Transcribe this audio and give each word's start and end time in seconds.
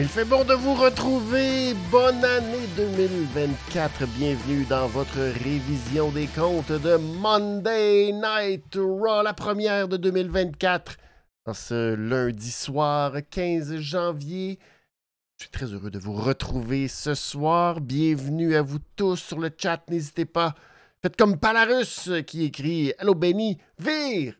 Il 0.00 0.06
fait 0.06 0.24
bon 0.24 0.44
de 0.44 0.54
vous 0.54 0.74
retrouver. 0.74 1.74
Bonne 1.90 2.24
année 2.24 2.68
2024. 2.76 4.06
Bienvenue 4.16 4.64
dans 4.64 4.86
votre 4.86 5.18
révision 5.18 6.10
des 6.10 6.28
comptes 6.28 6.70
de 6.70 6.96
Monday 6.96 8.12
Night 8.12 8.76
Raw, 8.76 9.22
la 9.22 9.34
première 9.34 9.88
de 9.88 9.96
2024. 9.96 10.96
En 11.46 11.52
ce 11.52 11.94
lundi 11.94 12.52
soir 12.52 13.14
15 13.28 13.78
janvier. 13.78 14.60
Je 15.38 15.44
suis 15.44 15.52
très 15.52 15.66
heureux 15.66 15.90
de 15.92 16.00
vous 16.00 16.14
retrouver 16.14 16.88
ce 16.88 17.14
soir. 17.14 17.80
Bienvenue 17.80 18.56
à 18.56 18.62
vous 18.62 18.80
tous 18.96 19.14
sur 19.14 19.38
le 19.38 19.52
chat. 19.56 19.80
N'hésitez 19.88 20.24
pas. 20.24 20.56
Faites 21.00 21.14
comme 21.14 21.38
Palarus 21.38 22.10
qui 22.26 22.42
écrit 22.42 22.92
Hello 22.98 23.14
Benny. 23.14 23.56
Vire. 23.78 24.34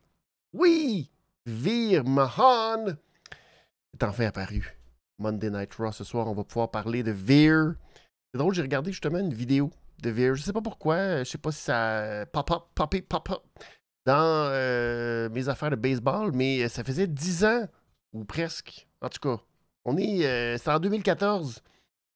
Oui. 0.53 1.09
Vire 1.47 2.03
Mahan 2.05 2.87
est 3.95 4.03
enfin 4.03 4.27
apparu. 4.27 4.77
Monday 5.20 5.51
Night 5.51 5.73
Raw. 5.77 5.92
Ce 5.92 6.03
soir, 6.03 6.27
on 6.27 6.34
va 6.34 6.42
pouvoir 6.42 6.73
parler 6.73 7.05
de 7.05 7.12
Veer. 7.12 7.75
C'est 8.34 8.39
drôle, 8.39 8.55
j'ai 8.55 8.62
regardé 8.62 8.91
justement 8.91 9.20
une 9.20 9.33
vidéo 9.33 9.70
de 10.03 10.11
Veer. 10.11 10.34
Je 10.34 10.42
sais 10.42 10.53
pas 10.53 10.62
pourquoi, 10.62 11.23
je 11.23 11.30
sais 11.30 11.39
pas 11.39 11.53
si 11.53 11.62
ça 11.62 12.27
pop-up, 12.33 12.65
pop-up, 12.75 13.09
pop-up 13.09 13.42
dans 14.05 14.48
euh, 14.51 15.28
mes 15.28 15.48
affaires 15.48 15.70
de 15.70 15.77
baseball, 15.77 16.33
mais 16.34 16.69
ça 16.69 16.83
faisait 16.83 17.06
10 17.06 17.45
ans, 17.45 17.69
ou 18.12 18.25
presque. 18.25 18.89
En 19.01 19.09
tout 19.09 19.20
cas, 19.20 19.41
on 19.88 19.97
est. 19.97 20.27
Euh, 20.27 20.59
c'est 20.59 20.70
en 20.70 20.78
2014. 20.78 21.62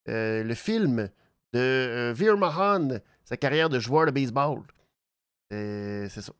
Euh, 0.09 0.43
le 0.43 0.53
film 0.53 1.09
de 1.53 2.11
Veer 2.15 2.37
Mahan, 2.37 2.99
sa 3.23 3.37
carrière 3.37 3.69
de 3.69 3.79
joueur 3.79 4.05
de 4.05 4.11
baseball. 4.11 4.63
c'est 5.49 6.09
ça. 6.09 6.33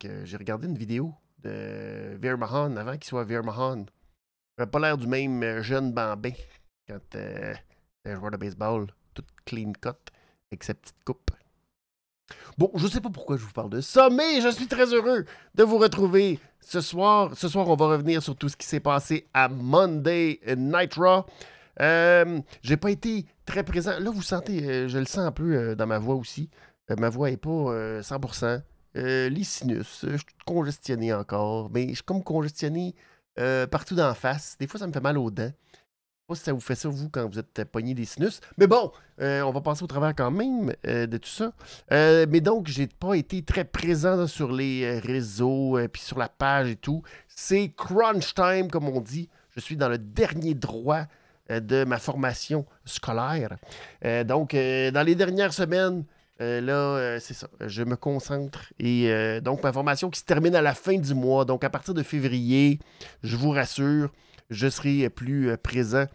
Que 0.00 0.24
j'ai 0.24 0.38
regardé 0.38 0.68
une 0.68 0.78
vidéo 0.78 1.12
de 1.42 2.16
Veer 2.18 2.38
Mahan 2.38 2.76
avant 2.76 2.92
qu'il 2.92 3.04
soit 3.04 3.24
Veer 3.24 3.42
Mahan 3.42 3.84
n'avait 4.58 4.70
pas 4.70 4.78
l'air 4.78 4.98
du 4.98 5.06
même 5.06 5.42
euh, 5.42 5.62
jeune 5.62 5.92
bambin 5.92 6.32
quand 6.86 7.14
euh, 7.14 7.54
un 8.04 8.14
joueur 8.16 8.30
de 8.30 8.36
baseball, 8.36 8.86
tout 9.14 9.24
clean 9.44 9.72
cut, 9.72 9.90
avec 10.50 10.64
sa 10.64 10.74
petite 10.74 11.02
coupe. 11.04 11.30
Bon, 12.58 12.70
je 12.74 12.86
sais 12.86 13.00
pas 13.00 13.10
pourquoi 13.10 13.36
je 13.36 13.42
vous 13.42 13.52
parle 13.52 13.70
de 13.70 13.80
ça, 13.80 14.08
mais 14.10 14.40
je 14.40 14.48
suis 14.48 14.66
très 14.66 14.92
heureux 14.92 15.24
de 15.54 15.62
vous 15.62 15.78
retrouver 15.78 16.38
ce 16.60 16.80
soir. 16.80 17.30
Ce 17.34 17.48
soir, 17.48 17.68
on 17.68 17.76
va 17.76 17.86
revenir 17.86 18.22
sur 18.22 18.36
tout 18.36 18.48
ce 18.48 18.56
qui 18.56 18.66
s'est 18.66 18.80
passé 18.80 19.26
à 19.32 19.48
Monday 19.48 20.40
Night 20.56 20.94
Raw. 20.94 21.24
Euh, 21.80 22.40
j'ai 22.62 22.76
pas 22.76 22.90
été 22.90 23.26
très 23.46 23.62
présent. 23.62 23.98
Là, 23.98 24.10
vous 24.10 24.22
sentez, 24.22 24.62
euh, 24.64 24.88
je 24.88 24.98
le 24.98 25.06
sens 25.06 25.18
un 25.18 25.32
peu 25.32 25.74
dans 25.74 25.86
ma 25.86 25.98
voix 25.98 26.14
aussi. 26.14 26.50
ma 26.98 27.08
voix 27.08 27.30
est 27.30 27.36
pas 27.38 28.00
100%. 28.02 28.62
les 28.94 29.44
sinus, 29.44 30.04
je 30.06 30.16
suis 30.16 30.26
congestionné 30.44 31.14
encore, 31.14 31.70
mais 31.72 31.88
je 31.88 31.94
suis 31.94 32.04
comme 32.04 32.22
congestionné 32.22 32.94
euh, 33.38 33.66
partout 33.66 33.94
d'en 33.94 34.12
face. 34.14 34.56
Des 34.60 34.66
fois, 34.66 34.78
ça 34.78 34.86
me 34.86 34.92
fait 34.92 35.00
mal 35.00 35.16
aux 35.16 35.30
dents. 35.30 35.52
Pas 36.26 36.34
si 36.34 36.42
ça 36.42 36.52
vous 36.52 36.60
fait 36.60 36.74
ça, 36.74 36.88
vous, 36.88 37.08
quand 37.08 37.28
vous 37.28 37.38
êtes 37.38 37.64
pogné 37.64 37.94
des 37.94 38.04
sinus. 38.04 38.40
Mais 38.56 38.66
bon, 38.66 38.92
euh, 39.20 39.42
on 39.42 39.50
va 39.50 39.60
passer 39.60 39.82
au 39.82 39.86
travers 39.86 40.14
quand 40.14 40.30
même 40.30 40.72
euh, 40.86 41.06
de 41.06 41.16
tout 41.18 41.28
ça. 41.28 41.52
mais 41.90 42.40
donc, 42.40 42.68
j'ai 42.68 42.86
pas 42.86 43.14
été 43.14 43.42
très 43.42 43.64
présent 43.64 44.26
sur 44.26 44.52
les 44.52 44.98
réseaux, 45.00 45.78
puis 45.92 46.02
sur 46.02 46.18
la 46.18 46.28
page 46.28 46.70
et 46.70 46.76
tout. 46.76 47.02
C'est 47.28 47.72
crunch 47.76 48.34
time, 48.34 48.70
comme 48.70 48.88
on 48.88 49.00
dit. 49.00 49.28
Je 49.54 49.60
suis 49.60 49.76
dans 49.76 49.88
le 49.88 49.98
dernier 49.98 50.54
droit 50.54 51.02
de 51.50 51.84
ma 51.84 51.98
formation 51.98 52.64
scolaire. 52.84 53.56
donc, 54.24 54.52
dans 54.54 55.04
les 55.04 55.14
dernières 55.14 55.52
semaines, 55.52 56.04
euh, 56.42 56.60
là, 56.60 56.72
euh, 56.72 57.18
c'est 57.20 57.34
ça. 57.34 57.48
Je 57.60 57.82
me 57.82 57.96
concentre. 57.96 58.72
Et 58.78 59.10
euh, 59.10 59.40
donc, 59.40 59.62
ma 59.62 59.72
formation 59.72 60.10
qui 60.10 60.18
se 60.18 60.24
termine 60.24 60.54
à 60.54 60.62
la 60.62 60.74
fin 60.74 60.98
du 60.98 61.14
mois. 61.14 61.44
Donc, 61.44 61.62
à 61.62 61.70
partir 61.70 61.94
de 61.94 62.02
février, 62.02 62.80
je 63.22 63.36
vous 63.36 63.50
rassure, 63.50 64.10
je 64.52 64.68
serai 64.68 65.08
plus 65.10 65.56
présent 65.58 66.06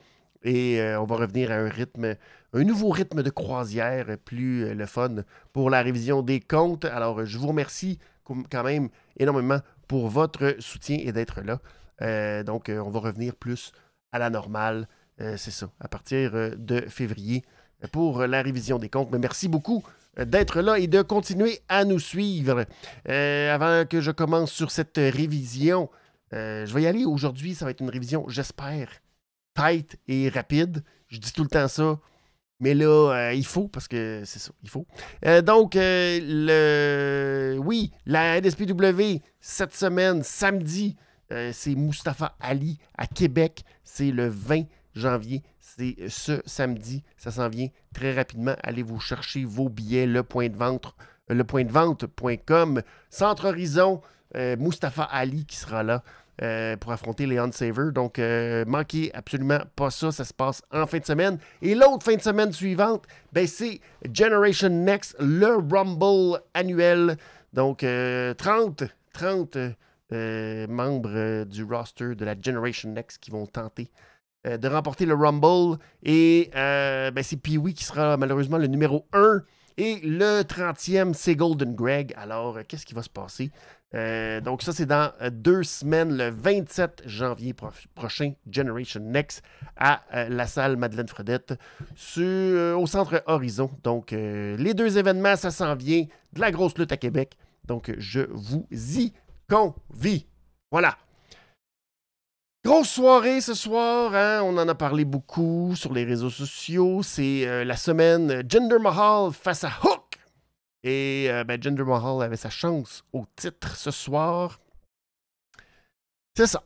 et 0.44 0.82
on 0.98 1.06
va 1.06 1.16
revenir 1.18 1.52
à 1.52 1.56
un 1.56 1.68
rythme, 1.68 2.16
un 2.54 2.64
nouveau 2.64 2.90
rythme 2.90 3.24
de 3.24 3.30
croisière, 3.30 4.06
plus 4.24 4.74
le 4.74 4.86
fun 4.86 5.24
pour 5.52 5.70
la 5.70 5.82
révision 5.82 6.22
des 6.22 6.40
comptes. 6.40 6.86
Alors, 6.86 7.26
je 7.26 7.38
vous 7.38 7.48
remercie 7.48 8.00
quand 8.24 8.64
même 8.64 8.90
énormément 9.18 9.60
pour 9.88 10.08
votre 10.08 10.56
soutien 10.60 11.00
et 11.02 11.12
d'être 11.12 11.42
là. 11.42 12.44
donc, 12.44 12.70
on 12.70 12.90
va 12.90 13.00
revenir 13.00 13.36
plus 13.36 13.74
à 14.12 14.20
la 14.20 14.30
normale. 14.30 14.88
c'est 15.18 15.52
ça, 15.52 15.70
à 15.80 15.88
partir 15.88 16.32
de 16.58 16.82
février 16.88 17.44
pour 17.92 18.26
la 18.26 18.42
révision 18.42 18.80
des 18.80 18.90
comptes. 18.90 19.12
Mais 19.12 19.20
merci 19.20 19.48
beaucoup 19.48 19.84
d'être 20.26 20.62
là 20.62 20.80
et 20.80 20.88
de 20.88 21.02
continuer 21.02 21.60
à 21.70 21.86
nous 21.86 22.00
suivre. 22.00 22.66
Euh, 23.10 23.54
avant 23.54 23.86
que 23.86 24.02
je 24.02 24.12
commence 24.12 24.52
sur 24.52 24.72
cette 24.72 24.98
révision, 24.98 25.90
euh, 26.34 26.66
je 26.66 26.74
vais 26.74 26.84
y 26.84 26.88
aller 26.88 27.06
aujourd'hui. 27.06 27.56
Ça 27.56 27.66
va 27.66 27.72
être 27.72 27.82
une 27.82 27.90
révision, 27.90 28.28
j'espère, 28.28 28.90
tight 29.56 29.98
et 30.08 30.30
rapide. 30.30 30.84
Je 31.08 31.20
dis 31.20 31.32
tout 31.34 31.44
le 31.44 31.50
temps 31.50 31.68
ça. 31.68 32.00
Mais 32.60 32.74
là, 32.74 33.12
euh, 33.14 33.34
il 33.34 33.46
faut, 33.46 33.68
parce 33.68 33.88
que 33.88 34.24
c'est 34.26 34.40
ça, 34.40 34.52
il 34.64 34.70
faut. 34.70 34.88
donc, 35.44 35.74
le... 35.76 37.56
oui, 37.60 37.92
la 38.06 38.42
NSPW, 38.42 39.22
cette 39.40 39.76
semaine, 39.76 40.24
samedi, 40.24 40.96
c'est 41.30 41.76
Mustapha 41.76 42.36
Ali 42.40 42.80
à 42.98 43.06
Québec. 43.06 43.64
C'est 43.84 44.12
le 44.12 44.28
20 44.28 44.64
janvier 44.96 45.44
c'est 45.78 46.10
ce 46.10 46.42
samedi. 46.46 47.04
Ça 47.18 47.32
s'en 47.32 47.50
vient 47.50 47.68
très 47.94 48.14
rapidement. 48.14 48.56
Allez 48.64 48.84
vous 48.84 49.00
chercher 49.00 49.46
vos 49.46 49.70
billets, 49.70 50.08
le 50.08 50.24
point 50.24 50.50
de 50.50 50.56
vente, 50.56 50.94
le 51.30 51.44
point 51.44 51.64
de 51.64 51.72
vente.com. 51.72 52.82
Centre 53.10 53.50
Horizon, 53.50 54.02
euh, 54.36 54.56
Mustapha 54.58 55.04
Ali 55.04 55.46
qui 55.46 55.58
sera 55.58 55.84
là. 55.84 56.04
Euh, 56.44 56.78
pour 56.78 56.92
affronter 56.92 57.26
Leon 57.26 57.52
Saver. 57.52 57.92
Donc, 57.92 58.20
euh, 58.20 58.64
manquez 58.68 59.10
absolument 59.16 59.58
pas 59.76 59.90
ça. 59.90 60.12
Ça 60.12 60.24
se 60.24 60.36
passe 60.36 60.62
en 60.72 60.86
fin 60.86 61.00
de 61.00 61.06
semaine. 61.06 61.40
Et 61.64 61.74
l'autre 61.74 62.04
fin 62.04 62.16
de 62.16 62.22
semaine 62.22 62.54
suivante, 62.54 63.06
ben, 63.34 63.48
c'est 63.48 63.82
Generation 64.14 64.70
Next, 64.70 65.16
le 65.20 65.56
Rumble 65.56 66.40
annuel. 66.54 67.18
Donc, 67.54 67.80
30, 67.80 68.84
30 69.14 69.58
membres 70.70 71.44
du 71.46 71.64
roster 71.64 72.14
de 72.14 72.24
la 72.24 72.36
Generation 72.40 72.92
Next 72.92 73.18
qui 73.18 73.32
vont 73.32 73.48
tenter 73.48 73.90
de 74.46 74.68
remporter 74.68 75.08
le 75.08 75.16
Rumble. 75.16 75.80
Et 76.04 76.52
ben, 76.54 77.24
c'est 77.24 77.38
Pee-Wee 77.38 77.74
qui 77.74 77.84
sera 77.84 78.16
malheureusement 78.16 78.60
le 78.60 78.68
numéro 78.68 79.08
1. 79.12 79.42
Et 79.80 80.00
le 80.04 80.42
30e, 80.42 81.14
c'est 81.14 81.36
Golden 81.36 81.76
Greg. 81.76 82.14
Alors, 82.16 82.60
qu'est-ce 82.68 82.86
qui 82.86 82.96
va 82.96 83.04
se 83.04 83.10
passer? 83.10 83.52
Donc, 83.94 84.62
ça, 84.62 84.74
c'est 84.74 84.86
dans 84.86 85.12
deux 85.32 85.64
semaines, 85.64 86.16
le 86.18 86.30
27 86.30 87.04
janvier 87.06 87.56
prochain, 87.96 88.34
Generation 88.50 89.02
Next, 89.02 89.42
à 89.76 90.02
la 90.30 90.46
salle 90.46 90.78
Madeleine 90.78 91.08
Fredette, 91.08 91.54
au 92.18 92.88
centre 92.88 93.24
Horizon. 93.26 93.72
Donc, 93.84 94.12
les 94.12 94.74
deux 94.74 94.98
événements, 94.98 95.36
ça 95.36 95.52
s'en 95.52 95.76
vient. 95.76 96.06
De 96.34 96.42
la 96.42 96.52
grosse 96.52 96.78
lutte 96.78 96.92
à 96.92 96.98
Québec. 96.98 97.38
Donc, 97.66 97.94
je 97.98 98.22
vous 98.32 98.68
y 98.72 99.14
convie. 99.50 100.28
Voilà. 100.72 100.98
Grosse 102.68 102.90
soirée 102.90 103.40
ce 103.40 103.54
soir, 103.54 104.14
hein? 104.14 104.42
on 104.44 104.58
en 104.58 104.68
a 104.68 104.76
parlé 104.76 105.06
beaucoup 105.06 105.74
sur 105.76 105.94
les 105.94 106.04
réseaux 106.04 106.30
sociaux. 106.30 107.02
C'est 107.02 107.48
euh, 107.48 107.64
la 107.64 107.78
semaine 107.78 108.44
Jinder 108.50 108.80
Mahal 108.80 109.32
face 109.32 109.64
à 109.64 109.72
Hook. 109.84 109.97
Et 110.84 111.28
euh, 111.30 111.44
ben, 111.44 111.62
Jinder 111.62 111.84
Mahal 111.84 112.22
avait 112.22 112.38
sa 112.38 112.50
chance 112.50 113.04
au 113.14 113.26
titre 113.36 113.76
ce 113.76 113.92
soir. 113.92 114.60
C'est 116.36 116.48
ça. 116.48 116.64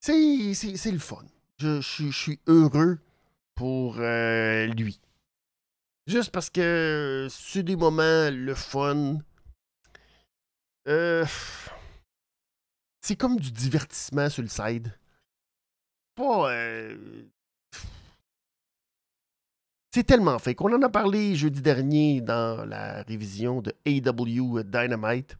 C'est 0.00 0.92
le 0.92 0.98
fun. 0.98 1.24
Je, 1.58 1.80
suis 2.10 2.40
heureux 2.46 2.98
pour 3.54 3.96
euh, 3.98 4.66
lui. 4.66 5.00
Juste 6.06 6.32
parce 6.32 6.50
que 6.50 7.28
c'est 7.30 7.62
des 7.62 7.76
moments 7.76 8.30
le 8.30 8.54
fun. 8.54 9.18
c'est 10.86 11.26
comme 13.16 13.38
du 13.38 13.52
divertissement 13.52 14.28
sur 14.28 14.42
le 14.42 14.48
side. 14.48 14.92
Euh, 16.20 17.24
c'est 19.92 20.04
tellement 20.04 20.38
fait 20.38 20.54
qu'on 20.54 20.72
en 20.72 20.82
a 20.82 20.88
parlé 20.88 21.34
jeudi 21.34 21.62
dernier 21.62 22.20
dans 22.20 22.64
la 22.64 23.02
révision 23.02 23.60
de 23.60 23.74
AW 23.86 24.62
Dynamite. 24.62 25.36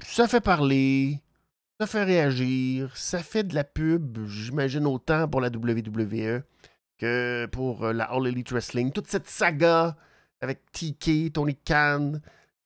Ça 0.00 0.28
fait 0.28 0.40
parler, 0.40 1.20
ça 1.80 1.86
fait 1.86 2.04
réagir, 2.04 2.96
ça 2.96 3.18
fait 3.18 3.42
de 3.42 3.54
la 3.54 3.64
pub, 3.64 4.26
j'imagine 4.26 4.86
autant 4.86 5.26
pour 5.26 5.40
la 5.40 5.48
WWE 5.48 6.42
que 6.98 7.46
pour 7.46 7.86
la 7.92 8.04
All 8.04 8.26
Elite 8.26 8.52
Wrestling. 8.52 8.92
Toute 8.92 9.08
cette 9.08 9.28
saga 9.28 9.96
avec 10.40 10.60
TK, 10.72 11.32
Tony 11.32 11.56
Khan, 11.56 12.12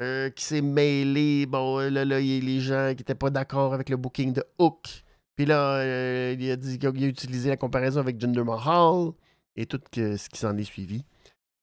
euh, 0.02 0.30
qui 0.30 0.44
s'est 0.44 0.60
mêlé. 0.60 1.46
Bon, 1.46 1.78
là, 1.78 2.04
là, 2.04 2.20
il 2.20 2.26
y 2.26 2.36
a 2.36 2.40
les 2.40 2.60
gens 2.60 2.90
qui 2.90 2.98
n'étaient 2.98 3.14
pas 3.14 3.30
d'accord 3.30 3.74
avec 3.74 3.88
le 3.88 3.96
booking 3.96 4.32
de 4.32 4.44
Hook. 4.58 5.04
Puis 5.36 5.46
là, 5.46 5.76
euh, 5.76 6.36
il 6.38 6.50
a 6.50 6.56
dit 6.56 6.78
qu'il 6.78 7.04
a 7.04 7.06
utilisé 7.06 7.48
la 7.48 7.56
comparaison 7.56 8.00
avec 8.00 8.20
Jinder 8.20 8.44
Mahal 8.44 9.12
et 9.56 9.66
tout 9.66 9.80
ce 9.94 10.28
qui 10.28 10.38
s'en 10.38 10.56
est 10.56 10.64
suivi. 10.64 11.04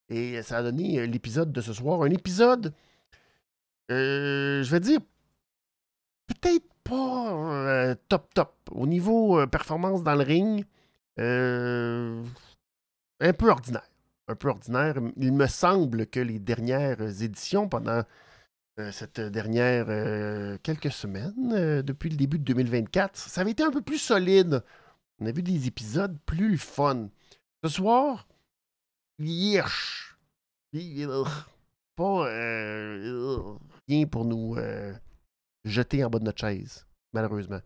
Et 0.09 0.41
ça 0.41 0.57
a 0.57 0.63
donné 0.63 1.05
l'épisode 1.07 1.51
de 1.51 1.61
ce 1.61 1.73
soir. 1.73 2.01
Un 2.03 2.11
épisode, 2.11 2.73
je 3.89 4.69
vais 4.69 4.79
dire, 4.79 4.99
peut-être 6.27 6.65
pas 6.83 7.95
top 8.07 8.33
top. 8.33 8.55
Au 8.71 8.87
niveau 8.87 9.45
performance 9.47 10.03
dans 10.03 10.15
le 10.15 10.23
ring, 10.23 10.65
un 13.19 13.33
peu 13.33 13.49
ordinaire. 13.49 13.89
Un 14.27 14.35
peu 14.35 14.49
ordinaire. 14.49 14.95
Il 15.17 15.33
me 15.33 15.47
semble 15.47 16.07
que 16.07 16.19
les 16.19 16.39
dernières 16.39 17.21
éditions, 17.21 17.69
pendant 17.69 18.03
euh, 18.79 18.91
cette 18.91 19.19
dernière 19.19 19.87
euh, 19.89 20.57
quelques 20.61 20.91
semaines, 20.91 21.51
euh, 21.53 21.81
depuis 21.81 22.09
le 22.09 22.15
début 22.15 22.37
de 22.37 22.43
2024. 22.43 23.15
Ça 23.17 23.41
avait 23.41 23.51
été 23.51 23.63
un 23.63 23.71
peu 23.71 23.81
plus 23.81 23.97
solide. 23.97 24.63
On 25.19 25.25
a 25.25 25.31
vu 25.31 25.41
des 25.41 25.65
épisodes 25.65 26.15
plus 26.27 26.59
fun. 26.59 27.09
Ce 27.67 27.73
soir, 27.73 28.25
yirch. 29.19 30.15
Pas 31.97 32.23
rien 33.89 34.05
pour 34.09 34.23
nous 34.23 34.55
jeter 35.65 36.01
en 36.05 36.09
bas 36.09 36.19
de 36.19 36.23
notre 36.23 36.39
chaise, 36.39 36.87
malheureusement. 37.11 37.59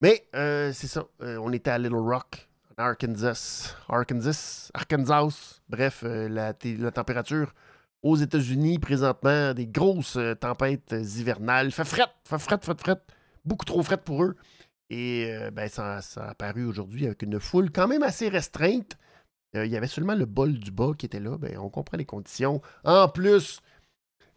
Mais 0.00 0.26
c'est 0.32 0.88
ça. 0.88 1.06
on 1.20 1.52
était 1.52 1.70
à 1.70 1.78
Little 1.78 1.94
Rock, 1.94 2.48
en 2.76 2.82
Arkansas. 2.82 3.76
Arkansas. 3.88 4.72
Arkansas. 4.74 5.60
Bref, 5.68 6.02
la, 6.02 6.52
la 6.62 6.90
température 6.90 7.54
aux 8.02 8.16
États-Unis 8.16 8.80
présentement, 8.80 9.54
des 9.54 9.68
grosses 9.68 10.16
euh, 10.16 10.34
tempêtes 10.34 10.92
hivernales. 10.92 11.70
Fait 11.70 11.84
fret, 11.84 12.02
fait 12.24 12.38
fret, 12.40 12.58
fait 12.60 12.80
fret. 12.80 13.00
Beaucoup 13.44 13.64
trop 13.64 13.84
fret 13.84 13.96
pour 13.96 14.24
eux. 14.24 14.34
Et 14.90 15.26
euh, 15.30 15.50
ben, 15.50 15.68
ça, 15.68 15.98
a 16.16 16.30
apparu 16.30 16.64
aujourd'hui 16.64 17.06
avec 17.06 17.22
une 17.22 17.40
foule 17.40 17.70
quand 17.70 17.88
même 17.88 18.02
assez 18.02 18.28
restreinte. 18.28 18.96
Euh, 19.56 19.66
il 19.66 19.72
y 19.72 19.76
avait 19.76 19.86
seulement 19.86 20.14
le 20.14 20.26
bol 20.26 20.54
du 20.54 20.70
bas 20.70 20.92
qui 20.96 21.06
était 21.06 21.20
là. 21.20 21.38
Ben, 21.38 21.58
on 21.58 21.70
comprend 21.70 21.96
les 21.96 22.04
conditions. 22.04 22.60
En 22.84 23.08
plus, 23.08 23.60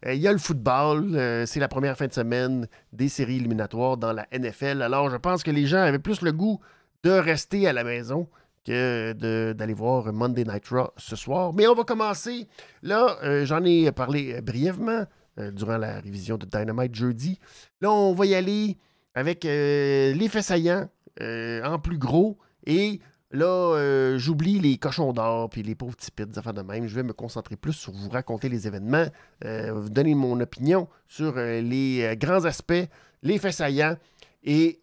il 0.06 0.14
y 0.14 0.28
a 0.28 0.32
le 0.32 0.38
football. 0.38 1.44
c'est 1.46 1.58
la 1.58 1.66
première 1.66 1.96
fin 1.96 2.06
de 2.06 2.12
semaine 2.12 2.68
des 2.92 3.08
séries 3.08 3.36
éliminatoires 3.36 3.96
dans 3.96 4.12
la 4.12 4.28
NFL. 4.32 4.80
Alors, 4.82 5.10
je 5.10 5.16
pense 5.16 5.42
que 5.42 5.50
les 5.50 5.66
gens 5.66 5.80
avaient 5.80 5.98
plus 5.98 6.22
le 6.22 6.30
goût 6.30 6.60
de 7.02 7.10
rester 7.10 7.66
à 7.66 7.72
la 7.72 7.82
maison 7.82 8.28
que 8.68 9.52
d'aller 9.52 9.74
voir 9.74 10.12
Monday 10.12 10.44
Night 10.44 10.68
Raw 10.68 10.90
ce 10.96 11.16
soir. 11.16 11.52
Mais 11.54 11.66
on 11.66 11.74
va 11.74 11.84
commencer. 11.84 12.48
Là, 12.82 13.16
euh, 13.22 13.44
j'en 13.44 13.64
ai 13.64 13.90
parlé 13.92 14.34
euh, 14.34 14.40
brièvement 14.40 15.04
euh, 15.38 15.50
durant 15.50 15.78
la 15.78 16.00
révision 16.00 16.36
de 16.36 16.46
Dynamite 16.46 16.94
jeudi. 16.94 17.38
Là, 17.80 17.90
on 17.90 18.12
va 18.12 18.26
y 18.26 18.34
aller 18.34 18.76
avec 19.18 19.44
les 19.44 20.28
faits 20.30 20.44
saillants 20.44 20.88
en 21.20 21.78
plus 21.78 21.98
gros. 21.98 22.38
Et 22.66 23.00
là, 23.32 24.16
j'oublie 24.16 24.58
les 24.58 24.78
cochons 24.78 25.12
d'or 25.12 25.50
puis 25.50 25.62
les 25.62 25.74
pauvres 25.74 25.96
petits 25.96 26.10
des 26.16 26.38
affaires 26.38 26.54
de 26.54 26.62
même. 26.62 26.86
Je 26.86 26.94
vais 26.94 27.02
me 27.02 27.12
concentrer 27.12 27.56
plus 27.56 27.72
sur 27.72 27.92
vous 27.92 28.10
raconter 28.10 28.48
les 28.48 28.66
événements, 28.66 29.06
vous 29.44 29.90
donner 29.90 30.14
mon 30.14 30.40
opinion 30.40 30.88
sur 31.06 31.36
les 31.36 32.16
grands 32.20 32.44
aspects, 32.44 32.88
les 33.22 33.38
faits 33.38 33.54
saillants. 33.54 33.96
Et 34.44 34.80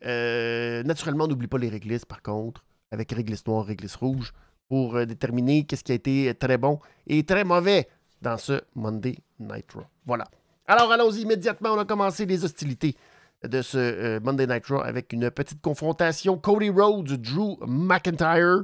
naturellement, 0.86 1.28
n'oublie 1.28 1.48
pas 1.48 1.58
les 1.58 1.70
réglisses, 1.70 2.06
par 2.06 2.22
contre 2.22 2.66
avec 2.92 3.12
réglisse 3.12 3.46
noire, 3.46 3.66
réglisse 3.66 3.96
rouge, 3.96 4.34
pour 4.68 4.96
euh, 4.96 5.06
déterminer 5.06 5.66
qu'est-ce 5.66 5.84
qui 5.84 5.92
a 5.92 5.96
été 5.96 6.34
très 6.34 6.58
bon 6.58 6.80
et 7.06 7.24
très 7.24 7.44
mauvais 7.44 7.88
dans 8.22 8.38
ce 8.38 8.62
Monday 8.74 9.18
Night 9.40 9.72
Raw. 9.74 9.84
Voilà. 10.06 10.26
Alors 10.68 10.92
allons-y 10.92 11.22
immédiatement, 11.22 11.74
on 11.74 11.80
a 11.80 11.86
commencé 11.86 12.26
les 12.26 12.44
hostilités 12.44 12.96
de 13.44 13.62
ce 13.62 13.78
euh, 13.78 14.20
Monday 14.22 14.48
Night 14.48 14.66
Raw 14.68 14.82
avec 14.82 15.14
une 15.14 15.30
petite 15.30 15.62
confrontation 15.62 16.38
Cody 16.38 16.70
Rhodes, 16.70 17.14
Drew 17.22 17.58
McIntyre. 17.68 18.64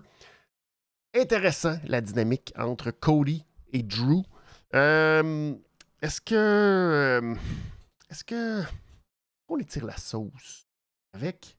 Intéressant 1.15 1.77
la 1.85 2.01
dynamique 2.01 2.53
entre 2.57 2.91
Cody 2.91 3.45
et 3.73 3.83
Drew. 3.83 4.23
Euh, 4.73 5.53
est-ce 6.01 6.21
que 6.21 7.35
est-ce 8.09 8.23
que 8.23 8.63
on 9.49 9.57
étire 9.57 9.85
la 9.85 9.97
sauce 9.97 10.67
avec 11.13 11.57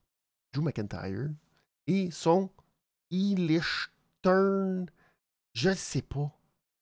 Drew 0.53 0.63
McIntyre 0.63 1.29
et 1.87 2.11
son 2.11 2.51
Eilish 3.11 3.91
Turn? 4.23 4.87
Je 5.53 5.69
ne 5.71 5.75
sais 5.75 6.03
pas. 6.03 6.31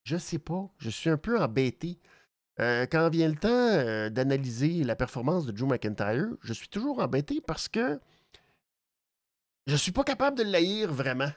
Je 0.05 0.17
sais 0.17 0.39
pas. 0.39 0.71
Je 0.79 0.91
suis 0.91 1.11
un 1.11 1.17
peu 1.17 1.41
embêté. 1.41 1.99
Euh, 2.61 2.87
quand 2.91 3.09
vient 3.09 3.29
le 3.29 3.37
temps 3.37 3.49
euh, 3.49 4.11
d'analyser 4.11 4.85
la 4.85 4.95
performance 4.95 5.47
de 5.47 5.53
Drew 5.53 5.67
McIntyre, 5.67 6.27
je 6.43 6.53
suis 6.53 6.69
toujours 6.69 7.01
embêté 7.01 7.41
parce 7.41 7.69
que 7.69 7.99
je 9.67 9.73
ne 9.73 9.79
suis 9.79 9.93
pas 9.93 10.05
capable 10.05 10.37
de 10.37 10.43
l'haïr 10.43 10.93
vraiment. 10.93 11.31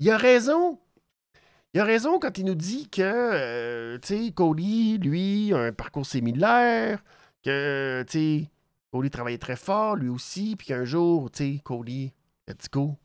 Il 0.00 0.10
a 0.10 0.16
raison. 0.16 0.80
Il 1.74 1.80
a 1.80 1.84
raison 1.84 2.18
quand 2.18 2.38
il 2.38 2.44
nous 2.44 2.54
dit 2.54 2.88
que, 2.88 3.02
euh, 3.02 3.98
tu 3.98 4.32
Cody, 4.32 4.98
lui, 4.98 5.54
a 5.54 5.58
un 5.58 5.72
parcours 5.72 6.06
similaire, 6.06 7.02
que, 7.42 8.04
tu 8.08 8.12
sais, 8.42 8.50
Cody 8.90 9.10
travaillait 9.10 9.38
très 9.38 9.56
fort, 9.56 9.96
lui 9.96 10.08
aussi, 10.08 10.56
puis 10.56 10.66
qu'un 10.66 10.84
jour, 10.84 11.30
tu 11.30 11.56
sais, 11.56 11.60
Cody 11.64 12.12
Let's 12.48 12.68
go. 12.68 12.98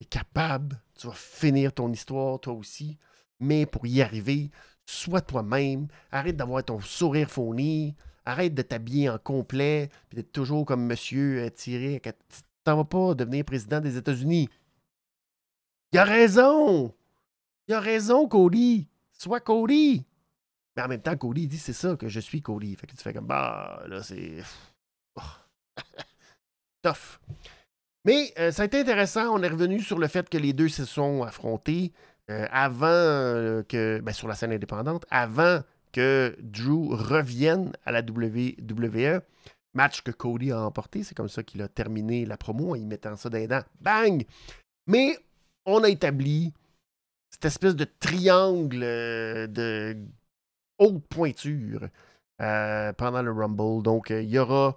Tu 0.00 0.04
es 0.04 0.08
capable. 0.08 0.80
Tu 0.98 1.06
vas 1.06 1.12
finir 1.12 1.72
ton 1.72 1.92
histoire, 1.92 2.40
toi 2.40 2.54
aussi. 2.54 2.98
Mais 3.40 3.66
pour 3.66 3.86
y 3.86 4.00
arriver, 4.02 4.50
sois 4.86 5.20
toi-même. 5.20 5.88
Arrête 6.10 6.36
d'avoir 6.36 6.64
ton 6.64 6.80
sourire 6.80 7.30
fourni. 7.30 7.94
Arrête 8.24 8.54
de 8.54 8.62
t'habiller 8.62 9.08
en 9.08 9.18
complet. 9.18 9.90
Puis 10.08 10.16
d'être 10.16 10.32
toujours 10.32 10.64
comme 10.64 10.86
monsieur 10.86 11.44
euh, 11.44 11.50
tiré. 11.50 12.00
T'en 12.64 12.76
vas 12.76 12.84
pas 12.84 13.14
devenir 13.14 13.44
président 13.44 13.80
des 13.80 13.96
États-Unis. 13.96 14.48
Il 15.92 15.98
a 15.98 16.04
raison. 16.04 16.94
Il 17.68 17.74
a 17.74 17.80
raison, 17.80 18.26
Cody. 18.28 18.88
Sois 19.12 19.40
Cody. 19.40 20.04
Mais 20.76 20.82
en 20.82 20.88
même 20.88 21.02
temps, 21.02 21.16
Cody 21.16 21.46
dit 21.46 21.58
c'est 21.58 21.72
ça 21.72 21.96
que 21.96 22.08
je 22.08 22.20
suis 22.20 22.40
Cody. 22.40 22.74
Fait 22.76 22.86
que 22.86 22.96
tu 22.96 23.02
fais 23.02 23.12
comme 23.12 23.26
bah 23.26 23.82
là 23.88 24.02
c'est. 24.02 24.42
Oh. 25.14 25.20
Tough. 26.82 27.20
Mais 28.06 28.32
euh, 28.38 28.50
ça 28.50 28.62
a 28.62 28.64
été 28.64 28.80
intéressant. 28.80 29.34
On 29.34 29.42
est 29.42 29.48
revenu 29.48 29.80
sur 29.80 29.98
le 29.98 30.08
fait 30.08 30.26
que 30.30 30.38
les 30.38 30.54
deux 30.54 30.70
se 30.70 30.86
sont 30.86 31.22
affrontés 31.22 31.92
euh, 32.30 32.46
avant 32.50 32.86
euh, 32.86 33.62
que. 33.62 34.00
Ben, 34.00 34.12
sur 34.12 34.28
la 34.28 34.34
scène 34.34 34.52
indépendante, 34.52 35.04
avant 35.10 35.60
que 35.92 36.36
Drew 36.40 36.94
revienne 36.94 37.72
à 37.84 37.92
la 37.92 38.00
WWE. 38.00 39.20
Match 39.74 40.02
que 40.02 40.10
Cody 40.10 40.52
a 40.52 40.60
emporté. 40.60 41.02
C'est 41.02 41.14
comme 41.14 41.30
ça 41.30 41.42
qu'il 41.42 41.62
a 41.62 41.68
terminé 41.68 42.26
la 42.26 42.36
promo 42.36 42.72
en 42.72 42.74
y 42.74 42.84
mettant 42.84 43.16
ça 43.16 43.30
dans 43.30 43.38
les 43.38 43.48
dents. 43.48 43.64
Bang! 43.80 44.24
Mais 44.86 45.16
on 45.64 45.82
a 45.82 45.88
établi 45.88 46.52
cette 47.30 47.46
espèce 47.46 47.74
de 47.74 47.86
triangle 47.98 48.80
de 48.80 49.96
haute 50.78 51.06
pointure 51.08 51.88
pendant 52.36 53.22
le 53.22 53.32
Rumble. 53.32 53.82
Donc, 53.82 54.10
il 54.10 54.28
y 54.28 54.38
aura 54.38 54.76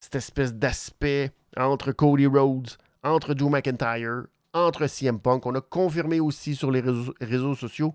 cette 0.00 0.16
espèce 0.16 0.52
d'aspect 0.52 1.30
entre 1.56 1.92
Cody 1.92 2.26
Rhodes, 2.26 2.70
entre 3.04 3.34
Drew 3.34 3.50
McIntyre, 3.50 4.24
entre 4.54 4.86
CM 4.86 5.20
Punk. 5.20 5.44
On 5.44 5.54
a 5.54 5.60
confirmé 5.60 6.20
aussi 6.20 6.54
sur 6.54 6.70
les 6.70 6.82
réseaux, 7.20 7.54
sociaux. 7.54 7.94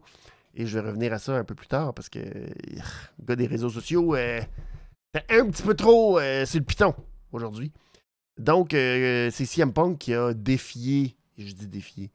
Et 0.53 0.65
je 0.65 0.77
vais 0.77 0.87
revenir 0.87 1.13
à 1.13 1.19
ça 1.19 1.35
un 1.35 1.43
peu 1.43 1.55
plus 1.55 1.67
tard 1.67 1.93
parce 1.93 2.09
que 2.09 2.19
le 2.19 3.25
gars 3.25 3.35
des 3.35 3.47
réseaux 3.47 3.69
sociaux, 3.69 4.15
euh, 4.15 4.41
un 5.29 5.49
petit 5.49 5.63
peu 5.63 5.73
trop 5.73 6.19
euh, 6.19 6.45
sur 6.45 6.59
le 6.59 6.65
piton 6.65 6.93
aujourd'hui. 7.31 7.71
Donc, 8.37 8.73
euh, 8.73 9.29
c'est 9.31 9.45
CM 9.45 9.73
Punk 9.73 9.97
qui 9.97 10.13
a 10.13 10.33
défié, 10.33 11.15
je 11.37 11.51
dis 11.53 11.67
défié, 11.67 12.11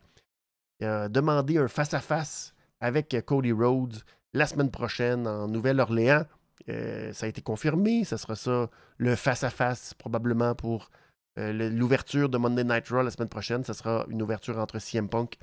il 0.81 0.87
a 0.87 1.09
demandé 1.09 1.59
un 1.59 1.69
face-à-face 1.69 2.55
avec 2.81 3.17
Cody 3.27 3.53
Rhodes 3.53 4.03
la 4.33 4.47
semaine 4.47 4.71
prochaine 4.71 5.27
en 5.27 5.49
Nouvelle-Orléans. 5.49 6.25
Euh, 6.69 7.13
ça 7.13 7.27
a 7.27 7.29
été 7.29 7.43
confirmé. 7.43 8.05
Ça 8.05 8.19
sera 8.19 8.35
ça, 8.37 8.69
le 8.99 9.17
face-à-face, 9.17 9.95
probablement 9.95 10.55
pour 10.55 10.91
euh, 11.39 11.71
l'ouverture 11.71 12.29
de 12.29 12.39
Monday 12.39 12.65
Night 12.65 12.89
Raw 12.89 13.03
la 13.03 13.11
semaine 13.11 13.29
prochaine. 13.29 13.65
Ça 13.65 13.75
sera 13.75 14.07
une 14.09 14.23
ouverture 14.23 14.59
entre 14.59 14.79
CM 14.79 15.09
Punk 15.09 15.37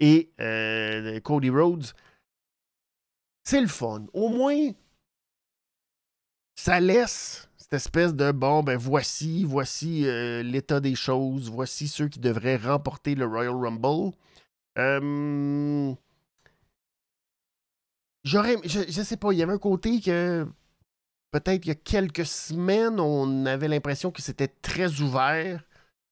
et 0.00 0.30
euh, 0.40 1.20
Cody 1.20 1.50
Rhodes. 1.50 1.86
C'est 3.44 3.60
le 3.60 3.68
fun. 3.68 4.06
Au 4.12 4.28
moins, 4.28 4.70
ça 6.54 6.80
laisse 6.80 7.48
cette 7.56 7.74
espèce 7.74 8.14
de 8.14 8.32
bon, 8.32 8.62
ben 8.62 8.76
voici, 8.76 9.44
voici 9.44 10.02
l'état 10.42 10.80
des 10.80 10.94
choses, 10.94 11.50
voici 11.50 11.88
ceux 11.88 12.08
qui 12.08 12.18
devraient 12.18 12.56
remporter 12.56 13.14
le 13.14 13.26
Royal 13.26 13.54
Rumble. 13.54 14.12
J'aurais, 18.26 18.56
je, 18.64 18.80
je 18.88 19.02
sais 19.02 19.16
pas, 19.16 19.32
il 19.32 19.38
y 19.38 19.42
avait 19.44 19.52
un 19.52 19.58
côté 19.58 20.00
que 20.00 20.46
peut-être 21.40 21.66
il 21.66 21.68
y 21.68 21.72
a 21.72 21.74
quelques 21.74 22.24
semaines, 22.24 22.98
on 22.98 23.44
avait 23.44 23.68
l'impression 23.68 24.10
que 24.10 24.22
c'était 24.22 24.48
très 24.48 25.00
ouvert, 25.02 25.62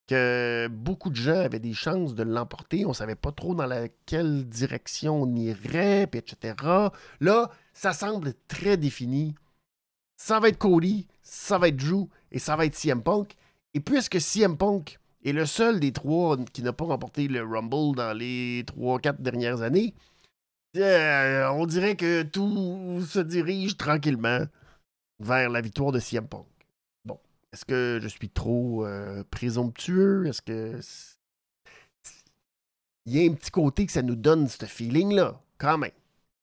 que 0.06 0.68
beaucoup 0.70 1.08
de 1.08 1.16
gens 1.16 1.40
avaient 1.40 1.60
des 1.60 1.72
chances 1.72 2.14
de 2.14 2.22
l'emporter. 2.22 2.84
On 2.84 2.90
ne 2.90 2.94
savait 2.94 3.14
pas 3.14 3.32
trop 3.32 3.54
dans 3.54 3.64
laquelle 3.66 4.46
direction 4.46 5.22
on 5.22 5.34
irait, 5.34 6.02
etc. 6.12 6.54
Là, 7.20 7.50
ça 7.72 7.94
semble 7.94 8.34
très 8.48 8.76
défini. 8.76 9.34
Ça 10.16 10.40
va 10.40 10.50
être 10.50 10.58
Cody, 10.58 11.06
ça 11.22 11.56
va 11.56 11.68
être 11.68 11.76
Drew 11.76 12.06
et 12.30 12.38
ça 12.38 12.54
va 12.56 12.66
être 12.66 12.74
CM 12.74 13.02
Punk. 13.02 13.34
Et 13.72 13.80
puisque 13.80 14.20
CM 14.20 14.58
Punk 14.58 14.98
est 15.24 15.32
le 15.32 15.46
seul 15.46 15.80
des 15.80 15.92
trois 15.92 16.36
qui 16.52 16.62
n'a 16.62 16.74
pas 16.74 16.84
remporté 16.84 17.28
le 17.28 17.42
Rumble 17.42 17.96
dans 17.96 18.12
les 18.16 18.64
trois, 18.66 18.98
quatre 18.98 19.22
dernières 19.22 19.62
années, 19.62 19.94
Euh, 20.76 21.48
on 21.50 21.66
dirait 21.66 21.94
que 21.94 22.24
tout 22.24 23.00
se 23.06 23.20
dirige 23.20 23.76
tranquillement 23.76 24.40
vers 25.20 25.50
la 25.50 25.60
victoire 25.60 25.92
de 25.92 25.98
CM 25.98 26.26
Punk. 26.28 26.46
Bon, 27.04 27.18
est-ce 27.52 27.64
que 27.64 27.98
je 28.02 28.08
suis 28.08 28.28
trop 28.30 28.84
euh, 28.86 29.24
présomptueux? 29.30 30.26
Est-ce 30.26 30.42
que. 30.42 30.80
Il 33.06 33.16
y 33.16 33.26
a 33.26 33.30
un 33.30 33.34
petit 33.34 33.50
côté 33.50 33.84
que 33.84 33.92
ça 33.92 34.02
nous 34.02 34.16
donne 34.16 34.48
ce 34.48 34.64
feeling-là, 34.64 35.40
quand 35.58 35.76
même. 35.76 35.90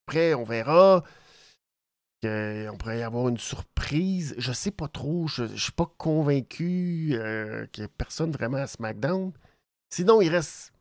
Après, 0.08 0.34
on 0.34 0.44
verra. 0.44 1.04
On 2.24 2.78
pourrait 2.78 3.00
y 3.00 3.04
avoir 3.04 3.30
une 3.30 3.40
surprise. 3.40 4.36
Je 4.38 4.52
sais 4.52 4.70
pas 4.70 4.88
trop. 4.88 5.28
Je, 5.28 5.48
je 5.48 5.64
suis 5.64 5.72
pas 5.72 5.92
convaincu 5.98 7.12
euh, 7.14 7.66
qu'il 7.68 7.82
n'y 7.84 7.86
ait 7.86 7.94
personne 7.98 8.32
vraiment 8.32 8.58
à 8.58 8.68
SmackDown. 8.68 9.32
Sinon, 9.90 10.22
il 10.22 10.30
reste. 10.30 10.72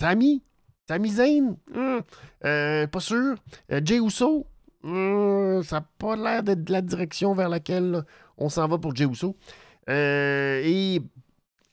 Sami. 0.00 0.42
Sami 0.88 1.10
Zayn. 1.10 1.56
Hum, 1.74 2.02
euh, 2.44 2.86
pas 2.86 3.00
sûr. 3.00 3.36
Euh, 3.72 3.80
Jay 3.84 3.98
Uso. 3.98 4.46
Hum, 4.88 5.62
ça 5.62 5.80
n'a 5.80 5.86
pas 5.98 6.16
l'air 6.16 6.42
d'être 6.42 6.68
la 6.70 6.80
direction 6.80 7.34
vers 7.34 7.48
laquelle 7.48 8.04
on 8.38 8.48
s'en 8.48 8.66
va 8.66 8.78
pour 8.78 8.94
Jay 8.96 9.04
Uso. 9.04 9.36
et 9.88 11.02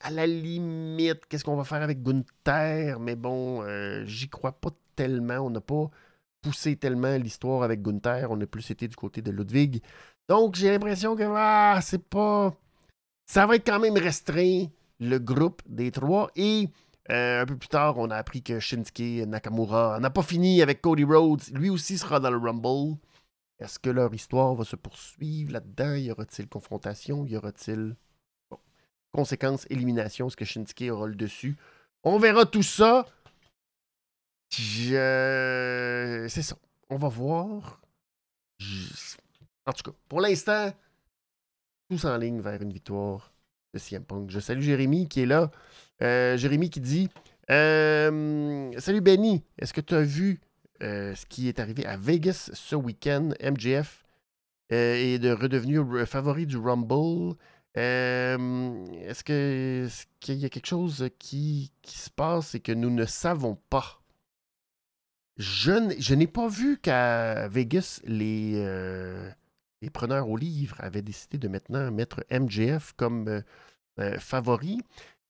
à 0.02 0.12
la 0.12 0.28
limite, 0.28 1.26
qu'est-ce 1.28 1.44
qu'on 1.44 1.56
va 1.56 1.64
faire 1.64 1.82
avec 1.82 2.04
Gunther? 2.04 3.00
Mais 3.00 3.16
bon, 3.16 3.64
j'y 4.06 4.30
crois 4.30 4.52
pas 4.52 4.70
tellement. 4.96 5.40
On 5.40 5.50
n'a 5.50 5.62
pas 5.62 5.90
poussé 6.42 6.76
tellement 6.76 7.18
l'histoire 7.18 7.64
avec 7.64 7.82
Gunther. 7.82 8.28
On 8.30 8.40
a 8.40 8.46
plus 8.46 8.70
été 8.70 8.88
du 8.88 8.96
côté 8.96 9.22
de 9.22 9.32
Ludwig. 9.32 9.82
Donc, 10.30 10.56
j'ai 10.56 10.72
l'impression 10.72 11.16
que 11.16 11.24
ah, 11.24 11.80
c'est 11.82 12.04
pas. 12.04 12.54
Ça 13.26 13.46
va 13.48 13.56
être 13.56 13.66
quand 13.66 13.80
même 13.80 13.98
restreint, 13.98 14.66
le 15.00 15.18
groupe 15.18 15.62
des 15.68 15.92
trois. 15.92 16.30
Et 16.36 16.70
euh, 17.12 17.42
un 17.42 17.46
peu 17.46 17.56
plus 17.56 17.68
tard, 17.68 17.98
on 17.98 18.10
a 18.10 18.16
appris 18.16 18.42
que 18.42 18.60
Shinsuke 18.60 19.28
Nakamura 19.28 20.00
n'a 20.00 20.10
pas 20.10 20.24
fini 20.24 20.62
avec 20.62 20.82
Cody 20.82 21.04
Rhodes. 21.04 21.44
Lui 21.54 21.70
aussi 21.70 21.98
sera 21.98 22.20
dans 22.20 22.32
le 22.32 22.38
Rumble. 22.38 22.98
Est-ce 23.60 23.80
que 23.80 23.90
leur 23.90 24.14
histoire 24.14 24.56
va 24.56 24.66
se 24.66 24.76
poursuivre 24.76 25.54
là-dedans? 25.54 25.96
Y 25.96 26.12
aura-t-il 26.12 26.48
confrontation? 26.48 27.26
Y 27.26 27.38
aura-t-il 27.38 27.96
bon. 28.50 28.58
conséquence, 29.12 29.68
élimination? 29.70 30.28
Est-ce 30.28 30.38
que 30.38 30.46
Shinsuke 30.46 30.90
aura 30.92 31.08
le 31.08 31.16
dessus? 31.16 31.56
On 32.04 32.18
verra 32.18 32.46
tout 32.46 32.64
ça. 32.64 33.06
C'est 34.50 36.28
ça. 36.30 36.56
On 36.90 36.98
va 36.98 37.08
voir. 37.08 37.82
En 39.68 39.74
tout 39.74 39.92
cas, 39.92 39.98
pour 40.08 40.22
l'instant, 40.22 40.72
tous 41.90 42.06
en 42.06 42.18
ligne 42.18 42.42
vers 42.42 42.62
une 42.62 42.74
victoire 42.74 43.32
de 43.74 43.80
CM 43.80 44.04
Punk. 44.04 44.30
Je 44.30 44.40
salue 44.40 44.62
Jérémy 44.62 45.08
qui 45.08 45.22
est 45.22 45.26
là. 45.26 45.52
Euh, 46.02 46.38
Jérémy 46.38 46.70
qui 46.70 46.82
dit 46.82 47.10
euh, 47.50 48.72
Salut 48.80 49.02
Benny, 49.02 49.44
est-ce 49.58 49.74
que 49.74 49.82
tu 49.82 49.94
as 49.96 50.02
vu 50.02 50.42
euh, 50.84 51.16
ce 51.16 51.26
qui 51.26 51.48
est 51.48 51.60
arrivé 51.60 51.86
à 51.86 51.98
Vegas 51.98 52.52
ce 52.54 52.76
week-end? 52.76 53.30
MJF 53.42 54.04
est 54.70 55.20
de 55.20 55.32
redevenu 55.32 56.06
favori 56.06 56.46
du 56.46 56.58
Rumble? 56.58 57.36
est-ce, 57.76 59.24
que, 59.24 59.88
qu'il 60.22 60.36
y 60.36 60.46
a 60.46 60.50
quelque 60.50 60.66
chose 60.66 61.10
qui, 61.20 61.72
se 61.86 62.10
passe 62.10 62.56
et 62.56 62.60
que 62.60 62.72
nous 62.72 62.90
ne 62.90 63.06
savons 63.06 63.58
pas? 63.70 64.02
Je, 65.38 66.14
n'ai 66.14 66.28
pas 66.28 66.48
vu 66.48 66.78
qu'à 66.78 67.48
Vegas, 67.50 68.00
les, 68.06 68.54
euh, 68.56 69.30
preneurs 69.94 70.30
au 70.30 70.38
livre 70.38 70.78
avaient 70.80 71.02
décidé 71.02 71.38
de 71.38 71.48
maintenant 71.48 71.92
mettre 71.92 72.24
MJF 72.32 72.94
comme 72.94 73.28
euh, 73.28 73.42
euh, 74.00 74.18
favori. 74.18 74.80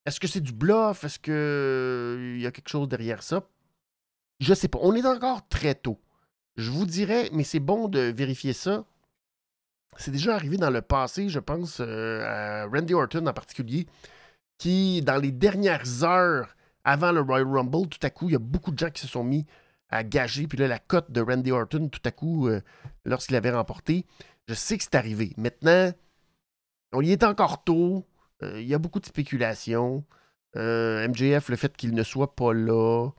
Est-ce 0.05 0.19
que 0.19 0.27
c'est 0.27 0.41
du 0.41 0.53
bluff? 0.53 1.03
Est-ce 1.03 1.19
qu'il 1.19 2.41
y 2.41 2.45
a 2.45 2.51
quelque 2.51 2.69
chose 2.69 2.88
derrière 2.88 3.24
ça? 3.24 3.43
Je 4.39 4.50
ne 4.50 4.55
sais 4.55 4.67
pas. 4.67 4.79
On 4.81 4.93
est 4.95 5.05
encore 5.05 5.47
très 5.47 5.75
tôt. 5.75 6.00
Je 6.57 6.71
vous 6.71 6.85
dirais, 6.85 7.29
mais 7.33 7.43
c'est 7.43 7.59
bon 7.59 7.88
de 7.88 8.00
vérifier 8.00 8.53
ça. 8.53 8.85
C'est 9.97 10.12
déjà 10.12 10.35
arrivé 10.35 10.57
dans 10.57 10.69
le 10.69 10.81
passé, 10.81 11.29
je 11.29 11.39
pense 11.39 11.79
à 11.79 12.65
Randy 12.65 12.93
Orton 12.93 13.25
en 13.27 13.33
particulier, 13.33 13.88
qui, 14.57 15.01
dans 15.01 15.21
les 15.21 15.31
dernières 15.31 16.03
heures 16.03 16.55
avant 16.83 17.12
le 17.12 17.21
Royal 17.21 17.47
Rumble, 17.47 17.88
tout 17.88 18.00
à 18.03 18.09
coup, 18.09 18.29
il 18.29 18.33
y 18.33 18.35
a 18.35 18.39
beaucoup 18.39 18.71
de 18.71 18.77
gens 18.77 18.89
qui 18.89 19.01
se 19.01 19.07
sont 19.07 19.24
mis 19.24 19.45
à 19.89 20.03
gager. 20.03 20.47
Puis 20.47 20.57
là, 20.57 20.67
la 20.67 20.79
cote 20.79 21.12
de 21.12 21.21
Randy 21.21 21.51
Orton, 21.51 21.89
tout 21.89 22.01
à 22.05 22.12
coup, 22.12 22.47
euh, 22.47 22.62
lorsqu'il 23.05 23.35
avait 23.35 23.51
remporté, 23.51 24.05
je 24.47 24.53
sais 24.53 24.77
que 24.77 24.83
c'est 24.83 24.95
arrivé. 24.95 25.33
Maintenant, 25.38 25.91
on 26.93 27.01
y 27.01 27.12
est 27.12 27.24
encore 27.24 27.63
tôt. 27.63 28.05
Euh, 28.44 28.60
il 28.62 28.68
y 28.68 28.74
a 28.74 28.77
beaucoup 28.77 29.00
de 29.00 29.06
spéculation. 29.06 30.04
Euh, 30.56 31.08
MJF, 31.08 31.50
le 31.50 31.56
fait 31.56 31.75
qu'il 31.75 31.94
ne 31.94 32.04
soit 32.04 32.36
pas 32.36 32.54
là, 32.54 33.10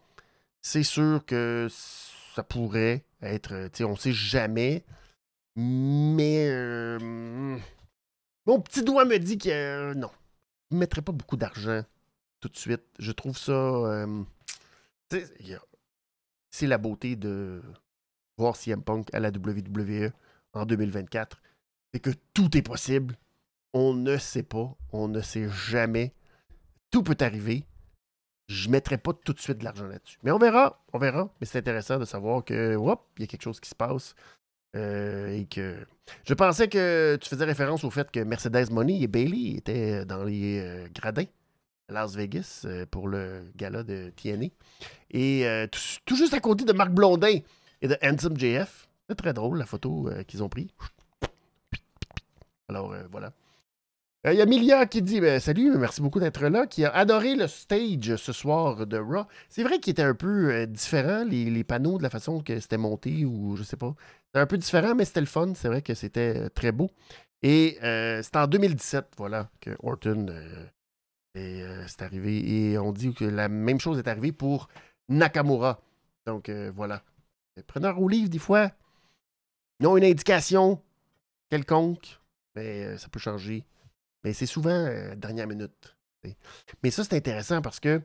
c'est 0.62 0.82
sûr 0.82 1.24
que 1.26 1.68
ça 1.70 2.42
pourrait 2.42 3.04
être. 3.22 3.70
On 3.84 3.92
ne 3.92 3.96
sait 3.96 4.12
jamais. 4.12 4.84
Mais 5.56 6.50
mon 8.46 8.60
petit 8.60 8.82
doigt 8.82 9.04
me 9.04 9.18
dit 9.18 9.38
que 9.38 9.94
non. 9.94 10.10
Je 10.70 10.76
ne 10.76 10.80
mettrais 10.80 11.02
pas 11.02 11.12
beaucoup 11.12 11.36
d'argent 11.36 11.82
tout 12.40 12.48
de 12.48 12.56
suite. 12.56 12.82
Je 12.98 13.12
trouve 13.12 13.38
ça 13.38 13.54
c'est 16.56 16.66
la 16.66 16.78
beauté 16.78 17.16
de 17.16 17.60
voir 18.38 18.56
CM 18.56 18.82
Punk 18.82 19.12
à 19.12 19.20
la 19.20 19.28
WWE 19.28 20.10
en 20.54 20.64
2024. 20.64 21.42
C'est 21.92 22.00
que 22.00 22.10
tout 22.32 22.56
est 22.56 22.62
possible. 22.62 23.16
On 23.78 23.92
ne 23.92 24.16
sait 24.16 24.42
pas. 24.42 24.74
On 24.90 25.06
ne 25.06 25.20
sait 25.20 25.50
jamais. 25.50 26.14
Tout 26.90 27.02
peut 27.02 27.16
arriver. 27.20 27.66
Je 28.48 28.68
ne 28.68 28.72
mettrai 28.72 28.96
pas 28.96 29.12
tout 29.12 29.34
de 29.34 29.38
suite 29.38 29.58
de 29.58 29.64
l'argent 29.64 29.86
là-dessus. 29.86 30.18
Mais 30.22 30.30
on 30.30 30.38
verra. 30.38 30.82
On 30.94 30.98
verra. 30.98 31.28
Mais 31.38 31.46
c'est 31.46 31.58
intéressant 31.58 31.98
de 31.98 32.06
savoir 32.06 32.42
que, 32.42 32.74
il 32.74 33.20
y 33.20 33.24
a 33.24 33.26
quelque 33.26 33.42
chose 33.42 33.60
qui 33.60 33.68
se 33.68 33.74
passe. 33.74 34.14
Euh, 34.76 35.28
et 35.28 35.44
que. 35.44 35.86
Je 36.24 36.32
pensais 36.32 36.68
que 36.68 37.18
tu 37.20 37.28
faisais 37.28 37.44
référence 37.44 37.84
au 37.84 37.90
fait 37.90 38.10
que 38.10 38.20
Mercedes 38.20 38.70
Money 38.70 39.02
et 39.02 39.08
Bailey 39.08 39.58
étaient 39.58 40.06
dans 40.06 40.24
les 40.24 40.58
euh, 40.58 40.88
gradins 40.94 41.26
Las 41.90 42.16
Vegas 42.16 42.62
euh, 42.64 42.86
pour 42.90 43.08
le 43.08 43.44
gala 43.56 43.82
de 43.82 44.10
TNA. 44.16 44.46
Et 45.10 45.68
tout, 46.06 46.16
juste 46.16 46.32
à 46.32 46.40
côté 46.40 46.64
de 46.64 46.72
Marc 46.72 46.92
Blondin 46.92 47.40
et 47.82 47.88
de 47.88 47.98
Handsome 48.02 48.38
JF. 48.38 48.88
C'est 49.06 49.16
très 49.16 49.34
drôle 49.34 49.58
la 49.58 49.66
photo 49.66 50.08
qu'ils 50.26 50.42
ont 50.42 50.48
pris. 50.48 50.72
Alors 52.70 52.94
voilà. 53.10 53.34
Il 54.26 54.34
y 54.34 54.42
a 54.42 54.46
Milia 54.46 54.86
qui 54.86 55.02
dit 55.02 55.20
ben, 55.20 55.38
Salut, 55.40 55.76
merci 55.78 56.02
beaucoup 56.02 56.18
d'être 56.18 56.44
là, 56.46 56.66
qui 56.66 56.84
a 56.84 56.90
adoré 56.90 57.36
le 57.36 57.46
stage 57.46 58.16
ce 58.16 58.32
soir 58.32 58.86
de 58.86 58.98
Raw. 58.98 59.24
C'est 59.48 59.62
vrai 59.62 59.78
qu'il 59.78 59.92
était 59.92 60.02
un 60.02 60.14
peu 60.14 60.66
différent, 60.66 61.24
les, 61.24 61.64
panneaux, 61.64 61.98
de 61.98 62.02
la 62.02 62.10
façon 62.10 62.42
que 62.42 62.58
c'était 62.58 62.76
monté, 62.76 63.24
ou 63.24 63.56
je 63.56 63.62
sais 63.62 63.76
pas. 63.76 63.94
C'était 64.26 64.40
un 64.40 64.46
peu 64.46 64.58
différent, 64.58 64.94
mais 64.94 65.04
c'était 65.04 65.20
le 65.20 65.26
fun. 65.26 65.52
C'est 65.54 65.68
vrai 65.68 65.80
que 65.80 65.94
c'était 65.94 66.50
très 66.50 66.72
beau. 66.72 66.90
Et 67.42 67.78
c'était 68.22 68.38
en 68.38 68.48
2017, 68.48 69.12
voilà, 69.16 69.48
que 69.60 69.70
Orton 69.82 70.26
euh, 71.36 71.84
c'est 71.86 72.02
arrivé. 72.02 72.70
Et 72.70 72.78
on 72.78 72.92
dit 72.92 73.12
que 73.14 73.24
la 73.24 73.48
même 73.48 73.80
chose 73.80 73.98
est 73.98 74.08
arrivée 74.08 74.32
pour 74.32 74.68
Nakamura. 75.08 75.80
Donc 76.26 76.48
euh, 76.48 76.72
voilà. 76.74 77.02
Les 77.56 77.62
preneurs 77.62 78.00
au 78.00 78.08
livre, 78.08 78.28
des 78.28 78.38
fois, 78.38 78.70
ils 79.80 79.86
ont 79.86 79.96
une 79.96 80.04
indication 80.04 80.80
quelconque, 81.50 82.20
mais 82.54 82.84
euh, 82.84 82.98
ça 82.98 83.08
peut 83.08 83.18
changer. 83.18 83.64
Mais 84.26 84.32
c'est 84.32 84.46
souvent 84.46 84.90
dernière 85.16 85.46
minute. 85.46 85.96
Mais 86.82 86.90
ça, 86.90 87.04
c'est 87.04 87.14
intéressant 87.14 87.62
parce 87.62 87.78
que 87.78 88.02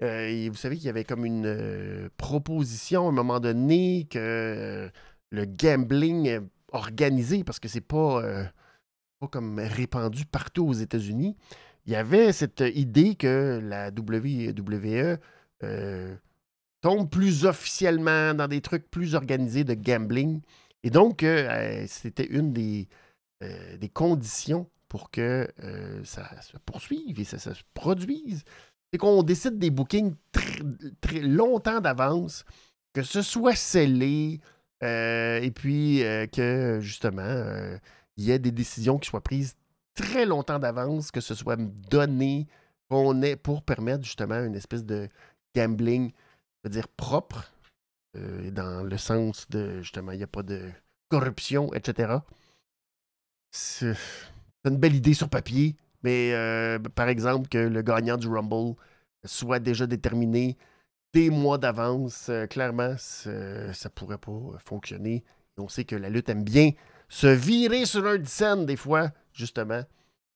vous 0.00 0.56
savez 0.56 0.76
qu'il 0.76 0.86
y 0.86 0.88
avait 0.88 1.04
comme 1.04 1.24
une 1.24 2.10
proposition 2.16 3.06
à 3.06 3.10
un 3.10 3.12
moment 3.12 3.38
donné 3.38 4.08
que 4.10 4.90
le 5.30 5.44
gambling 5.44 6.40
organisé, 6.72 7.44
parce 7.44 7.60
que 7.60 7.68
c'est 7.68 7.80
pas, 7.80 8.20
pas 9.20 9.28
comme 9.28 9.60
répandu 9.60 10.26
partout 10.26 10.66
aux 10.66 10.72
États-Unis, 10.72 11.36
il 11.86 11.92
y 11.92 11.96
avait 11.96 12.32
cette 12.32 12.64
idée 12.74 13.14
que 13.14 13.60
la 13.62 13.90
WWE 13.90 15.18
euh, 15.62 16.16
tombe 16.80 17.10
plus 17.10 17.44
officiellement 17.44 18.34
dans 18.34 18.48
des 18.48 18.60
trucs 18.60 18.90
plus 18.90 19.14
organisés 19.14 19.64
de 19.64 19.74
gambling. 19.74 20.40
Et 20.82 20.90
donc, 20.90 21.22
euh, 21.22 21.84
c'était 21.86 22.26
une 22.26 22.52
des, 22.52 22.88
euh, 23.42 23.76
des, 23.76 23.88
conditions 23.88 24.68
pour 24.90 25.10
que 25.10 25.48
ça 26.04 26.42
se 26.42 26.58
poursuive 26.66 27.18
et 27.18 27.24
ça, 27.24 27.38
se 27.38 27.62
produise. 27.72 28.44
C'est 28.92 28.98
qu'on 28.98 29.22
décide 29.22 29.58
des 29.58 29.70
bookings 29.70 30.14
très, 30.32 30.60
très 31.00 31.20
longtemps 31.20 31.80
d'avance, 31.80 32.44
que 32.92 33.02
ce 33.02 33.22
soit 33.22 33.54
scellé, 33.54 34.40
et 34.82 35.52
puis 35.54 36.02
que 36.32 36.78
justement, 36.82 37.78
il 38.18 38.24
y 38.24 38.32
ait 38.32 38.38
des 38.38 38.50
décisions 38.50 38.98
qui 38.98 39.08
soient 39.08 39.22
prises 39.22 39.56
très 39.94 40.26
longtemps 40.26 40.58
d'avance 40.58 41.10
que 41.10 41.20
ce 41.20 41.34
soit 41.34 41.56
donné 41.56 42.46
qu'on 42.88 43.22
ait 43.22 43.36
pour 43.36 43.62
permettre 43.62 44.04
justement 44.04 44.42
une 44.42 44.54
espèce 44.54 44.84
de 44.84 45.08
gambling, 45.54 46.10
je 46.10 46.68
veux 46.68 46.70
dire 46.70 46.88
propre, 46.88 47.52
euh, 48.16 48.50
dans 48.50 48.82
le 48.82 48.96
sens 48.98 49.48
de 49.48 49.80
justement, 49.82 50.12
il 50.12 50.18
n'y 50.18 50.24
a 50.24 50.28
pas 50.28 50.42
de 50.42 50.70
corruption, 51.08 51.72
etc. 51.74 52.18
une 54.64 54.76
belle 54.76 54.94
idée 54.94 55.14
sur 55.14 55.28
papier, 55.28 55.76
mais 56.02 56.32
euh, 56.32 56.78
par 56.78 57.08
exemple, 57.08 57.48
que 57.48 57.58
le 57.58 57.82
gagnant 57.82 58.16
du 58.16 58.28
Rumble 58.28 58.74
soit 59.24 59.58
déjà 59.58 59.86
déterminé 59.86 60.56
des 61.12 61.30
mois 61.30 61.58
d'avance. 61.58 62.28
Euh, 62.28 62.46
clairement, 62.46 62.94
ça 62.96 63.90
pourrait 63.94 64.18
pas 64.18 64.58
fonctionner. 64.64 65.24
on 65.58 65.68
sait 65.68 65.84
que 65.84 65.96
la 65.96 66.08
lutte 66.08 66.28
aime 66.28 66.44
bien 66.44 66.70
se 67.08 67.26
virer 67.26 67.86
sur 67.86 68.06
un 68.06 68.24
scène 68.24 68.66
des 68.66 68.76
fois, 68.76 69.10
justement, 69.32 69.82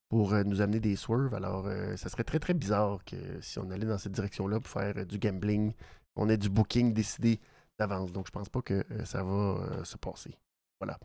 pour 0.09 0.33
nous 0.33 0.61
amener 0.61 0.79
des 0.79 0.95
swerves. 0.95 1.33
Alors, 1.33 1.67
ça 1.95 2.09
serait 2.09 2.25
très, 2.25 2.39
très 2.39 2.53
bizarre 2.53 2.99
que 3.05 3.15
si 3.41 3.59
on 3.59 3.69
allait 3.71 3.85
dans 3.85 3.97
cette 3.97 4.11
direction-là 4.11 4.59
pour 4.59 4.69
faire 4.69 5.05
du 5.05 5.17
gambling, 5.17 5.73
on 6.17 6.27
ait 6.29 6.37
du 6.37 6.49
booking 6.49 6.93
décidé 6.93 7.39
d'avance. 7.79 8.11
Donc, 8.11 8.27
je 8.27 8.31
pense 8.31 8.49
pas 8.49 8.61
que 8.61 8.83
ça 9.05 9.23
va 9.23 9.83
se 9.85 9.97
passer. 9.97 10.37
Voilà. 10.81 10.99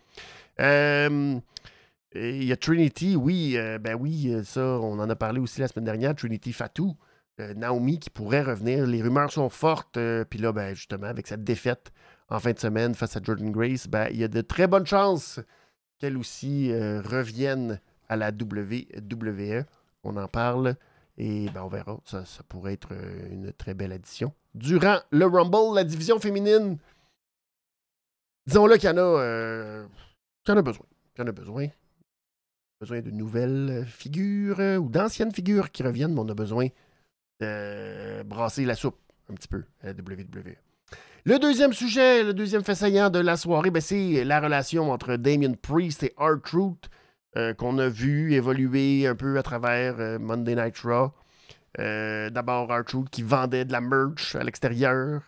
Il 2.15 2.45
y 2.45 2.53
a 2.53 2.57
Trinity, 2.57 3.17
oui, 3.17 3.57
ben 3.81 3.95
oui, 3.95 4.35
ça, 4.45 4.61
on 4.61 4.99
en 4.99 5.09
a 5.09 5.17
parlé 5.17 5.41
aussi 5.41 5.61
la 5.61 5.69
semaine 5.69 5.85
dernière. 5.85 6.15
Trinity 6.15 6.53
Fatou, 6.53 6.97
Naomi 7.39 7.99
qui 7.99 8.11
pourrait 8.11 8.43
revenir. 8.43 8.87
Les 8.87 9.03
rumeurs 9.03 9.31
sont 9.31 9.49
fortes. 9.49 9.99
Puis 10.29 10.39
là, 10.39 10.53
ben, 10.53 10.75
justement, 10.75 11.07
avec 11.07 11.27
cette 11.27 11.45
défaite 11.45 11.93
en 12.29 12.41
fin 12.41 12.53
de 12.53 12.59
semaine 12.59 12.95
face 12.95 13.17
à 13.17 13.21
Jordan 13.23 13.51
Grace, 13.51 13.87
ben, 13.87 14.09
il 14.11 14.17
y 14.17 14.25
a 14.25 14.29
de 14.29 14.41
très 14.41 14.67
bonnes 14.67 14.87
chances 14.87 15.41
qu'elle 15.99 16.17
aussi 16.17 16.73
revienne 16.73 17.81
à 18.09 18.17
la 18.17 18.31
WWE. 18.31 19.65
On 20.03 20.17
en 20.17 20.27
parle 20.27 20.75
et 21.17 21.49
ben, 21.55 21.63
on 21.63 21.69
verra. 21.69 22.01
Ça, 22.05 22.25
ça 22.25 22.43
pourrait 22.49 22.73
être 22.73 22.93
une 23.31 23.53
très 23.53 23.75
belle 23.75 23.93
addition. 23.93 24.33
Durant 24.55 24.99
le 25.11 25.27
Rumble, 25.27 25.77
la 25.77 25.85
division 25.85 26.19
féminine 26.19 26.79
disons-le 28.51 28.77
qu'il 28.77 28.89
y 28.89 28.93
en 28.93 28.97
a, 28.97 29.01
euh, 29.01 29.87
qu'il 30.45 30.53
y 30.53 30.57
en 30.57 30.59
a 30.59 30.63
besoin. 30.63 30.87
Qu'il 31.15 31.25
y 31.25 31.27
en 31.27 31.29
a 31.29 31.33
besoin. 31.33 31.69
Besoin 32.81 33.03
de 33.03 33.11
nouvelles 33.11 33.85
figures 33.87 34.59
euh, 34.59 34.79
ou 34.79 34.89
d'anciennes 34.89 35.33
figures 35.33 35.71
qui 35.71 35.83
reviennent, 35.83 36.15
mais 36.15 36.21
on 36.21 36.29
a 36.31 36.35
besoin 36.35 36.69
de 37.39 38.23
brasser 38.23 38.65
la 38.65 38.75
soupe 38.75 38.99
un 39.31 39.35
petit 39.35 39.49
peu 39.49 39.65
à 39.83 39.89
la 39.89 39.93
WWE. 39.93 40.57
Le 41.27 41.39
deuxième 41.39 41.75
sujet, 41.75 42.25
le 42.25 42.33
deuxième 42.33 42.65
fait 42.65 42.75
saillant 42.75 43.11
de 43.11 43.19
la 43.19 43.37
soirée, 43.37 43.71
ben, 43.71 43.83
c'est 43.83 44.25
la 44.25 44.41
relation 44.41 44.91
entre 44.91 45.17
Damien 45.17 45.53
Priest 45.61 46.05
et 46.05 46.15
R-Truth 46.17 46.89
euh, 47.37 47.53
qu'on 47.53 47.77
a 47.77 47.91
vu 47.91 48.33
évoluer 48.33 49.07
un 49.07 49.15
peu 49.15 49.39
à 49.39 49.43
travers 49.43 50.19
Monday 50.19 50.55
Night 50.55 50.79
Raw. 50.79 51.13
D'abord, 51.77 52.71
R-Truth 52.71 53.11
qui 53.11 53.23
vendait 53.23 53.67
de 53.67 53.73
la 53.73 53.83
merch 53.83 54.35
à 54.37 54.43
l'extérieur. 54.43 55.21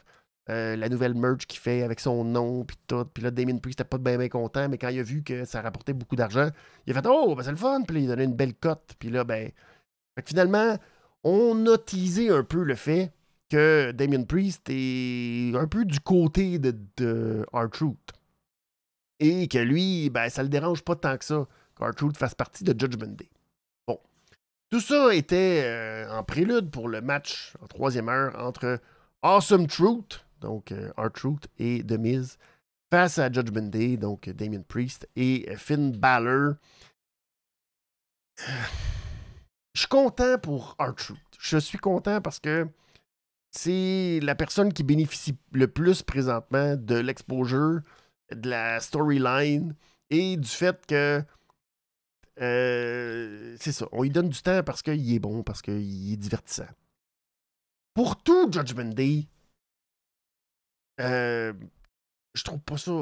Euh, 0.51 0.75
la 0.75 0.89
nouvelle 0.89 1.15
merch 1.15 1.47
qu'il 1.47 1.61
fait 1.61 1.83
avec 1.83 2.01
son 2.01 2.25
nom, 2.25 2.65
puis 2.65 2.77
tout. 2.89 3.05
Puis 3.05 3.23
là, 3.23 3.31
Damien 3.31 3.59
Priest 3.59 3.79
n'était 3.79 3.89
pas 3.89 3.99
bien, 3.99 4.19
bien 4.19 4.29
content, 4.29 4.69
mais 4.69 4.77
quand 4.77 4.89
il 4.89 4.99
a 4.99 5.03
vu 5.03 5.23
que 5.23 5.45
ça 5.45 5.63
rapportait 5.63 5.93
beaucoup 5.93 6.17
d'argent, 6.17 6.49
il 6.87 6.97
a 6.97 7.01
fait 7.01 7.09
Oh, 7.09 7.35
ben 7.37 7.45
c'est 7.45 7.51
le 7.53 7.57
fun. 7.57 7.83
Puis 7.83 7.97
là, 7.97 8.03
il 8.03 8.07
a 8.07 8.17
donné 8.17 8.25
une 8.25 8.35
belle 8.35 8.55
cote. 8.55 8.95
Puis 8.99 9.11
là, 9.11 9.23
ben. 9.23 9.51
finalement, 10.27 10.77
on 11.23 11.67
a 11.67 11.79
teasé 11.79 12.31
un 12.31 12.43
peu 12.43 12.65
le 12.65 12.75
fait 12.75 13.13
que 13.51 13.93
Damien 13.93 14.25
Priest 14.25 14.63
est 14.69 15.55
un 15.55 15.69
peu 15.69 15.85
du 15.85 16.01
côté 16.01 16.59
de, 16.59 16.77
de 16.97 17.47
R-Truth. 17.53 18.13
Et 19.21 19.47
que 19.47 19.59
lui, 19.59 20.11
ben, 20.11 20.29
ça 20.29 20.43
le 20.43 20.49
dérange 20.49 20.83
pas 20.83 20.97
tant 20.97 21.17
que 21.17 21.25
ça 21.25 21.47
qu'R-Truth 21.79 22.17
fasse 22.17 22.35
partie 22.35 22.65
de 22.65 22.79
Judgment 22.79 23.15
Day. 23.15 23.31
Bon. 23.87 24.01
Tout 24.71 24.81
ça 24.81 25.15
était 25.15 25.63
euh, 25.65 26.11
en 26.11 26.25
prélude 26.25 26.71
pour 26.71 26.89
le 26.89 27.01
match 27.01 27.55
en 27.63 27.67
troisième 27.67 28.09
heure 28.09 28.37
entre 28.39 28.81
Awesome 29.23 29.69
Truth, 29.69 30.25
donc 30.43 30.73
euh, 30.73 30.93
R-Truth 30.97 31.49
et 31.59 31.83
The 31.83 31.93
Miz, 31.93 32.39
face 32.91 33.19
à 33.19 33.33
Judgment 33.33 33.69
Day, 33.69 33.97
donc 33.97 34.29
Damien 34.29 34.63
Priest 34.67 35.09
et 35.17 35.55
Finn 35.57 35.93
Balor. 35.93 36.55
Je 39.75 39.81
suis 39.81 39.89
content 39.89 40.37
pour 40.39 40.77
R-Truth. 40.79 41.19
Je 41.39 41.57
suis 41.57 41.79
content 41.79 42.21
parce 42.21 42.39
que 42.39 42.69
c'est 43.51 44.21
la 44.23 44.35
personne 44.35 44.73
qui 44.73 44.83
bénéficie 44.83 45.37
le 45.53 45.67
plus 45.67 46.03
présentement 46.03 46.77
de 46.77 46.97
l'exposure, 46.97 47.81
de 48.31 48.51
la 48.51 48.81
storyline 48.81 49.75
et 50.11 50.37
du 50.37 50.49
fait 50.49 50.85
que 50.87 51.25
euh, 52.40 53.57
c'est 53.61 53.73
ça, 53.73 53.87
on 53.93 54.03
lui 54.03 54.11
donne 54.11 54.29
du 54.29 54.40
temps 54.40 54.62
parce 54.62 54.83
qu'il 54.83 55.12
est 55.12 55.19
bon, 55.19 55.43
parce 55.43 55.62
qu'il 55.62 56.12
est 56.12 56.16
divertissant. 56.16 56.69
Pour 57.95 58.23
tout 58.23 58.51
Judgment 58.51 58.93
Day, 58.95 59.27
euh, 61.03 61.53
je 62.35 62.45
trouve 62.45 62.61
pas 62.61 62.79
ça. 62.79 62.93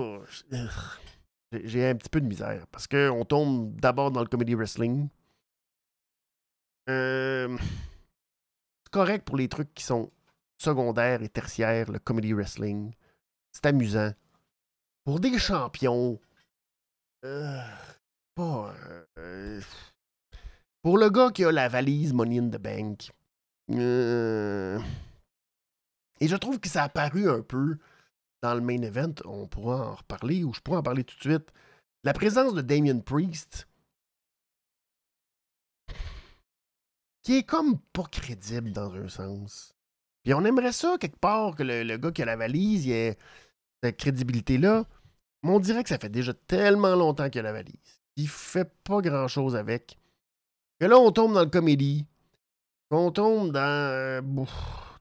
J'ai 1.53 1.89
un 1.89 1.95
petit 1.97 2.09
peu 2.09 2.21
de 2.21 2.27
misère 2.27 2.67
parce 2.69 2.87
qu'on 2.87 3.25
tombe 3.25 3.79
d'abord 3.81 4.11
dans 4.11 4.21
le 4.21 4.27
comedy 4.27 4.55
wrestling. 4.55 5.09
Euh, 6.89 7.57
c'est 8.85 8.93
correct 8.93 9.25
pour 9.25 9.37
les 9.37 9.49
trucs 9.49 9.75
qui 9.75 9.85
sont 9.85 10.11
secondaires 10.59 11.23
et 11.23 11.29
tertiaires, 11.29 11.91
le 11.91 11.99
comedy 11.99 12.33
wrestling. 12.33 12.93
C'est 13.53 13.67
amusant. 13.67 14.13
Pour 15.05 15.21
des 15.21 15.39
champions, 15.39 16.21
euh, 17.25 17.61
pas. 18.35 18.75
pour 20.83 20.99
le 20.99 21.11
gars 21.11 21.31
qui 21.31 21.45
a 21.45 21.53
la 21.53 21.69
valise 21.69 22.13
Money 22.13 22.39
in 22.39 22.49
the 22.49 22.59
Bank, 22.59 23.11
et 26.21 26.29
je 26.29 26.37
trouve 26.37 26.61
que 26.61 26.69
ça 26.69 26.83
a 26.83 26.85
apparu 26.85 27.29
un 27.29 27.41
peu 27.43 27.79
dans 28.43 28.55
le 28.55 28.61
main 28.61 28.81
event, 28.83 29.15
on 29.25 29.47
pourra 29.47 29.91
en 29.91 29.95
reparler, 29.95 30.45
ou 30.45 30.53
je 30.55 30.61
pourrais 30.61 30.79
en 30.79 30.83
parler 30.83 31.05
tout 31.05 31.17
de 31.17 31.21
suite. 31.23 31.53
La 32.05 32.13
présence 32.13 32.55
de 32.55 32.63
Damien 32.63 32.99
Priest, 33.01 33.69
qui 37.23 37.37
est 37.37 37.43
comme 37.43 37.79
pas 37.93 38.05
crédible 38.11 38.73
dans 38.73 38.95
un 38.95 39.09
sens. 39.09 39.75
Puis 40.23 40.35
on 40.35 40.45
aimerait 40.45 40.73
ça, 40.73 40.97
quelque 40.99 41.19
part, 41.19 41.55
que 41.55 41.63
le, 41.63 41.97
gars 41.97 42.13
qui 42.13 42.23
a 42.23 42.25
la 42.25 42.37
valise, 42.37 42.89
ait 42.89 43.17
cette 43.83 43.97
crédibilité-là. 43.99 44.85
Mais 45.43 45.51
on 45.51 45.61
dirait 45.61 45.83
que 45.83 45.89
ça 45.89 45.99
fait 45.99 46.11
déjà 46.11 46.35
tellement 46.35 46.95
longtemps 46.97 47.31
qu'il 47.31 47.41
a 47.41 47.45
la 47.45 47.53
valise. 47.53 48.01
Il 48.17 48.29
fait 48.29 48.71
pas 48.85 49.01
grand-chose 49.01 49.57
avec. 49.57 49.97
Et 50.81 50.89
là, 50.89 50.99
on 50.99 51.13
tombe 51.13 51.35
dans 51.35 51.45
le 51.45 51.51
comédie. 51.51 52.07
On 52.91 53.11
tombe 53.11 53.53
dans. 53.53 53.61
Euh, 53.61 54.21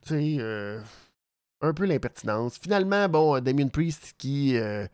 tu 0.01 0.09
sais. 0.09 0.37
Euh, 0.39 0.81
un 1.61 1.73
peu 1.73 1.85
l'impertinence. 1.85 2.57
Finalement, 2.57 3.07
bon, 3.09 3.35
euh, 3.35 3.41
Damien 3.41 3.67
Priest 3.67 4.15
qui 4.17 4.57
euh, 4.57 4.87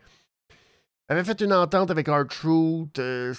avait 1.08 1.24
fait 1.24 1.42
une 1.42 1.54
entente 1.54 1.92
avec 1.92 2.08
R-Truth. 2.08 3.00
Euh, 3.00 3.34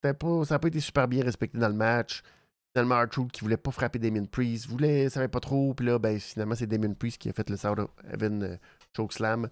pas, 0.00 0.44
ça 0.44 0.54
n'a 0.54 0.58
pas 0.58 0.68
été 0.68 0.80
super 0.80 1.08
bien 1.08 1.22
respecté 1.24 1.58
dans 1.58 1.68
le 1.68 1.74
match. 1.74 2.22
Finalement, 2.72 3.02
R-Truth 3.02 3.32
qui 3.32 3.40
voulait 3.40 3.56
pas 3.56 3.70
frapper 3.70 3.98
Damien 3.98 4.24
Priest, 4.24 4.66
voulait, 4.66 5.10
savait 5.10 5.28
pas 5.28 5.40
trop. 5.40 5.74
Puis 5.74 5.86
là, 5.86 5.98
ben, 5.98 6.18
finalement, 6.18 6.54
c'est 6.54 6.66
Damien 6.66 6.94
Priest 6.94 7.18
qui 7.18 7.28
a 7.28 7.32
fait 7.32 7.48
le 7.50 7.56
South 7.56 7.78
of 7.78 7.90
Heaven 8.10 8.58
Chokeslam. 8.96 9.48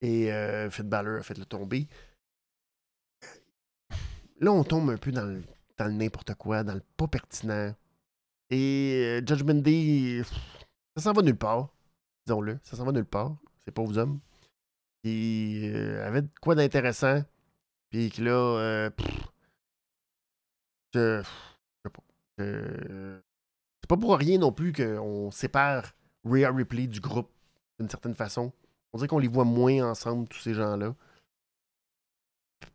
Et 0.00 0.30
Finn 0.70 0.88
Balor 0.88 1.20
a 1.20 1.22
fait 1.22 1.38
le 1.38 1.44
tomber. 1.44 1.86
Là, 4.40 4.50
on 4.50 4.64
tombe 4.64 4.90
un 4.90 4.96
peu 4.96 5.12
dans 5.12 5.26
le, 5.26 5.44
dans 5.78 5.84
le 5.84 5.92
n'importe 5.92 6.34
quoi, 6.34 6.64
dans 6.64 6.74
le 6.74 6.82
pas 6.96 7.06
pertinent. 7.06 7.72
Et 8.50 9.20
Judgment 9.24 9.62
Day, 9.62 10.22
ça 10.96 11.04
s'en 11.04 11.12
va 11.12 11.22
nulle 11.22 11.36
part 11.36 11.72
disons-le. 12.26 12.58
Ça 12.62 12.76
s'en 12.76 12.84
va 12.84 12.92
nulle 12.92 13.04
part, 13.04 13.36
ces 13.64 13.72
pauvres 13.72 13.98
hommes. 13.98 14.20
Qui 15.02 15.70
euh, 15.74 16.06
avaient 16.06 16.22
quoi 16.40 16.54
d'intéressant. 16.54 17.22
Puis 17.90 18.10
que 18.10 18.22
là, 18.22 18.30
euh, 18.32 18.90
je, 20.94 21.22
sais 21.84 21.90
pas. 21.90 22.02
c'est 22.38 23.88
pas 23.88 23.96
pour 23.96 24.16
rien 24.16 24.38
non 24.38 24.52
plus 24.52 24.72
qu'on 24.72 25.30
sépare 25.30 25.92
Rhea 26.24 26.50
Ripley 26.50 26.86
du 26.86 27.00
groupe 27.00 27.30
d'une 27.78 27.88
certaine 27.88 28.14
façon. 28.14 28.52
On 28.92 28.98
dirait 28.98 29.08
qu'on 29.08 29.18
les 29.18 29.28
voit 29.28 29.44
moins 29.44 29.90
ensemble, 29.90 30.28
tous 30.28 30.38
ces 30.40 30.54
gens-là. 30.54 30.94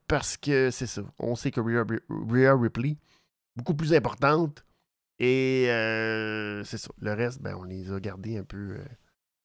Parce 0.07 0.38
que 0.38 0.71
c'est 0.71 0.88
ça. 0.88 1.03
On 1.19 1.36
sait 1.36 1.51
que 1.51 1.62
Rhea, 1.62 2.55
Ripley, 2.55 2.97
beaucoup 3.55 3.75
plus 3.75 3.93
importante. 3.93 4.63
Et 5.19 5.65
euh, 5.69 6.63
c'est 6.63 6.77
ça. 6.77 6.91
Le 6.99 7.13
reste, 7.13 7.41
ben, 7.41 7.55
on 7.55 7.63
les 7.63 7.91
a 7.91 7.99
gardés 7.99 8.38
un 8.38 8.43
peu. 8.43 8.77
Euh, 8.77 8.86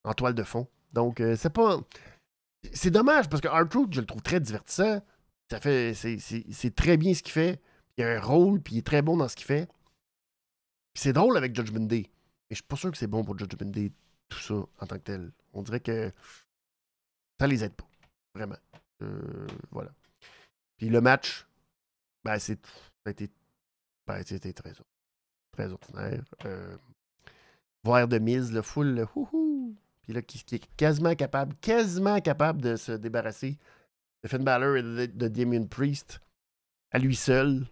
en 0.04 0.14
toile 0.14 0.34
de 0.34 0.42
fond. 0.42 0.68
Donc, 0.92 1.20
euh, 1.20 1.36
c'est 1.36 1.52
pas. 1.52 1.78
C'est 2.72 2.90
dommage 2.90 3.28
parce 3.28 3.40
que 3.40 3.48
R-Truth, 3.48 3.92
je 3.92 4.00
le 4.00 4.06
trouve 4.06 4.22
très 4.22 4.40
divertissant. 4.40 5.02
Ça 5.50 5.60
fait. 5.60 5.94
C'est 5.94 6.74
très 6.74 6.96
bien 6.96 7.14
ce 7.14 7.22
qu'il 7.22 7.32
fait. 7.32 7.60
Il 7.96 8.04
a 8.04 8.16
un 8.16 8.20
rôle, 8.20 8.60
puis 8.60 8.76
il 8.76 8.78
est 8.78 8.86
très 8.86 9.02
bon 9.02 9.16
dans 9.16 9.28
ce 9.28 9.36
qu'il 9.36 9.46
fait. 9.46 9.68
C'est 10.94 11.12
drôle 11.12 11.36
avec 11.36 11.54
Judgment 11.54 11.86
Day. 11.86 12.10
Mais 12.48 12.54
je 12.54 12.56
suis 12.56 12.64
pas 12.64 12.76
sûr 12.76 12.90
que 12.90 12.96
c'est 12.96 13.06
bon 13.06 13.24
pour 13.24 13.38
Judgment 13.38 13.70
Day, 13.70 13.92
tout 14.28 14.38
ça, 14.38 14.54
en 14.54 14.86
tant 14.86 14.96
que 14.96 15.02
tel. 15.02 15.32
On 15.52 15.62
dirait 15.62 15.80
que 15.80 16.12
ça 17.38 17.46
les 17.46 17.64
aide 17.64 17.74
pas. 17.74 17.88
Vraiment. 18.34 18.56
Euh, 19.02 19.46
voilà. 19.70 19.90
Puis 20.76 20.88
le 20.88 21.00
match, 21.00 21.46
ben, 22.24 22.38
c'est. 22.38 22.64
Ça 22.66 23.06
a 23.06 23.10
été. 23.10 23.30
Ben, 24.06 24.22
c'était 24.24 24.52
très, 24.52 24.72
très 25.52 25.72
ordinaire. 25.72 26.24
Euh, 26.44 26.76
voir 27.84 28.08
de 28.08 28.18
mise, 28.18 28.52
le 28.52 28.62
full, 28.62 28.94
le 28.94 29.06
houhou, 29.14 29.76
puis 30.02 30.12
là, 30.12 30.22
qui, 30.22 30.42
est 30.54 30.66
quasiment 30.76 31.14
capable, 31.14 31.54
quasiment 31.56 32.20
capable 32.20 32.60
de 32.60 32.76
se 32.76 32.92
débarrasser 32.92 33.56
de 34.22 34.28
Finn 34.28 34.42
Balor 34.42 34.76
et 34.76 34.82
de, 34.82 35.28
Damien 35.28 35.66
Priest 35.66 36.20
à 36.90 36.98
lui 36.98 37.16
seul. 37.16 37.66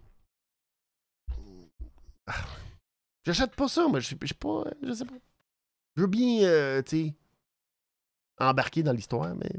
J'achète 3.24 3.54
pas 3.54 3.68
ça, 3.68 3.86
moi. 3.88 4.00
Je 4.00 4.08
sais 4.08 4.16
pas. 4.16 4.64
Je 4.82 4.92
sais 4.92 5.04
pas. 5.04 5.14
je 5.96 6.02
veux 6.02 6.08
bien, 6.08 6.44
euh, 6.44 6.82
tu 6.82 7.06
sais, 7.06 7.14
embarquer 8.38 8.82
dans 8.82 8.92
l'histoire, 8.92 9.34
mais. 9.34 9.50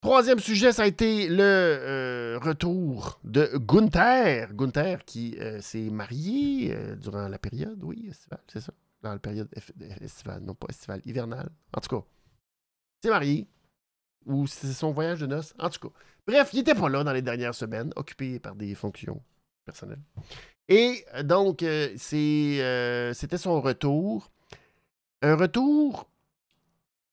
Troisième 0.00 0.38
sujet, 0.38 0.72
ça 0.72 0.82
a 0.82 0.86
été 0.86 1.28
le 1.28 1.42
euh, 1.42 2.38
retour 2.38 3.18
de 3.24 3.50
Gunther. 3.56 4.54
Gunther 4.54 5.04
qui 5.04 5.36
euh, 5.40 5.60
s'est 5.60 5.90
marié 5.90 6.72
durant 6.98 7.26
la 7.26 7.38
période, 7.38 7.82
oui, 7.82 8.08
c'est 8.46 8.60
ça. 8.60 8.72
Dans 9.02 9.12
la 9.12 9.18
période 9.18 9.48
estivale, 10.00 10.42
non 10.42 10.54
pas 10.54 10.66
estivale, 10.68 11.00
hivernale. 11.04 11.50
En 11.72 11.80
tout 11.80 11.96
cas, 11.96 12.04
s'est 13.02 13.10
marié. 13.10 13.48
Ou 14.26 14.46
c'est 14.46 14.72
son 14.72 14.92
voyage 14.92 15.20
de 15.20 15.26
noces. 15.26 15.54
En 15.58 15.70
tout 15.70 15.88
cas. 15.88 15.94
Bref, 16.26 16.50
il 16.52 16.56
n'était 16.56 16.74
pas 16.74 16.88
là 16.88 17.04
dans 17.04 17.12
les 17.12 17.22
dernières 17.22 17.54
semaines, 17.54 17.92
occupé 17.96 18.38
par 18.38 18.54
des 18.54 18.74
fonctions 18.74 19.22
personnelles. 19.64 20.02
Et 20.68 21.04
donc, 21.24 21.64
c'était 21.96 23.38
son 23.38 23.60
retour. 23.60 24.30
Un 25.22 25.36
retour 25.36 26.10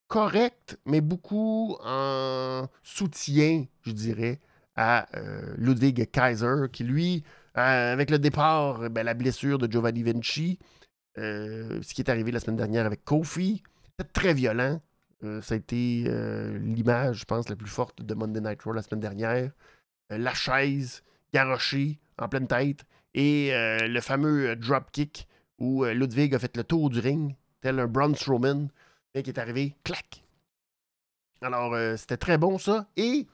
correct, 0.07 0.77
mais 0.85 1.01
beaucoup 1.01 1.77
en 1.83 2.67
soutien, 2.83 3.65
je 3.81 3.91
dirais, 3.91 4.39
à 4.75 5.07
euh, 5.17 5.53
Ludwig 5.57 6.11
Kaiser, 6.11 6.65
qui 6.71 6.83
lui, 6.83 7.23
euh, 7.57 7.93
avec 7.93 8.09
le 8.09 8.19
départ, 8.19 8.89
ben, 8.89 9.03
la 9.03 9.13
blessure 9.13 9.57
de 9.57 9.71
Giovanni 9.71 10.03
Vinci, 10.03 10.59
euh, 11.17 11.81
ce 11.81 11.93
qui 11.93 12.01
est 12.01 12.09
arrivé 12.09 12.31
la 12.31 12.39
semaine 12.39 12.57
dernière 12.57 12.85
avec 12.85 13.03
Kofi, 13.03 13.63
c'était 13.83 14.09
très 14.11 14.33
violent. 14.33 14.81
ça 15.41 15.55
a 15.55 15.57
été 15.57 16.05
l'image, 16.59 17.19
je 17.19 17.25
pense, 17.25 17.49
la 17.49 17.55
plus 17.55 17.69
forte 17.69 18.01
de 18.01 18.13
Monday 18.13 18.41
Night 18.41 18.61
Raw 18.61 18.73
la 18.73 18.83
semaine 18.83 18.99
dernière. 18.99 19.51
la 20.09 20.33
chaise 20.33 21.03
garochée 21.33 21.99
en 22.19 22.29
pleine 22.29 22.47
tête 22.47 22.85
et 23.13 23.51
le 23.53 23.99
fameux 24.01 24.55
dropkick 24.55 25.27
où 25.57 25.83
Ludwig 25.85 26.35
a 26.35 26.39
fait 26.39 26.55
le 26.57 26.63
tour 26.63 26.89
du 26.89 26.99
ring 26.99 27.35
tel 27.61 27.79
un 27.79 27.87
Braun 27.87 28.13
Strowman, 28.13 28.67
qui 29.13 29.29
est 29.29 29.39
arrivé, 29.39 29.75
clac. 29.83 30.23
Alors, 31.41 31.73
euh, 31.73 31.97
c'était 31.97 32.17
très 32.17 32.37
bon 32.37 32.59
ça. 32.59 32.87
Et 32.95 33.27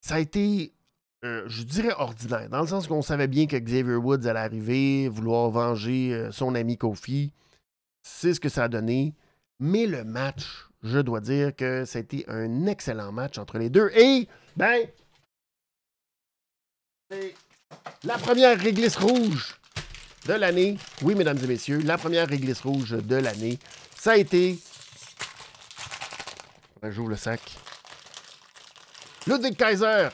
ça 0.00 0.16
a 0.16 0.18
été, 0.18 0.74
euh, 1.24 1.42
je 1.48 1.64
dirais, 1.64 1.92
ordinaire, 1.98 2.48
dans 2.48 2.60
le 2.60 2.66
sens 2.68 2.86
qu'on 2.86 3.02
savait 3.02 3.26
bien 3.26 3.46
que 3.46 3.56
Xavier 3.56 3.96
Woods 3.96 4.26
allait 4.26 4.38
arriver, 4.38 5.08
vouloir 5.08 5.50
venger 5.50 6.14
euh, 6.14 6.30
son 6.30 6.54
ami 6.54 6.76
Kofi. 6.78 7.32
C'est 8.02 8.34
ce 8.34 8.40
que 8.40 8.48
ça 8.48 8.64
a 8.64 8.68
donné. 8.68 9.14
Mais 9.58 9.86
le 9.86 10.04
match, 10.04 10.68
je 10.84 11.00
dois 11.00 11.20
dire 11.20 11.56
que 11.56 11.84
été 11.98 12.24
un 12.28 12.66
excellent 12.66 13.10
match 13.10 13.36
entre 13.38 13.58
les 13.58 13.68
deux. 13.68 13.90
Et, 13.96 14.28
ben, 14.56 14.86
la 18.04 18.16
première 18.18 18.56
réglisse 18.56 18.96
rouge 18.96 19.58
de 20.26 20.34
l'année. 20.34 20.78
Oui, 21.02 21.16
mesdames 21.16 21.38
et 21.42 21.46
messieurs, 21.48 21.80
la 21.80 21.98
première 21.98 22.28
réglisse 22.28 22.60
rouge 22.60 22.90
de 22.90 23.16
l'année. 23.16 23.58
Ça 23.96 24.12
a 24.12 24.16
été. 24.16 24.56
J'ouvre 26.84 27.10
le 27.10 27.16
sac. 27.16 27.40
Ludwig 29.26 29.56
Kaiser 29.56 30.10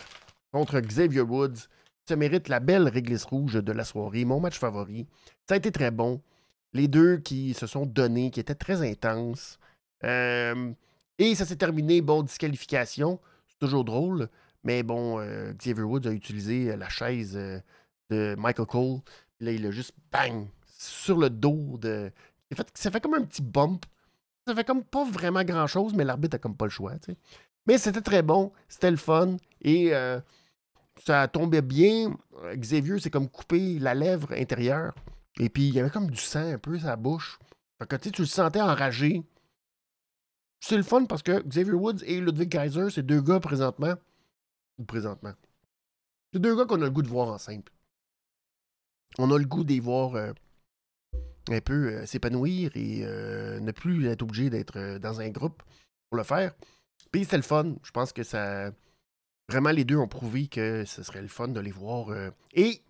contre 0.54 0.78
Xavier 0.78 1.22
Woods. 1.22 1.66
Ça 2.08 2.14
mérite 2.14 2.48
la 2.48 2.60
belle 2.60 2.88
réglisse 2.88 3.24
rouge 3.24 3.54
de 3.54 3.72
la 3.72 3.84
soirée, 3.84 4.24
mon 4.24 4.38
match 4.38 4.56
favori. 4.56 5.04
Ça 5.48 5.54
a 5.54 5.56
été 5.56 5.72
très 5.72 5.90
bon. 5.90 6.22
Les 6.72 6.86
deux 6.86 7.16
qui 7.16 7.54
se 7.54 7.66
sont 7.66 7.86
donnés, 7.86 8.30
qui 8.30 8.38
étaient 8.38 8.54
très 8.54 8.88
intenses. 8.88 9.58
Euh, 10.04 10.72
et 11.18 11.34
ça 11.34 11.44
s'est 11.44 11.56
terminé, 11.56 12.02
bon, 12.02 12.22
disqualification. 12.22 13.18
C'est 13.48 13.58
toujours 13.58 13.84
drôle. 13.84 14.28
Mais 14.62 14.84
bon, 14.84 15.18
euh, 15.18 15.52
Xavier 15.54 15.82
Woods 15.82 16.06
a 16.06 16.12
utilisé 16.12 16.76
la 16.76 16.88
chaise 16.88 17.36
euh, 17.36 17.58
de 18.10 18.36
Michael 18.38 18.66
Cole 18.66 19.00
Là, 19.40 19.50
il 19.50 19.66
a 19.66 19.72
juste 19.72 19.92
bang 20.12 20.46
sur 20.66 21.18
le 21.18 21.30
dos 21.30 21.78
de. 21.78 22.12
ça 22.74 22.92
fait 22.92 23.00
comme 23.00 23.14
un 23.14 23.24
petit 23.24 23.42
bump. 23.42 23.84
Ça 24.46 24.54
fait 24.54 24.64
comme 24.64 24.84
pas 24.84 25.04
vraiment 25.04 25.42
grand 25.42 25.66
chose, 25.66 25.94
mais 25.94 26.04
l'arbitre 26.04 26.36
a 26.36 26.38
comme 26.38 26.56
pas 26.56 26.66
le 26.66 26.70
choix. 26.70 26.92
Mais 27.66 27.78
c'était 27.78 28.02
très 28.02 28.22
bon, 28.22 28.52
c'était 28.68 28.90
le 28.90 28.96
fun 28.96 29.36
et 29.62 29.94
euh, 29.94 30.20
ça 31.02 31.28
tombait 31.28 31.62
bien. 31.62 32.16
Xavier 32.54 32.98
s'est 32.98 33.11
comme 33.11 33.28
coupé 33.28 33.78
la 33.78 33.94
lèvre 33.94 34.33
intérieure 34.33 34.94
et 35.38 35.48
puis 35.48 35.68
il 35.68 35.74
y 35.74 35.80
avait 35.80 35.90
comme 35.90 36.11
du 36.11 36.20
sang 36.20 36.52
un 36.52 36.59
peu 36.59 36.78
sur 36.78 36.88
la 36.88 36.96
bouche. 36.96 37.38
Fait 37.78 37.87
que 37.87 37.96
tu 37.96 38.22
le 38.22 38.26
sentais 38.26 38.61
enragé. 38.61 39.22
C'est 40.61 40.76
le 40.76 40.83
fun 40.83 41.04
parce 41.04 41.22
que 41.22 41.42
Xavier 41.42 41.74
Woods 41.74 42.04
et 42.04 42.20
Ludwig 42.20 42.50
Kaiser, 42.50 42.90
c'est 42.90 43.02
deux 43.02 43.20
gars 43.20 43.40
présentement. 43.40 43.94
Ou 44.78 44.85
présentement. 44.85 45.35
C'est 46.33 46.38
deux 46.38 46.57
gars 46.57 46.64
qu'on 46.64 46.80
a 46.80 46.85
le 46.85 46.90
goût 46.90 47.02
de 47.02 47.09
voir 47.09 47.28
en 47.28 47.38
simple 47.38 47.74
on 49.18 49.30
a 49.30 49.38
le 49.38 49.44
goût 49.44 49.64
d'y 49.64 49.80
voir 49.80 50.14
euh, 50.14 50.33
un 51.50 51.61
peu 51.61 51.88
euh, 51.88 52.07
s'épanouir 52.07 52.70
et 52.74 53.02
euh, 53.04 53.61
ne 53.61 53.72
plus 53.72 54.07
être 54.07 54.22
obligé 54.22 54.50
d'être 54.50 54.98
dans 54.98 55.20
un 55.20 55.30
groupe 55.30 55.62
pour 56.11 56.16
le 56.16 56.24
faire. 56.24 56.54
Puis 57.12 57.24
c'est 57.24 57.37
le 57.37 57.42
fun. 57.42 57.74
Je 57.83 57.90
pense 57.90 58.12
que 58.12 58.22
ça. 58.22 58.70
Vraiment, 59.48 59.70
les 59.70 59.85
deux 59.85 59.96
ont 59.96 60.09
prouvé 60.09 60.46
que 60.46 60.85
ce 60.85 61.02
serait 61.02 61.22
le 61.22 61.28
fun 61.28 61.48
de 61.48 61.61
les 61.61 61.70
voir. 61.70 62.09
Et 62.52 62.80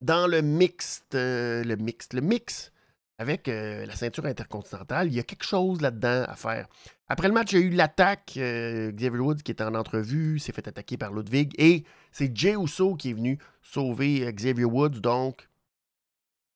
dans 0.00 0.26
le 0.26 0.40
mixte, 0.42 1.14
le 1.14 1.74
mixte, 1.76 2.14
le 2.14 2.22
mix 2.22 2.72
avec 3.18 3.46
la 3.46 3.94
ceinture 3.94 4.24
intercontinentale, 4.24 5.08
il 5.08 5.14
y 5.14 5.20
a 5.20 5.22
quelque 5.22 5.44
chose 5.44 5.80
là-dedans 5.80 6.24
à 6.26 6.34
faire. 6.34 6.66
Après 7.12 7.28
le 7.28 7.34
match, 7.34 7.52
il 7.52 7.60
y 7.60 7.62
a 7.62 7.66
eu 7.66 7.70
l'attaque. 7.70 8.32
Xavier 8.36 9.20
Woods 9.20 9.42
qui 9.44 9.52
était 9.52 9.64
en 9.64 9.74
entrevue 9.74 10.38
s'est 10.38 10.52
fait 10.52 10.66
attaquer 10.66 10.96
par 10.96 11.12
Ludwig 11.12 11.52
et 11.58 11.84
c'est 12.10 12.34
Jay 12.34 12.54
Uso 12.54 12.94
qui 12.94 13.10
est 13.10 13.12
venu 13.12 13.38
sauver 13.60 14.26
euh, 14.26 14.32
Xavier 14.32 14.64
Woods. 14.64 15.00
Donc, 15.00 15.46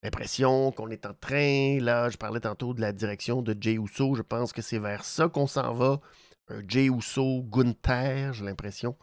l'impression 0.03 0.73
qu'on 0.73 0.89
est 0.89 1.05
en 1.05 1.13
train, 1.13 1.79
là, 1.81 2.09
je 2.09 2.17
parlais 2.17 2.41
tantôt 2.41 2.73
de 2.73 2.81
la 2.81 2.93
direction 2.93 3.43
de 3.43 3.55
Jay 3.61 3.75
Uso. 3.75 4.15
Je 4.15 4.23
pense 4.23 4.55
que 4.55 4.63
c'est 4.63 4.79
vers 4.79 5.05
ça 5.05 5.29
qu'on 5.29 5.47
s'en 5.47 5.75
va. 5.75 6.01
Un 6.49 6.63
Jay 6.67 6.87
Uso, 6.87 7.43
Gunther, 7.43 8.33
j'ai 8.33 8.45
l'impression. 8.45 8.97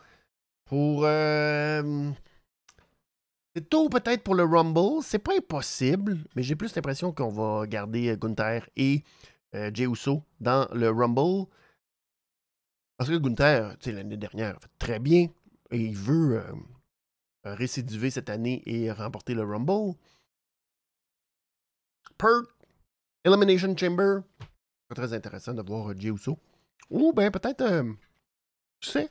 Pour. 0.65 1.03
Euh, 1.05 2.11
c'est 3.55 3.69
tôt 3.69 3.89
peut-être 3.89 4.23
pour 4.23 4.35
le 4.35 4.43
Rumble. 4.43 5.03
C'est 5.03 5.19
pas 5.19 5.35
impossible, 5.35 6.17
mais 6.35 6.43
j'ai 6.43 6.55
plus 6.55 6.75
l'impression 6.75 7.11
qu'on 7.11 7.29
va 7.29 7.67
garder 7.67 8.09
euh, 8.09 8.15
Gunther 8.15 8.67
et 8.75 9.03
Jay 9.53 9.85
Uso 9.85 10.23
dans 10.39 10.67
le 10.73 10.89
Rumble. 10.89 11.47
Parce 12.97 13.09
que 13.09 13.17
Gunther, 13.17 13.75
l'année 13.87 14.17
dernière, 14.17 14.59
fait 14.61 14.69
très 14.79 14.99
bien 14.99 15.27
et 15.71 15.77
il 15.77 15.97
veut 15.97 16.37
euh, 16.37 16.53
euh, 17.47 17.55
récidiver 17.55 18.11
cette 18.11 18.29
année 18.29 18.61
et 18.65 18.91
remporter 18.91 19.33
le 19.33 19.43
Rumble. 19.43 19.97
Perk, 22.17 22.45
Elimination 23.25 23.75
Chamber. 23.75 24.19
Très 24.93 25.13
intéressant 25.13 25.53
de 25.53 25.63
voir 25.63 25.89
euh, 25.89 25.95
Jey 25.97 26.09
Uso. 26.09 26.37
Ou 26.89 27.13
ben 27.13 27.31
peut-être, 27.31 27.65
tu 28.79 28.89
sais, 28.89 29.09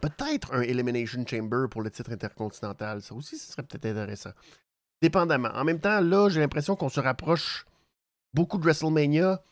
peut-être 0.00 0.54
un 0.54 0.62
Elimination 0.62 1.24
Chamber 1.26 1.68
pour 1.70 1.82
le 1.82 1.90
titre 1.90 2.12
intercontinental. 2.12 3.02
Ça 3.02 3.14
aussi, 3.14 3.36
ce 3.36 3.52
serait 3.52 3.62
peut-être 3.62 3.86
intéressant. 3.86 4.32
Dépendamment. 5.02 5.50
En 5.54 5.64
même 5.64 5.80
temps, 5.80 6.00
là, 6.00 6.28
j'ai 6.28 6.40
l'impression 6.40 6.76
qu'on 6.76 6.88
se 6.88 7.00
rapproche 7.00 7.66
beaucoup 8.32 8.58
de 8.58 8.62
WrestleMania. 8.64 9.42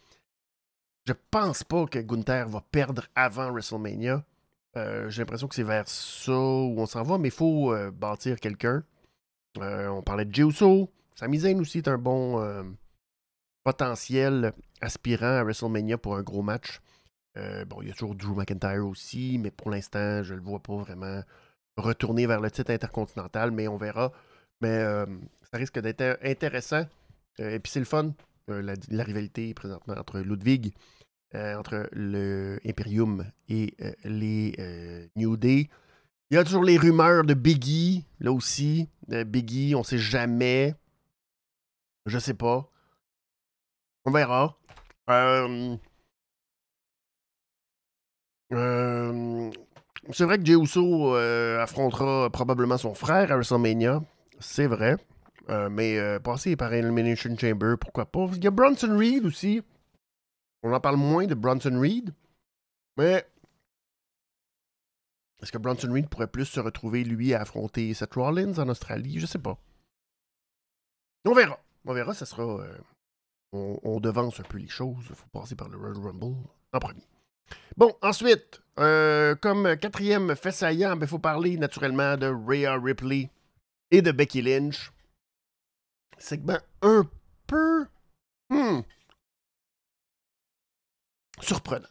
Je 1.07 1.13
pense 1.31 1.65
pas 1.65 1.87
que 1.87 1.99
Gunther 1.99 2.49
va 2.49 2.63
perdre 2.71 3.07
avant 3.15 3.51
WrestleMania. 3.51 4.25
Euh, 4.77 5.09
j'ai 5.11 5.23
l'impression 5.23 5.47
que 5.47 5.55
c'est 5.55 5.63
vers 5.63 5.87
ça 5.87 6.33
où 6.33 6.75
on 6.79 6.87
s'en 6.87 7.03
va, 7.03 7.19
mais 7.19 7.29
il 7.29 7.35
faut 7.35 7.73
euh, 7.73 7.91
bâtir 7.91 8.41
quelqu'un. 8.41 8.83
Euh, 9.59 9.89
on 9.89 10.03
parlait 10.03 10.25
de 10.25 10.35
Jey 10.35 10.45
Sami 11.15 11.39
Zayn 11.39 11.61
aussi 11.61 11.79
est 11.79 11.89
un 11.89 11.99
bon 11.99 12.43
potentiel 13.65 14.53
aspirant 14.81 15.39
à 15.39 15.43
WrestleMania 15.43 15.99
pour 15.99 16.17
un 16.17 16.23
gros 16.23 16.43
match. 16.43 16.81
bon, 17.35 17.83
il 17.83 17.89
y 17.89 17.91
a 17.91 17.95
toujours 17.95 18.15
Drew 18.15 18.37
McIntyre 18.37 18.87
aussi, 18.87 19.39
mais 19.39 19.51
pour 19.51 19.71
l'instant, 19.71 20.23
je 20.23 20.35
ne 20.35 20.39
le 20.39 20.45
vois 20.45 20.61
pas 20.61 20.77
vraiment 20.77 21.23
retourner 21.77 22.27
vers 22.27 22.41
le 22.41 22.51
titre 22.51 22.71
intercontinental, 22.71 23.51
mais 23.51 23.67
on 23.67 23.77
verra. 23.77 24.13
Mais 24.61 24.81
ça 25.51 25.59
risque 25.59 25.81
d'être 25.81 26.19
intéressant. 26.23 26.85
et 27.39 27.59
puis 27.59 27.73
c'est 27.73 27.81
le 27.81 27.87
fun, 27.87 28.13
la, 28.49 29.05
rivalité 29.05 29.53
présentement 29.55 29.95
entre 29.99 30.21
Ludwig 30.21 30.73
euh, 31.35 31.57
entre 31.57 31.89
le 31.91 32.61
Imperium 32.65 33.25
et 33.49 33.75
euh, 33.81 33.93
les 34.05 34.55
euh, 34.61 35.05
New 35.17 35.37
Day. 35.37 35.69
Il 36.31 36.35
y 36.35 36.39
a 36.39 36.45
toujours 36.45 36.63
les 36.63 36.79
rumeurs 36.79 37.25
de 37.25 37.35
Biggie, 37.35 38.05
là 38.21 38.31
aussi. 38.31 38.89
Biggie, 39.09 39.75
on 39.75 39.83
sait 39.83 39.99
jamais. 39.99 40.77
Je 42.07 42.21
sais 42.21 42.35
pas. 42.35 42.71
On 44.05 44.11
verra. 44.11 44.57
c'est 50.13 50.25
vrai 50.25 50.39
que 50.39 50.45
Jey 50.45 50.55
Uso 50.55 51.15
affrontera 51.15 52.31
probablement 52.31 52.79
son 52.79 52.95
frère 52.95 53.33
à 53.33 53.37
WrestleMania. 53.37 54.03
C'est 54.41 54.67
vrai. 54.67 54.97
mais 55.71 56.21
passer 56.21 56.57
par 56.57 56.73
Elimination 56.73 57.37
Chamber, 57.37 57.77
pourquoi 57.81 58.07
pas? 58.07 58.29
Il 58.37 58.45
y 58.45 58.47
a 58.47 58.51
Bronson 58.51 58.97
Reed 58.97 59.25
aussi. 59.25 59.63
On 60.63 60.73
en 60.73 60.81
parle 60.81 60.97
moins 60.97 61.27
de 61.27 61.35
Bronson 61.35 61.79
Reed, 61.79 62.15
mais 62.97 63.27
est-ce 65.43 65.53
que 65.53 65.59
Bronson 65.59 65.93
Reed 65.93 66.09
pourrait 66.09 66.27
plus 66.27 66.47
se 66.47 66.59
retrouver, 66.59 67.05
lui, 67.05 67.35
à 67.35 67.43
affronter 67.43 67.93
Seth 67.93 68.15
Rollins 68.15 68.59
en 68.59 68.69
Australie? 68.71 69.19
Je 69.19 69.27
sais 69.27 69.39
pas. 69.39 69.59
On 71.27 71.35
verra. 71.35 71.59
On 71.85 71.93
verra, 71.93 72.15
ça 72.15 72.25
sera. 72.25 72.45
Euh, 72.45 72.79
on, 73.55 74.01
devance 74.01 74.41
un 74.41 74.45
peu 74.45 74.59
les 74.59 74.69
choses. 74.69 75.05
Il 75.09 75.15
faut 75.15 75.27
passer 75.33 75.55
par 75.55 75.69
le 75.69 75.79
Royal 75.79 75.97
Rumble 75.97 76.37
en 76.73 76.79
premier. 76.79 77.07
Bon, 77.77 77.95
ensuite, 78.03 78.63
euh, 78.79 79.35
comme 79.37 79.77
quatrième 79.77 80.35
fait 80.35 80.55
il 80.73 80.95
ben, 80.97 81.07
faut 81.07 81.19
parler 81.19 81.57
naturellement 81.57 82.17
de 82.17 82.27
Rhea 82.27 82.79
Ripley 82.81 83.31
et 83.91 84.03
de 84.03 84.13
Becky 84.13 84.43
Lynch. 84.43 84.93
Segment 86.19 86.59
un 86.83 87.09
peu. 87.47 87.87
Hmm, 88.51 88.81
surprenant. 91.41 91.89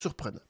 Surprenant. 0.00 0.40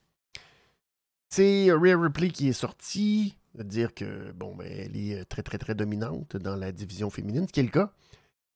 C'est 1.30 1.70
Rhea 1.70 1.96
Ripley 1.96 2.30
qui 2.30 2.48
est 2.48 2.52
sortie, 2.54 3.36
dire 3.54 3.94
que 3.94 4.32
bon, 4.32 4.54
ben, 4.54 4.66
elle 4.66 4.96
est 4.96 5.24
très 5.26 5.42
très 5.42 5.58
très 5.58 5.74
dominante 5.74 6.36
dans 6.36 6.56
la 6.56 6.72
division 6.72 7.10
féminine, 7.10 7.46
ce 7.46 7.52
qui 7.52 7.60
est 7.60 7.64
le 7.64 7.70
cas. 7.70 7.92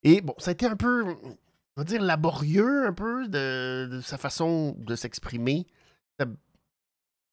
Et 0.02 0.20
bon, 0.20 0.34
ça 0.38 0.50
a 0.50 0.52
été 0.52 0.66
un 0.66 0.76
peu, 0.76 1.16
on 1.76 1.80
va 1.80 1.84
dire, 1.84 2.02
laborieux 2.02 2.86
un 2.86 2.92
peu 2.92 3.28
de, 3.28 4.00
sa 4.02 4.18
façon 4.18 4.74
de 4.78 4.94
s'exprimer. 4.94 5.66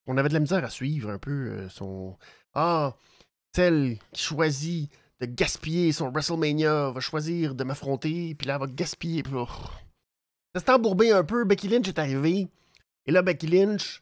On 0.08 0.18
avait 0.18 0.30
de 0.30 0.34
la 0.34 0.40
misère 0.40 0.64
à 0.64 0.70
suivre 0.70 1.12
un 1.12 1.20
peu 1.20 1.32
euh, 1.32 1.70
son. 1.70 2.18
Ah, 2.56 2.96
celle 3.54 3.98
qui 4.12 4.24
choisit 4.24 4.92
de 5.20 5.28
gaspiller 5.28 5.92
son 5.92 6.10
WrestleMania 6.10 6.90
va 6.90 7.00
choisir 7.00 7.54
de 7.54 7.64
m'affronter, 7.64 8.34
puis 8.34 8.48
là, 8.48 8.56
elle 8.56 8.62
va 8.62 8.68
gaspiller. 8.68 9.22
Puis, 9.22 9.34
oh. 9.36 9.48
Ça 10.56 10.62
s'est 10.62 10.72
embourbé 10.72 11.12
un 11.12 11.24
peu. 11.24 11.44
Becky 11.44 11.68
Lynch 11.68 11.88
est 11.88 12.00
arrivée. 12.00 12.48
Et 13.06 13.12
là, 13.12 13.22
Becky 13.22 13.46
Lynch 13.48 14.02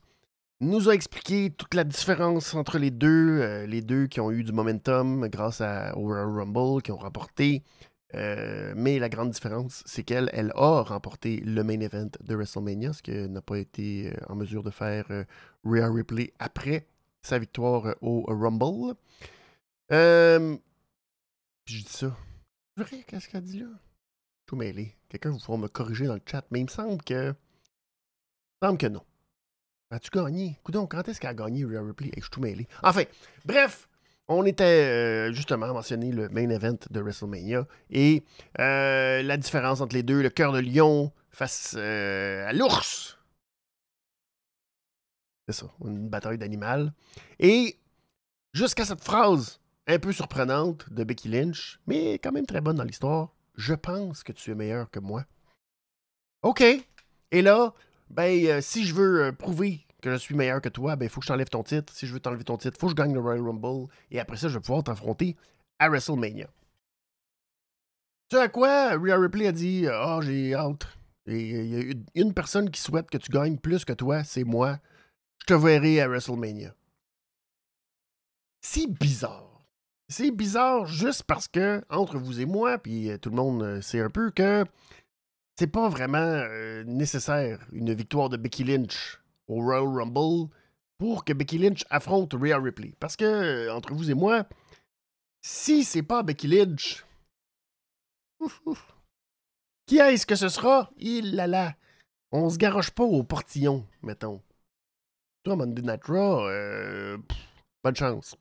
nous 0.62 0.90
a 0.90 0.94
expliqué 0.94 1.50
toute 1.50 1.74
la 1.74 1.84
différence 1.84 2.54
entre 2.54 2.78
les 2.78 2.92
deux. 2.92 3.42
Euh, 3.42 3.66
les 3.66 3.82
deux 3.82 4.08
qui 4.08 4.22
ont 4.22 4.32
eu 4.32 4.44
du 4.44 4.54
momentum 4.54 5.28
grâce 5.28 5.60
à, 5.60 5.98
au 5.98 6.08
Rumble, 6.08 6.82
qui 6.82 6.92
ont 6.92 6.98
remporté. 6.98 7.64
Euh, 8.14 8.74
mais 8.76 9.00
la 9.00 9.10
grande 9.10 9.32
différence, 9.32 9.84
c'est 9.86 10.04
qu'elle 10.04 10.30
elle 10.32 10.52
a 10.56 10.82
remporté 10.84 11.42
le 11.42 11.64
main 11.64 11.80
event 11.82 12.10
de 12.22 12.36
WrestleMania, 12.36 12.94
ce 12.94 13.04
que 13.04 13.28
n'a 13.28 13.42
pas 13.42 13.58
été 13.58 14.14
euh, 14.14 14.18
en 14.30 14.36
mesure 14.36 14.64
de 14.64 14.72
faire 14.72 15.06
Rhea 15.66 15.92
Ripley 15.92 16.34
après 16.40 16.88
sa 17.22 17.38
victoire 17.38 17.96
au 18.02 18.24
Rumble. 18.28 18.96
Euh, 19.92 20.58
je 21.66 21.78
dis 21.78 21.84
ça. 21.84 22.16
C'est 22.78 22.84
vrai, 22.84 23.04
qu'est-ce 23.06 23.28
qu'elle 23.28 23.44
dit 23.44 23.60
là? 23.60 23.68
Tout 24.46 24.56
mêlé. 24.56 24.96
Quelqu'un 25.10 25.32
vous 25.32 25.58
me 25.58 25.68
corriger 25.68 26.06
dans 26.06 26.16
le 26.16 26.22
chat, 26.26 26.46
mais 26.52 26.60
il 26.60 26.64
me 26.64 26.70
semble 26.70 27.02
que. 27.04 27.34
Il 27.34 28.66
me 28.66 28.68
semble 28.68 28.78
que 28.78 28.88
non. 28.88 29.04
As-tu 29.90 30.10
gagné? 30.12 30.60
Coudon, 30.64 30.86
quand 30.88 31.08
est-ce 31.08 31.20
qu'elle 31.20 31.30
a 31.30 31.34
gagné 31.34 31.66
Rhea 31.66 31.82
Ripley? 31.82 32.10
Et 32.10 32.18
je 32.18 32.22
suis 32.22 32.30
tout 32.30 32.42
mêlé. 32.42 32.68
Enfin, 32.84 33.04
bref, 33.46 33.90
on 34.28 34.46
était 34.46 34.64
euh, 34.64 35.32
justement 35.32 35.74
mentionné 35.74 36.12
le 36.12 36.30
main 36.30 36.50
event 36.50 36.78
de 36.90 37.00
WrestleMania 37.00 37.66
et 37.90 38.24
euh, 38.60 39.22
la 39.24 39.38
différence 39.38 39.82
entre 39.82 39.96
les 39.96 40.04
deux, 40.04 40.22
le 40.22 40.30
cœur 40.30 40.52
de 40.52 40.60
lion 40.60 41.12
face 41.32 41.76
euh, 41.78 42.48
à 42.48 42.54
l'ours. 42.54 43.18
C'est 45.48 45.56
ça, 45.56 45.68
une 45.86 46.10
bataille 46.10 46.38
d'animal. 46.38 46.94
Et 47.40 47.78
jusqu'à 48.54 48.84
cette 48.86 49.04
phrase 49.04 49.60
un 49.88 50.00
peu 50.00 50.12
surprenante 50.12 50.92
de 50.92 51.06
Becky 51.06 51.30
Lynch, 51.30 51.80
mais 51.88 52.20
quand 52.20 52.34
même 52.34 52.46
très 52.46 52.60
bonne 52.60 52.76
dans 52.76 52.84
l'histoire. 52.84 53.34
Je 53.56 53.74
pense 53.74 54.24
que 54.24 54.34
tu 54.34 54.52
es 54.52 54.56
meilleur 54.56 54.92
que 54.92 55.00
moi. 55.00 55.26
OK. 56.42 56.62
Et 57.32 57.42
là, 57.42 57.74
ben, 58.10 58.62
si 58.62 58.86
je 58.86 58.94
veux 58.94 59.32
prouver 59.32 59.87
que 60.02 60.12
je 60.12 60.18
suis 60.18 60.36
meilleur 60.36 60.62
que 60.62 60.70
toi, 60.70 60.96
ben, 60.96 61.06
il 61.06 61.10
faut 61.10 61.20
que 61.20 61.26
je 61.26 61.32
t'enlève 61.32 61.50
ton 61.50 61.64
titre. 61.64 61.94
Si 61.94 62.08
je 62.08 62.14
veux 62.14 62.20
t'enlever 62.20 62.44
ton 62.44 62.58
titre, 62.58 62.78
faut 62.80 62.88
que 62.88 62.92
je 62.92 62.96
gagne 62.96 63.14
le 63.14 63.20
Royal 63.20 63.42
Rumble. 63.42 63.88
Et 64.12 64.20
après 64.20 64.38
ça, 64.38 64.48
je 64.48 64.56
vais 64.56 64.62
pouvoir 64.62 64.84
t'affronter 64.84 65.36
à 65.80 65.90
WrestleMania. 65.90 66.50
Tu 68.30 68.38
à 68.38 68.50
quoi 68.50 68.98
Rhea 68.98 69.18
Ripley 69.18 69.48
a 69.48 69.52
dit 69.52 69.88
oh, 69.90 70.20
j'ai 70.22 70.54
hâte. 70.54 70.88
Et 71.28 71.40
il 71.40 71.90
y 71.90 72.22
a 72.22 72.22
une 72.22 72.34
personne 72.34 72.70
qui 72.70 72.82
souhaite 72.82 73.10
que 73.10 73.18
tu 73.18 73.32
gagnes 73.32 73.58
plus 73.58 73.86
que 73.86 73.94
toi, 73.94 74.24
c'est 74.24 74.44
moi. 74.44 74.80
Je 75.40 75.46
te 75.48 75.54
verrai 75.54 76.02
à 76.02 76.08
WrestleMania. 76.08 76.74
C'est 78.62 78.88
bizarre. 78.88 79.48
C'est 80.10 80.32
bizarre 80.32 80.86
juste 80.86 81.24
parce 81.24 81.48
que, 81.48 81.84
entre 81.90 82.18
vous 82.18 82.40
et 82.40 82.46
moi, 82.46 82.78
puis 82.78 83.10
euh, 83.10 83.18
tout 83.18 83.30
le 83.30 83.36
monde 83.36 83.62
euh, 83.62 83.82
sait 83.82 84.00
un 84.00 84.10
peu 84.10 84.32
que 84.32 84.64
c'est 85.58 85.68
pas 85.68 85.90
vraiment 85.90 86.18
euh, 86.18 86.84
nécessaire 86.86 87.60
une 87.74 87.94
victoire 87.94 88.30
de 88.30 88.38
Becky 88.38 88.64
Lynch 88.64 89.22
au 89.48 89.62
Royal 89.62 89.88
Rumble 89.88 90.50
pour 90.98 91.26
que 91.26 91.34
Becky 91.34 91.58
Lynch 91.58 91.86
affronte 91.90 92.34
Rhea 92.34 92.58
Ripley. 92.58 92.94
Parce 93.00 93.16
que, 93.16 93.70
entre 93.70 93.94
vous 93.94 94.10
et 94.10 94.14
moi, 94.16 94.48
si 95.42 95.84
c'est 95.84 96.04
pas 96.04 96.24
Becky 96.24 96.48
Lynch, 96.48 97.06
qui 99.86 99.98
est-ce 99.98 100.26
que 100.26 100.36
ce 100.36 100.50
sera? 100.50 100.92
Il 100.98 101.36
là 101.36 101.48
là. 101.48 101.76
On 102.32 102.50
se 102.50 102.58
garoche 102.58 102.92
pas 102.92 103.04
au 103.04 103.24
portillon, 103.24 103.86
mettons. 104.02 104.42
Toi, 105.44 105.56
Monday 105.56 105.82
Night 105.82 106.04
Raw, 106.04 106.50
bonne 107.84 107.96
chance. 107.96 108.36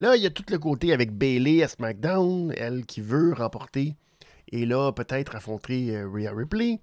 Là, 0.00 0.16
il 0.16 0.22
y 0.22 0.26
a 0.26 0.30
tout 0.30 0.44
le 0.48 0.58
côté 0.58 0.92
avec 0.92 1.12
Bailey 1.12 1.62
à 1.62 1.68
SmackDown, 1.68 2.52
elle 2.56 2.86
qui 2.86 3.00
veut 3.00 3.32
remporter. 3.32 3.96
Et 4.50 4.64
là, 4.64 4.92
peut-être 4.92 5.34
affronter 5.34 5.96
euh, 5.96 6.08
Rhea 6.08 6.32
Ripley. 6.32 6.80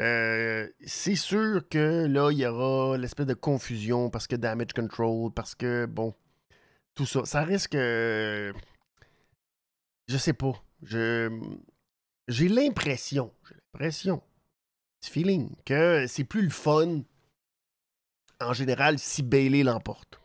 Euh, 0.00 0.68
c'est 0.84 1.14
sûr 1.14 1.68
que 1.68 2.06
là, 2.06 2.30
il 2.32 2.38
y 2.38 2.46
aura 2.46 2.96
l'espèce 2.98 3.26
de 3.26 3.34
confusion 3.34 4.10
parce 4.10 4.26
que 4.26 4.36
damage 4.36 4.72
control, 4.74 5.32
parce 5.32 5.54
que, 5.54 5.86
bon, 5.86 6.14
tout 6.94 7.06
ça. 7.06 7.24
Ça 7.24 7.42
risque. 7.42 7.74
Je 7.74 8.52
sais 10.08 10.32
pas. 10.32 10.52
Je. 10.82 11.30
J'ai 12.26 12.48
l'impression, 12.48 13.32
j'ai 13.46 13.54
l'impression, 13.54 14.22
ce 15.02 15.10
feeling, 15.10 15.54
que 15.66 16.06
c'est 16.08 16.24
plus 16.24 16.42
le 16.42 16.50
fun 16.50 17.02
en 18.40 18.52
général 18.54 18.98
si 18.98 19.22
Bailey 19.22 19.62
l'emporte. 19.62 20.20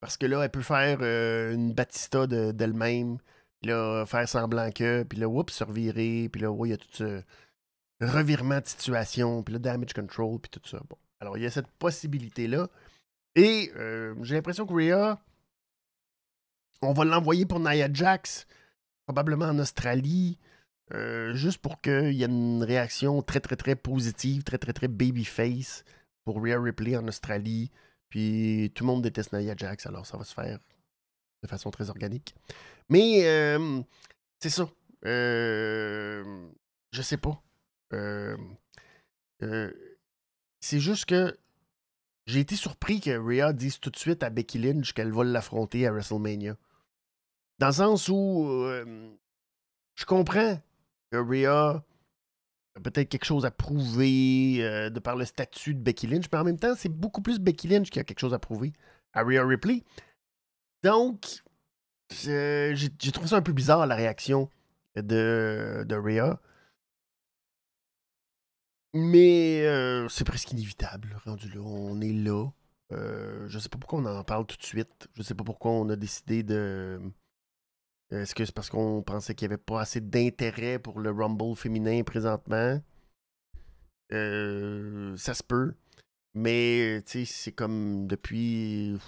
Parce 0.00 0.16
que 0.16 0.26
là, 0.26 0.42
elle 0.44 0.50
peut 0.50 0.62
faire 0.62 0.98
euh, 1.00 1.52
une 1.52 1.72
Batista 1.74 2.28
d'elle-même, 2.28 3.18
puis 3.60 3.70
là, 3.70 4.06
faire 4.06 4.28
semblant 4.28 4.70
que, 4.70 5.02
puis 5.02 5.18
là, 5.18 5.28
oups, 5.28 5.52
se 5.52 5.64
revirer, 5.64 6.28
puis 6.28 6.40
là, 6.40 6.56
il 6.64 6.70
y 6.70 6.72
a 6.72 6.76
tout 6.76 6.88
ce 6.92 7.22
revirement 8.00 8.60
de 8.60 8.66
situation, 8.66 9.42
puis 9.42 9.54
là, 9.54 9.58
damage 9.58 9.92
control, 9.92 10.38
puis 10.40 10.50
tout 10.50 10.66
ça. 10.68 10.80
Bon. 10.88 10.96
Alors, 11.20 11.36
il 11.36 11.42
y 11.42 11.46
a 11.46 11.50
cette 11.50 11.70
possibilité-là. 11.78 12.68
Et 13.34 13.72
euh, 13.76 14.14
j'ai 14.22 14.36
l'impression 14.36 14.66
que 14.66 14.72
Rhea, 14.72 15.20
on 16.82 16.92
va 16.92 17.04
l'envoyer 17.04 17.46
pour 17.46 17.60
Nia 17.60 17.92
Jax, 17.92 18.46
probablement 19.06 19.46
en 19.46 19.58
Australie, 19.58 20.38
euh, 20.94 21.34
juste 21.34 21.58
pour 21.58 21.80
qu'il 21.80 22.14
y 22.14 22.22
ait 22.22 22.26
une 22.26 22.62
réaction 22.62 23.22
très, 23.22 23.40
très, 23.40 23.56
très 23.56 23.76
positive, 23.76 24.42
très, 24.42 24.58
très, 24.58 24.72
très 24.72 24.88
babyface 24.88 25.84
pour 26.24 26.42
Rhea 26.42 26.60
Ripley 26.60 26.96
en 26.96 27.06
Australie. 27.08 27.70
Puis 28.08 28.72
tout 28.74 28.84
le 28.84 28.88
monde 28.88 29.02
déteste 29.02 29.32
Nia 29.32 29.54
Jax, 29.56 29.86
alors 29.86 30.06
ça 30.06 30.16
va 30.16 30.24
se 30.24 30.34
faire 30.34 30.58
de 31.42 31.48
façon 31.48 31.70
très 31.70 31.90
organique. 31.90 32.34
Mais 32.88 33.26
euh, 33.26 33.82
c'est 34.40 34.50
ça. 34.50 34.68
Je 35.02 37.02
sais 37.02 37.18
pas. 37.18 37.42
Euh, 37.92 38.36
c'est 40.60 40.80
juste 40.80 41.06
que 41.06 41.36
j'ai 42.26 42.40
été 42.40 42.56
surpris 42.56 43.00
que 43.00 43.16
Rhea 43.16 43.52
dise 43.52 43.80
tout 43.80 43.90
de 43.90 43.96
suite 43.96 44.22
à 44.22 44.30
Becky 44.30 44.58
Lynch 44.58 44.92
qu'elle 44.92 45.12
va 45.12 45.24
l'affronter 45.24 45.86
à 45.86 45.92
WrestleMania. 45.92 46.56
Dans 47.58 47.68
le 47.68 47.72
sens 47.72 48.08
où 48.08 48.46
je 49.94 50.04
comprends 50.04 50.60
que 51.10 51.16
Rhea 51.16 51.84
peut-être 52.78 53.08
quelque 53.08 53.24
chose 53.24 53.44
à 53.44 53.50
prouver 53.50 54.58
euh, 54.60 54.90
de 54.90 55.00
par 55.00 55.16
le 55.16 55.24
statut 55.24 55.74
de 55.74 55.80
Becky 55.80 56.06
Lynch, 56.06 56.26
mais 56.32 56.38
en 56.38 56.44
même 56.44 56.58
temps, 56.58 56.74
c'est 56.76 56.88
beaucoup 56.88 57.22
plus 57.22 57.38
Becky 57.38 57.68
Lynch 57.68 57.90
qui 57.90 57.98
a 57.98 58.04
quelque 58.04 58.20
chose 58.20 58.34
à 58.34 58.38
prouver 58.38 58.72
à 59.12 59.22
Rhea 59.22 59.44
Ripley. 59.44 59.82
Donc, 60.82 61.42
j'ai 62.10 63.12
trouvé 63.12 63.28
ça 63.28 63.36
un 63.36 63.42
peu 63.42 63.52
bizarre 63.52 63.86
la 63.86 63.94
réaction 63.94 64.48
de, 64.96 65.84
de 65.86 65.96
Rhea. 65.96 66.40
Mais 68.94 69.66
euh, 69.66 70.08
c'est 70.08 70.24
presque 70.24 70.52
inévitable, 70.52 71.16
rendu 71.24 71.48
là. 71.50 71.60
On 71.60 72.00
est 72.00 72.12
là. 72.12 72.48
Euh, 72.92 73.46
je 73.48 73.58
sais 73.58 73.68
pas 73.68 73.78
pourquoi 73.78 74.00
on 74.00 74.06
en 74.06 74.24
parle 74.24 74.46
tout 74.46 74.56
de 74.56 74.62
suite. 74.62 75.08
Je 75.14 75.22
sais 75.22 75.34
pas 75.34 75.44
pourquoi 75.44 75.72
on 75.72 75.88
a 75.90 75.96
décidé 75.96 76.42
de 76.42 77.00
est-ce 78.10 78.34
que 78.34 78.44
c'est 78.44 78.54
parce 78.54 78.70
qu'on 78.70 79.02
pensait 79.02 79.34
qu'il 79.34 79.48
n'y 79.48 79.54
avait 79.54 79.62
pas 79.62 79.82
assez 79.82 80.00
d'intérêt 80.00 80.78
pour 80.78 80.98
le 80.98 81.10
Rumble 81.10 81.54
féminin 81.54 82.02
présentement? 82.04 82.80
Euh, 84.12 85.14
ça 85.16 85.34
se 85.34 85.42
peut. 85.42 85.74
Mais, 86.34 87.02
c'est 87.06 87.52
comme 87.52 88.06
depuis 88.06 88.98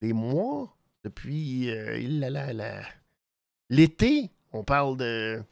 des 0.00 0.12
mois, 0.12 0.76
depuis 1.04 1.70
euh, 1.70 1.98
l'été, 3.70 4.30
on 4.52 4.64
parle 4.64 4.96
de. 4.96 5.42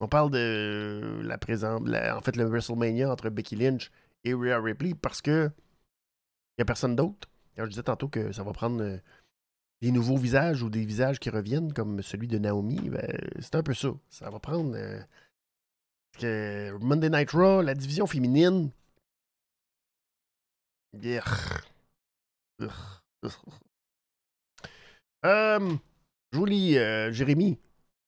On 0.00 0.08
parle 0.08 0.30
de 0.30 1.20
la 1.22 1.38
présence. 1.38 1.80
en 1.80 2.20
fait, 2.20 2.36
le 2.36 2.44
WrestleMania 2.44 3.10
entre 3.10 3.30
Becky 3.30 3.56
Lynch 3.56 3.90
et 4.24 4.34
Rhea 4.34 4.60
Ripley 4.60 4.94
parce 4.94 5.22
que 5.22 5.50
il 5.50 6.60
n'y 6.60 6.62
a 6.62 6.66
personne 6.66 6.94
d'autre. 6.94 7.28
Je 7.56 7.64
disais 7.64 7.82
tantôt 7.82 8.08
que 8.08 8.32
ça 8.32 8.42
va 8.42 8.52
prendre 8.52 8.82
euh, 8.82 8.98
les 9.80 9.90
nouveaux 9.90 10.16
visages 10.16 10.62
ou 10.62 10.70
des 10.70 10.84
visages 10.84 11.18
qui 11.18 11.30
reviennent, 11.30 11.72
comme 11.72 12.02
celui 12.02 12.28
de 12.28 12.38
Naomi, 12.38 12.90
ben, 12.90 13.06
c'est 13.40 13.54
un 13.54 13.62
peu 13.62 13.74
ça. 13.74 13.88
Ça 14.08 14.30
va 14.30 14.38
prendre. 14.38 14.76
que 16.18 16.76
Monday 16.80 17.10
Night 17.10 17.30
Raw, 17.32 17.62
la 17.62 17.74
division 17.74 18.06
féminine. 18.06 18.70
Yeah. 20.92 21.24
Euh, 25.24 25.76
lis, 26.34 26.74
Jérémy. 27.12 27.58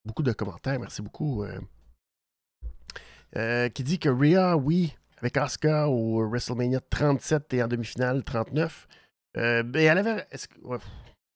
Beaucoup 0.05 0.23
de 0.23 0.33
commentaires, 0.33 0.79
merci 0.79 1.01
beaucoup. 1.01 1.45
Qui 3.75 3.83
dit 3.83 3.99
que 3.99 4.09
Rhea, 4.09 4.57
oui, 4.57 4.95
avec 5.19 5.37
Asuka 5.37 5.89
au 5.89 6.27
WrestleMania 6.29 6.81
37 6.81 7.55
et 7.55 7.63
en 7.63 7.69
demi-finale 7.69 8.23
39. 8.23 8.87
Euh, 9.37 9.63
ben, 9.63 9.83
elle 9.83 9.99
avait. 9.99 10.27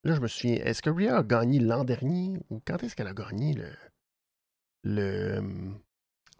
là, 0.04 0.14
je 0.14 0.20
me 0.20 0.28
souviens. 0.28 0.56
Est-ce 0.56 0.82
que 0.82 0.90
Rhea 0.90 1.16
a 1.16 1.22
gagné 1.22 1.58
l'an 1.58 1.84
dernier 1.84 2.38
ou 2.50 2.60
quand 2.66 2.82
est-ce 2.82 2.96
qu'elle 2.96 3.08
a 3.08 3.14
gagné 3.14 3.54
le, 3.54 3.68
le 4.84 5.38
euh, 5.38 5.70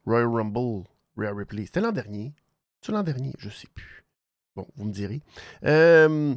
Royal 0.07 0.29
Rumble 0.29 0.85
Rhea 1.17 1.33
Ripley? 1.35 1.67
C'était 1.67 1.81
l'an 1.81 1.93
dernier. 1.93 2.33
C'est 2.83 2.93
l'an 2.93 3.03
dernier 3.03 3.33
Je 3.39 3.51
sais 3.51 3.69
plus. 3.75 4.05
Bon, 4.57 4.67
vous 4.77 4.85
me 4.85 4.93
direz. 4.93 5.21
Euh, 5.65 6.37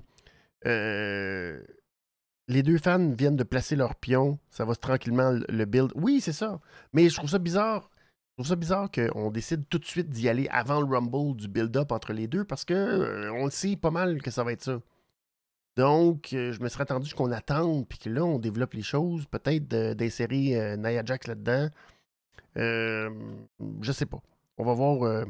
les 2.47 2.63
deux 2.63 2.77
fans 2.77 3.09
viennent 3.09 3.36
de 3.36 3.43
placer 3.43 3.75
leur 3.75 3.95
pion. 3.95 4.39
Ça 4.49 4.65
va 4.65 4.75
tranquillement 4.75 5.31
le 5.47 5.65
build. 5.65 5.91
Oui, 5.95 6.21
c'est 6.21 6.33
ça. 6.33 6.59
Mais 6.91 7.09
je 7.09 7.15
trouve 7.15 7.29
ça 7.29 7.39
bizarre. 7.39 7.89
Je 8.33 8.41
trouve 8.41 8.49
ça 8.49 8.55
bizarre 8.55 8.89
qu'on 8.89 9.29
décide 9.29 9.69
tout 9.69 9.77
de 9.77 9.85
suite 9.85 10.09
d'y 10.09 10.27
aller 10.27 10.47
avant 10.49 10.81
le 10.81 10.87
Rumble 10.87 11.35
du 11.35 11.47
build-up 11.47 11.91
entre 11.91 12.13
les 12.13 12.25
deux 12.25 12.43
parce 12.43 12.65
que 12.65 12.73
euh, 12.73 13.31
on 13.31 13.45
le 13.45 13.51
sait 13.51 13.75
pas 13.75 13.91
mal 13.91 14.23
que 14.23 14.31
ça 14.31 14.43
va 14.43 14.53
être 14.53 14.63
ça. 14.63 14.81
Donc, 15.77 16.33
euh, 16.33 16.51
je 16.51 16.59
me 16.59 16.67
serais 16.67 16.81
attendu 16.81 17.13
qu'on 17.13 17.31
attende 17.31 17.87
puis 17.87 17.99
que 17.99 18.09
là, 18.09 18.25
on 18.25 18.39
développe 18.39 18.73
les 18.73 18.81
choses. 18.81 19.27
Peut-être 19.27 19.67
d'insérer 19.67 20.59
euh, 20.59 20.77
Nia 20.77 21.05
Jax 21.05 21.27
là-dedans. 21.27 21.69
je 22.55 23.91
sais 23.91 24.07
pas. 24.07 24.21
On 24.57 24.65
va 24.65 24.73
voir. 24.73 25.25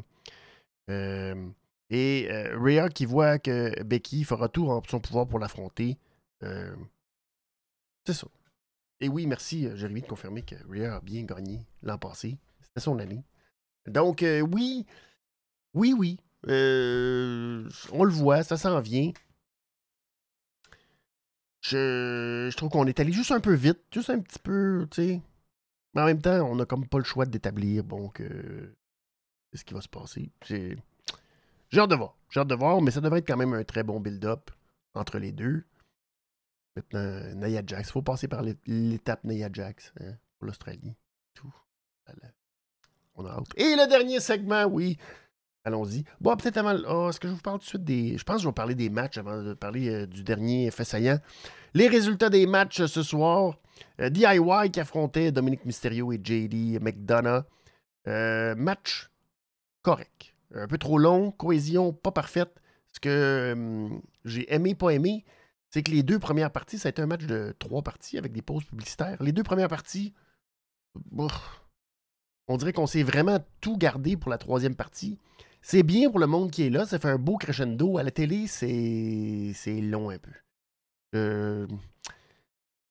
et 0.88 2.28
Rhea 2.54 2.88
qui 2.88 3.06
voit 3.06 3.38
que 3.38 3.84
Becky 3.84 4.24
fera 4.24 4.48
tout 4.48 4.70
en 4.70 4.82
son 4.88 5.02
pouvoir 5.02 5.28
pour 5.28 5.40
l'affronter. 5.40 5.98
c'est 6.42 8.14
ça. 8.14 8.28
Et 9.02 9.10
oui, 9.10 9.28
merci, 9.28 9.68
Jérémy, 9.76 10.04
de 10.04 10.08
confirmer 10.08 10.44
que 10.44 10.56
Rhea 10.70 10.96
a 10.96 11.02
bien 11.02 11.24
gagné 11.24 11.66
l'an 11.82 11.98
passé. 11.98 12.38
C'est 12.76 12.84
son 12.84 13.00
année. 13.00 13.24
Donc, 13.88 14.24
euh, 14.24 14.42
oui, 14.42 14.86
oui, 15.74 15.94
oui. 15.98 16.20
Euh, 16.48 17.70
on 17.92 18.04
le 18.04 18.12
voit, 18.12 18.44
ça 18.44 18.58
s'en 18.58 18.80
vient. 18.82 19.12
Je, 21.62 22.54
trouve 22.56 22.70
qu'on 22.70 22.88
est 22.88 23.00
allé 23.00 23.14
juste 23.14 23.32
un 23.32 23.40
peu 23.40 23.54
vite, 23.54 23.80
juste 23.92 24.10
un 24.10 24.20
petit 24.20 24.40
peu, 24.40 24.86
tu 24.92 25.02
sais. 25.02 25.22
Mais 25.94 26.02
en 26.02 26.06
même 26.06 26.22
temps, 26.22 26.42
on 26.50 26.56
n'a 26.56 26.66
comme 26.66 26.88
pas 26.88 26.98
le 26.98 27.04
choix 27.04 27.26
d'établir, 27.26 27.84
bon, 27.84 28.10
que 28.10 28.76
c'est 29.52 29.60
ce 29.60 29.66
qui 29.66 29.74
va 29.74 29.82
se 29.82 29.88
passer. 29.88 30.32
J'ai 30.46 30.76
hâte 31.76 31.90
de 31.90 31.96
voir. 31.96 32.18
J'ai 32.30 32.42
hâte 32.42 32.48
de 32.48 32.56
voir, 32.56 32.82
mais 32.82 32.92
ça 32.92 33.00
devrait 33.00 33.20
être 33.20 33.28
quand 33.28 33.38
même 33.38 33.54
un 33.54 33.64
très 33.64 33.84
bon 33.84 34.00
build-up 34.00 34.52
entre 34.94 35.20
les 35.20 35.32
deux. 35.32 35.64
Maintenant, 36.76 37.36
Naya 37.36 37.62
Jax. 37.66 37.90
Il 37.90 37.92
faut 37.92 38.02
passer 38.02 38.28
par 38.28 38.42
l'étape 38.66 39.24
Naya 39.24 39.50
Jax 39.52 39.94
hein, 40.00 40.14
pour 40.38 40.48
l'Australie. 40.48 40.96
Tout. 41.34 41.54
Et 43.56 43.76
le 43.76 43.88
dernier 43.88 44.20
segment, 44.20 44.66
oui. 44.66 44.98
Allons-y. 45.66 46.04
Bon, 46.20 46.36
peut-être 46.36 46.58
avant. 46.58 46.76
Oh, 46.90 47.10
est-ce 47.10 47.20
que 47.20 47.28
je 47.28 47.34
vous 47.34 47.42
parle 47.42 47.60
tout 47.60 47.64
de 47.64 47.70
suite 47.70 47.84
des. 47.84 48.18
Je 48.18 48.24
pense 48.24 48.38
que 48.38 48.42
je 48.44 48.48
vais 48.48 48.54
parler 48.54 48.76
des 48.76 48.90
matchs 48.90 49.18
avant 49.18 49.42
de 49.42 49.54
parler 49.54 49.90
euh, 49.90 50.06
du 50.06 50.24
dernier 50.24 50.70
fait 50.72 50.84
saillant. 50.84 51.20
Les 51.74 51.88
résultats 51.88 52.30
des 52.30 52.46
matchs 52.46 52.86
ce 52.86 53.04
soir. 53.04 53.56
Euh, 54.02 54.10
DIY 54.10 54.72
qui 54.72 54.80
affrontait 54.80 55.32
Dominique 55.32 55.66
Mysterio 55.66 56.12
et 56.12 56.20
JD 56.22 56.82
McDonough. 56.82 57.44
Euh, 58.08 58.56
match 58.56 59.10
correct. 59.82 60.34
Un 60.54 60.68
peu 60.68 60.78
trop 60.78 60.98
long, 60.98 61.32
cohésion 61.32 61.94
pas 61.94 62.12
parfaite. 62.12 62.62
Ce 62.92 63.00
que 63.00 63.54
hum, 63.54 64.02
j'ai 64.26 64.54
aimé, 64.54 64.76
pas 64.76 64.90
aimé, 64.90 65.24
c'est 65.70 65.82
que 65.82 65.92
les 65.92 66.04
deux 66.04 66.20
premières 66.20 66.52
parties, 66.52 66.78
ça 66.78 66.90
a 66.90 66.92
été 66.92 67.02
un 67.02 67.08
match 67.08 67.26
de 67.26 67.56
trois 67.58 67.82
parties 67.82 68.18
avec 68.18 68.34
des 68.34 68.42
pauses 68.42 68.66
publicitaires. 68.66 69.18
Les 69.22 69.32
deux 69.32 69.44
premières 69.44 69.70
parties, 69.70 70.14
on 72.48 72.58
dirait 72.58 72.74
qu'on 72.74 72.88
s'est 72.88 73.04
vraiment 73.04 73.40
tout 73.62 73.78
gardé 73.78 74.18
pour 74.18 74.30
la 74.30 74.38
troisième 74.38 74.76
partie. 74.76 75.18
C'est 75.62 75.84
bien 75.84 76.10
pour 76.10 76.20
le 76.20 76.28
monde 76.28 76.52
qui 76.52 76.64
est 76.64 76.70
là, 76.70 76.86
ça 76.86 77.00
fait 77.00 77.10
un 77.10 77.18
beau 77.18 77.38
crescendo. 77.38 77.98
À 77.98 78.04
la 78.04 78.12
télé, 78.12 78.48
c'est 78.48 79.82
long 79.82 80.10
un 80.10 80.18
peu. 80.18 80.32
Euh, 81.16 81.68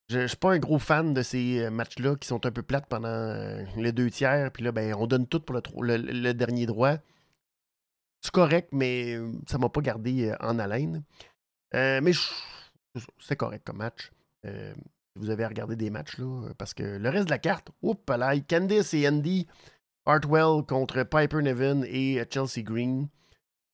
je 0.08 0.20
ne 0.20 0.26
suis 0.26 0.36
pas 0.36 0.52
un 0.52 0.58
gros 0.58 0.78
fan 0.78 1.12
de 1.12 1.22
ces 1.22 1.60
euh, 1.60 1.70
matchs-là 1.70 2.16
qui 2.16 2.28
sont 2.28 2.44
un 2.46 2.50
peu 2.50 2.62
plates 2.62 2.86
pendant 2.86 3.08
euh, 3.08 3.64
les 3.76 3.92
deux 3.92 4.10
tiers. 4.10 4.50
Puis 4.52 4.64
là, 4.64 4.72
ben, 4.72 4.94
on 4.94 5.06
donne 5.06 5.26
tout 5.26 5.40
pour 5.40 5.54
le, 5.82 6.32
dernier 6.32 6.64
droit. 6.64 6.96
C'est 8.22 8.32
correct, 8.32 8.68
mais 8.72 9.18
ça 9.46 9.58
m'a 9.58 9.68
pas 9.68 9.80
gardé 9.80 10.34
en 10.40 10.58
haleine. 10.58 11.02
mais 11.74 12.12
c'est 13.18 13.36
correct 13.36 13.64
comme 13.66 13.78
match 13.78 14.12
vous 15.16 15.30
avez 15.30 15.46
regardé 15.46 15.76
des 15.76 15.90
matchs, 15.90 16.18
là, 16.18 16.48
parce 16.58 16.74
que 16.74 16.82
le 16.82 17.08
reste 17.08 17.26
de 17.26 17.30
la 17.30 17.38
carte, 17.38 17.70
oups, 17.82 18.00
là, 18.08 18.34
Candice 18.40 18.94
et 18.94 19.08
Andy 19.08 19.46
Hartwell 20.06 20.64
contre 20.66 21.04
Piper 21.04 21.42
Nevin 21.42 21.82
et 21.82 22.20
euh, 22.20 22.24
Chelsea 22.28 22.62
Green. 22.64 23.08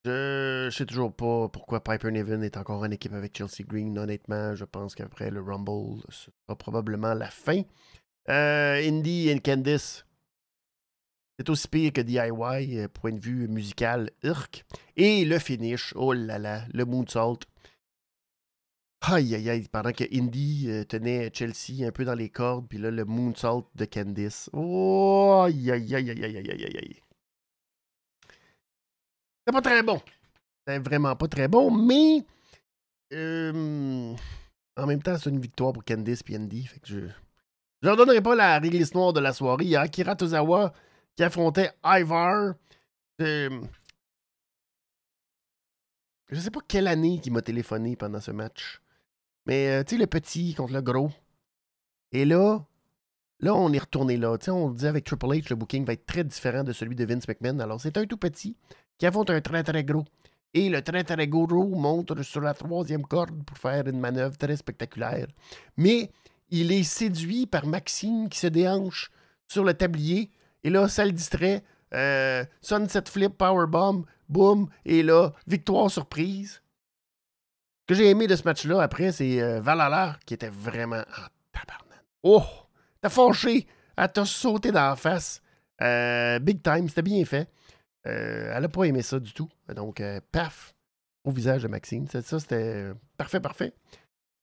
Je 0.05 0.66
ne 0.66 0.70
sais 0.70 0.87
toujours 0.87 1.12
pas 1.12 1.48
pourquoi 1.48 1.83
Piper 1.83 2.11
Nevin 2.11 2.42
est 2.42 2.57
encore 2.57 2.81
en 2.81 2.90
équipe 2.90 3.12
avec 3.12 3.37
Chelsea 3.37 3.66
Green. 3.66 3.98
Honnêtement, 3.98 4.55
je 4.55 4.64
pense 4.64 4.94
qu'après 4.94 5.31
le 5.31 5.42
Rumble, 5.42 6.01
ce 6.09 6.31
sera 6.31 6.57
probablement 6.57 7.14
la 7.14 7.29
fin. 7.29 7.62
Euh, 8.29 8.81
Indy 8.87 9.29
et 9.29 9.40
Candice, 9.40 10.05
c'est 11.38 11.48
aussi 11.51 11.68
pire 11.68 11.92
que 11.92 12.01
DIY, 12.01 12.79
euh, 12.79 12.88
point 12.88 13.12
de 13.12 13.20
vue 13.20 13.48
musical, 13.48 14.11
irk. 14.22 14.64
Et 14.96 15.24
le 15.24 15.38
finish, 15.38 15.92
oh 15.96 16.12
là 16.12 16.38
là, 16.38 16.64
le 16.72 16.85
moonsault. 16.85 17.40
Aïe, 19.01 19.35
aïe, 19.35 19.49
aïe, 19.49 19.69
pendant 19.69 19.93
que 19.93 20.05
Indy 20.13 20.67
euh, 20.69 20.85
tenait 20.85 21.31
Chelsea 21.33 21.87
un 21.87 21.93
peu 21.93 22.05
dans 22.05 22.15
les 22.15 22.29
cordes, 22.31 22.67
puis 22.69 22.79
là, 22.79 22.91
le 22.91 23.05
moonsault 23.05 23.71
de 23.75 23.85
Candice. 23.85 24.51
Oh, 24.53 25.45
aïe, 25.47 25.71
aïe, 25.71 25.95
aïe, 25.95 26.11
aïe, 26.11 26.25
aïe, 26.25 26.37
aïe, 26.37 26.51
aïe, 26.51 26.77
aïe. 26.77 27.03
C'est 29.47 29.53
pas 29.53 29.63
très 29.63 29.83
bon. 29.83 30.01
C'est 30.67 30.79
vraiment 30.81 31.17
pas 31.17 31.29
très 31.29 31.49
bon, 31.49 31.71
mais 31.71 32.25
euh, 33.15 34.15
en 34.77 34.87
même 34.87 35.03
temps, 35.03 35.17
c'est 35.17 35.31
une 35.31 35.41
victoire 35.41 35.73
pour 35.73 35.85
Candice 35.85 36.23
et 36.29 36.37
Indy. 36.37 36.67
Fait 36.67 36.81
que 36.81 36.89
je. 36.89 37.01
Je 37.81 37.87
leur 37.87 37.97
donnerai 37.97 38.21
pas 38.21 38.35
la 38.35 38.59
réglisse 38.59 38.93
noire 38.93 39.13
de 39.13 39.21
la 39.21 39.33
soirée. 39.33 39.65
Il 39.65 39.71
y 39.71 39.77
a 39.77 39.83
Akira 39.83 40.17
Tozawa 40.17 40.73
qui 41.17 41.23
affrontait 41.23 41.71
Ivar. 41.85 42.55
Euh, 43.21 43.61
je 46.29 46.41
sais 46.41 46.51
pas 46.51 46.61
quelle 46.67 46.89
année 46.89 47.21
qui 47.21 47.31
m'a 47.31 47.41
téléphoné 47.41 47.95
pendant 47.95 48.21
ce 48.21 48.33
match. 48.33 48.81
Mais 49.49 49.69
euh, 49.69 49.83
tu 49.83 49.97
sais, 49.97 50.01
le 50.01 50.07
petit 50.07 50.55
contre 50.55 50.75
le 50.75 50.83
gros. 50.83 51.11
Et 52.13 52.27
là, 52.27 52.61
là, 53.41 53.55
on 53.55 53.73
est 53.73 53.79
retourné 53.79 54.19
là. 54.19 54.37
Tu 54.37 54.45
sais, 54.45 54.51
on 54.51 54.71
dit 54.71 54.87
avec 54.87 55.05
Triple 55.05 55.27
H, 55.27 55.47
le 55.49 55.57
booking 55.57 55.85
va 55.87 55.95
être 55.95 56.07
très 56.07 56.23
différent 56.23 56.65
de 56.65 56.73
celui 56.73 56.95
de 56.95 57.05
Vince 57.07 57.27
McMahon. 57.27 57.59
Alors, 57.59 57.81
c'est 57.81 57.97
un 57.97 58.05
tout 58.05 58.19
petit 58.19 58.57
qui 58.99 59.07
affronte 59.07 59.31
un 59.31 59.41
très 59.41 59.65
très 59.65 59.85
gros. 59.85 60.05
Et 60.53 60.69
le 60.69 60.83
très 60.83 61.03
très 61.03 61.27
gros 61.27 61.69
monte 61.69 62.23
sur 62.23 62.43
la 62.43 62.53
troisième 62.53 63.05
corde 63.05 63.43
pour 63.45 63.57
faire 63.57 63.87
une 63.87 64.01
manœuvre 64.01 64.37
très 64.37 64.57
spectaculaire. 64.57 65.27
Mais 65.79 66.11
il 66.51 66.71
est 66.73 66.83
séduit 66.83 67.47
par 67.47 67.67
Maxime 67.67 68.29
qui 68.29 68.39
se 68.39 68.47
déhanche 68.47 69.11
sur 69.47 69.65
le 69.65 69.73
tablier. 69.75 70.31
Et 70.63 70.71
là, 70.71 70.89
ça 70.89 71.07
le 71.07 71.13
distrait. 71.13 71.65
Euh, 71.95 72.45
sunset 72.61 73.05
flip, 73.07 73.39
powerbomb, 73.39 74.05
boum. 74.29 74.69
Et 74.85 75.03
là, 75.03 75.33
victoire 75.47 75.91
surprise. 75.91 76.61
Ce 77.88 77.94
que 77.94 78.03
j'ai 78.03 78.11
aimé 78.11 78.27
de 78.27 78.36
ce 78.36 78.43
match-là, 78.43 78.82
après, 78.82 79.12
c'est 79.12 79.41
euh, 79.41 79.62
Valhalla 79.62 80.18
qui 80.26 80.34
était 80.34 80.51
vraiment 80.51 80.99
en 80.99 81.26
tabarnak. 81.53 82.05
Oh! 82.22 82.45
T'as 83.01 83.09
fâché! 83.09 83.66
Elle 83.97 84.12
t'a 84.12 84.26
sauté 84.26 84.70
dans 84.72 84.91
la 84.91 84.95
face. 84.95 85.41
Euh, 85.80 86.39
big 86.39 86.62
time, 86.62 86.86
c'était 86.91 87.01
bien 87.01 87.24
fait. 87.24 87.49
Euh, 88.07 88.53
elle 88.55 88.61
n'a 88.61 88.68
pas 88.68 88.84
aimé 88.84 89.01
ça 89.01 89.18
du 89.18 89.32
tout. 89.32 89.49
Donc, 89.74 90.03
paf! 90.30 90.74
Au 91.24 91.30
visage 91.30 91.62
de 91.62 91.68
Maxime. 91.68 92.07
Ça, 92.09 92.20
c'était 92.39 92.91
parfait, 93.16 93.41
parfait. 93.41 93.72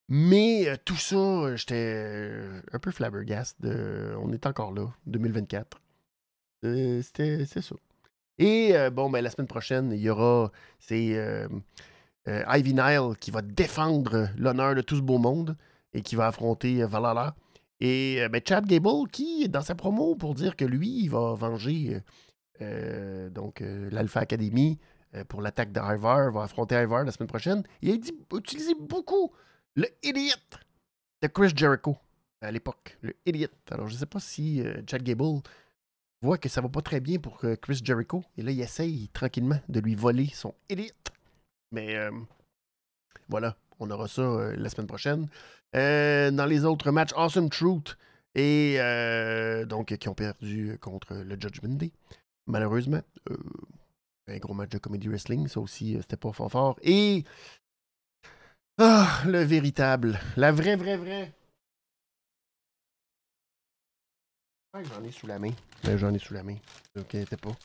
Mais 0.10 0.76
tout 0.84 0.98
ça, 0.98 1.56
j'étais 1.56 2.42
un 2.72 2.80
peu 2.80 2.90
flabbergast. 2.90 3.60
on 3.64 4.34
est 4.34 4.48
encore 4.48 4.74
là, 4.74 4.88
2024. 5.06 5.80
c'était 6.64 7.46
ça. 7.46 7.76
Et 8.40 8.74
bon, 8.92 9.12
ben, 9.12 9.22
la 9.22 9.30
semaine 9.30 9.48
prochaine, 9.48 9.92
il 9.92 10.00
y 10.00 10.10
aura 10.10 10.52
ces 10.80 11.48
euh, 12.28 12.44
Ivy 12.48 12.74
Nile 12.74 13.16
qui 13.20 13.32
va 13.32 13.42
défendre 13.42 14.30
l'honneur 14.38 14.74
de 14.74 14.82
tout 14.82 14.96
ce 14.96 15.02
beau 15.02 15.20
monde 15.20 15.56
et 15.94 16.02
qui 16.02 16.16
va 16.16 16.28
affronter 16.28 16.82
euh, 16.82 16.88
Valhalla. 16.88 17.36
Et 17.80 18.18
euh, 18.22 18.30
ben, 18.30 18.42
Chad 18.44 18.66
Gable 18.66 19.08
qui, 19.12 19.48
dans 19.48 19.62
sa 19.62 19.76
promo, 19.76 20.16
pour 20.16 20.34
dire 20.34 20.56
que 20.56 20.66
lui, 20.66 21.04
il 21.04 21.10
va 21.10 21.34
venger 21.34 22.02
donc 23.32 23.62
l'Alpha 23.92 24.22
Academy 24.22 24.80
pour 25.28 25.42
l'attaque 25.42 25.74
d'Ivar, 25.74 26.32
va 26.32 26.44
affronter 26.44 26.76
Ivar 26.76 27.04
la 27.04 27.12
semaine 27.12 27.28
prochaine. 27.28 27.64
Il 27.82 27.92
a 27.92 28.38
utilisé 28.38 28.74
beaucoup 28.80 29.34
le 29.76 29.88
idiot 30.04 30.38
de 31.22 31.28
Chris 31.28 31.52
Jericho 31.54 31.98
à 32.40 32.52
l'époque, 32.52 32.98
le 33.02 33.14
Idiot. 33.26 33.50
Alors, 33.70 33.90
je 33.90 33.96
ne 33.96 34.00
sais 34.00 34.06
pas 34.06 34.22
si 34.22 34.64
Chad 34.90 35.04
Gable 35.04 35.42
voit 36.22 36.38
que 36.38 36.48
ça 36.48 36.62
va 36.62 36.70
pas 36.70 36.82
très 36.82 37.02
bien 37.02 37.20
pour 37.20 37.44
Chris 37.62 37.82
Jericho. 37.84 38.24
Et 38.38 38.42
là, 38.42 38.52
il 38.52 38.62
essaye 38.62 39.10
tranquillement 39.10 39.60
de 39.68 39.82
lui 39.82 39.96
voler 39.96 40.28
son 40.28 40.54
Idiot. 40.70 40.94
Mais 41.76 41.98
voilà, 43.30 43.56
on 43.80 43.90
aura 43.92 44.08
ça 44.08 44.52
la 44.56 44.70
semaine 44.70 44.88
prochaine. 44.88 45.28
dans 45.74 46.48
les 46.50 46.66
autres 46.66 46.92
matchs, 46.92 47.14
Awesome 47.16 47.50
Truth 47.50 47.98
et 48.34 48.80
donc 49.68 49.96
qui 49.96 50.10
ont 50.10 50.16
perdu 50.16 50.78
contre 50.80 51.16
le 51.16 51.40
Judgment 51.40 51.76
Day, 51.76 51.92
malheureusement. 52.48 53.02
un 54.28 54.38
gros 54.38 54.54
match 54.54 54.70
de 54.70 54.78
comedy 54.78 55.08
wrestling, 55.08 55.48
ça 55.48 55.60
aussi, 55.60 55.98
c'était 56.02 56.18
pas 56.18 56.32
fort 56.32 56.52
fort. 56.52 56.80
Et 56.82 57.24
ah, 58.78 59.22
le 59.26 59.42
véritable, 59.42 60.20
la 60.36 60.52
vraie, 60.52 60.76
vraie, 60.76 60.98
vraie 60.98 61.34
J'en 64.84 65.02
ai 65.06 65.12
sous 65.12 65.28
la 65.28 65.40
main. 65.40 65.52
Ben, 65.86 65.98
j'en 65.98 66.14
ai 66.14 66.20
sous 66.20 66.34
la 66.34 66.44
main. 66.44 66.58
Ok, 66.98 67.08
t'es 67.08 67.38
pas. 67.38 67.56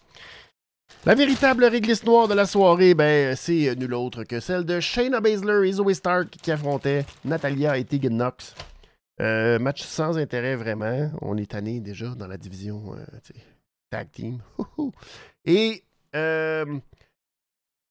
La 1.06 1.14
véritable 1.14 1.64
réglisse 1.64 2.04
noire 2.04 2.28
de 2.28 2.34
la 2.34 2.46
soirée, 2.46 2.94
ben, 2.94 3.34
c'est 3.34 3.74
nul 3.76 3.94
autre 3.94 4.24
que 4.24 4.38
celle 4.38 4.64
de 4.64 4.80
Shayna 4.80 5.20
Baszler 5.20 5.68
et 5.68 5.72
Zoe 5.72 5.94
Stark 5.94 6.30
qui 6.30 6.50
affrontaient 6.50 7.06
Natalia 7.24 7.78
et 7.78 7.84
Tegan 7.84 8.10
Knox. 8.10 8.54
Euh, 9.20 9.58
match 9.58 9.82
sans 9.82 10.18
intérêt 10.18 10.56
vraiment. 10.56 11.10
On 11.20 11.36
est 11.36 11.50
tanné 11.50 11.80
déjà 11.80 12.14
dans 12.14 12.26
la 12.26 12.38
division 12.38 12.94
euh, 12.94 13.04
tag 13.90 14.10
team. 14.10 14.42
Et 15.44 15.84
euh, 16.14 16.78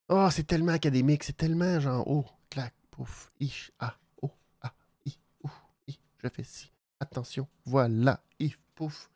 oh, 0.09 0.27
c'est 0.31 0.47
tellement 0.47 0.71
académique, 0.71 1.23
c'est 1.23 1.37
tellement 1.37 1.79
genre 1.79 2.03
oh, 2.07 2.25
clac, 2.49 2.73
pouf, 2.91 3.31
ish, 3.39 3.71
ah, 3.79 3.95
oh, 4.21 4.31
ah, 4.61 4.73
i, 5.05 5.17
ouf, 5.43 5.51
i, 5.87 5.99
je 6.23 6.29
fais 6.29 6.43
ci. 6.43 6.71
Attention, 6.99 7.47
voilà, 7.65 8.21
if, 8.39 8.59
pouf. 8.75 9.09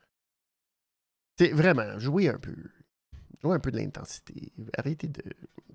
C'est 1.37 1.51
vraiment, 1.51 1.99
jouer 1.99 2.29
un 2.29 2.37
peu. 2.37 2.55
Jouer 3.43 3.55
un 3.55 3.59
peu 3.59 3.71
de 3.71 3.77
l'intensité. 3.77 4.53
Arrêtez 4.77 5.07
de 5.07 5.21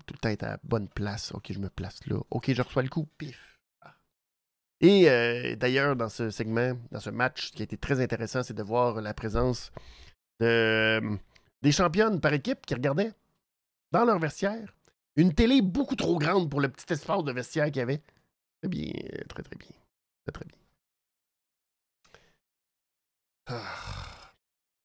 tout 0.05 0.13
le 0.13 0.19
temps 0.19 0.29
être 0.29 0.43
à 0.43 0.57
bonne 0.63 0.87
place. 0.87 1.31
Ok, 1.33 1.51
je 1.51 1.59
me 1.59 1.69
place 1.69 2.05
là. 2.07 2.17
Ok, 2.31 2.51
je 2.51 2.61
reçois 2.61 2.81
le 2.81 2.89
coup. 2.89 3.07
Pif. 3.17 3.59
Ah. 3.81 3.95
Et 4.81 5.09
euh, 5.09 5.55
d'ailleurs, 5.55 5.95
dans 5.95 6.09
ce 6.09 6.31
segment, 6.31 6.73
dans 6.91 6.99
ce 6.99 7.11
match, 7.11 7.47
ce 7.47 7.51
qui 7.51 7.61
a 7.61 7.65
été 7.65 7.77
très 7.77 8.01
intéressant, 8.01 8.41
c'est 8.41 8.55
de 8.55 8.63
voir 8.63 9.01
la 9.01 9.13
présence 9.13 9.71
de, 10.39 10.99
des 11.61 11.71
championnes 11.71 12.19
par 12.19 12.33
équipe 12.33 12.65
qui 12.65 12.73
regardaient 12.73 13.13
dans 13.91 14.05
leur 14.05 14.19
vestiaire 14.19 14.73
une 15.15 15.33
télé 15.33 15.61
beaucoup 15.61 15.95
trop 15.95 16.17
grande 16.17 16.49
pour 16.49 16.61
le 16.61 16.69
petit 16.69 16.91
espace 16.93 17.23
de 17.23 17.31
vestiaire 17.31 17.65
qu'il 17.65 17.77
y 17.77 17.81
avait. 17.81 18.01
Très 18.61 18.69
bien, 18.69 18.93
très 19.27 19.43
très 19.43 19.55
bien. 19.55 19.69
Très 20.25 20.31
très 20.31 20.45
bien. 20.45 20.57
Ah. 23.47 24.33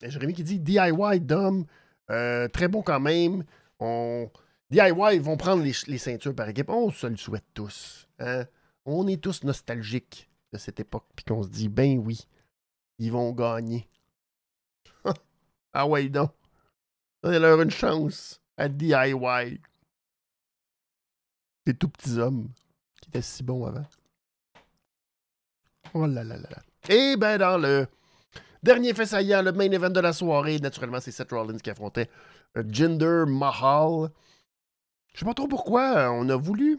Jérémy 0.03 0.35
qui 0.35 0.45
dit 0.45 0.61
DIY, 0.61 1.21
Dom, 1.21 1.65
euh, 2.11 2.49
très 2.49 2.69
bon 2.69 2.83
quand 2.83 3.01
même. 3.01 3.45
On... 3.81 4.31
DIY 4.71 5.19
vont 5.19 5.37
prendre 5.37 5.63
les, 5.63 5.99
ceintures 5.99 6.35
par 6.35 6.49
équipe. 6.49 6.69
On 6.69 6.91
se 6.91 7.07
le 7.07 7.17
souhaite 7.17 7.45
tous. 7.55 8.09
Hein. 8.19 8.45
On 8.85 9.07
est 9.07 9.23
tous 9.23 9.45
nostalgiques 9.45 10.29
de 10.53 10.59
cette 10.59 10.81
époque. 10.81 11.07
Puis 11.15 11.25
qu'on 11.25 11.43
se 11.43 11.49
dit, 11.49 11.69
ben 11.69 11.99
oui, 11.99 12.27
ils 12.99 13.13
vont 13.13 13.33
gagner. 13.33 13.89
ah 15.73 15.87
ouais, 15.87 16.09
donc. 16.09 16.33
Donnez-leur 17.23 17.61
une 17.63 17.71
chance 17.71 18.41
à 18.57 18.69
DIY. 18.69 19.61
Ces 21.67 21.75
tout 21.75 21.89
petits 21.89 22.19
hommes 22.19 22.51
qui 23.01 23.09
étaient 23.09 23.23
si 23.23 23.43
bons 23.43 23.65
avant. 23.65 23.87
Oh 25.95 26.07
là 26.07 26.25
là 26.25 26.37
là 26.37 26.49
là. 26.51 26.63
Et 26.95 27.17
ben 27.17 27.39
dans 27.39 27.57
le 27.57 27.87
Dernier 28.65 28.95
fait 28.95 29.05
saillant, 29.05 29.43
le 29.43 29.53
main 29.53 29.71
event 29.71 29.91
de 29.91 30.01
la 30.01 30.15
soirée. 30.15 30.59
Naturellement, 30.59 30.99
c'est 30.99 31.11
Seth 31.11 31.33
Rollins 31.33 31.59
qui 31.59 31.69
affrontait 31.69 32.09
euh, 32.57 32.65
Jinder 32.67 33.25
Mahal. 33.27 34.09
Je 35.13 35.19
sais 35.19 35.27
pas 35.27 35.35
trop 35.35 35.47
pourquoi 35.47 35.99
euh, 35.99 36.09
on 36.09 36.31
a 36.31 36.37
voulu 36.37 36.79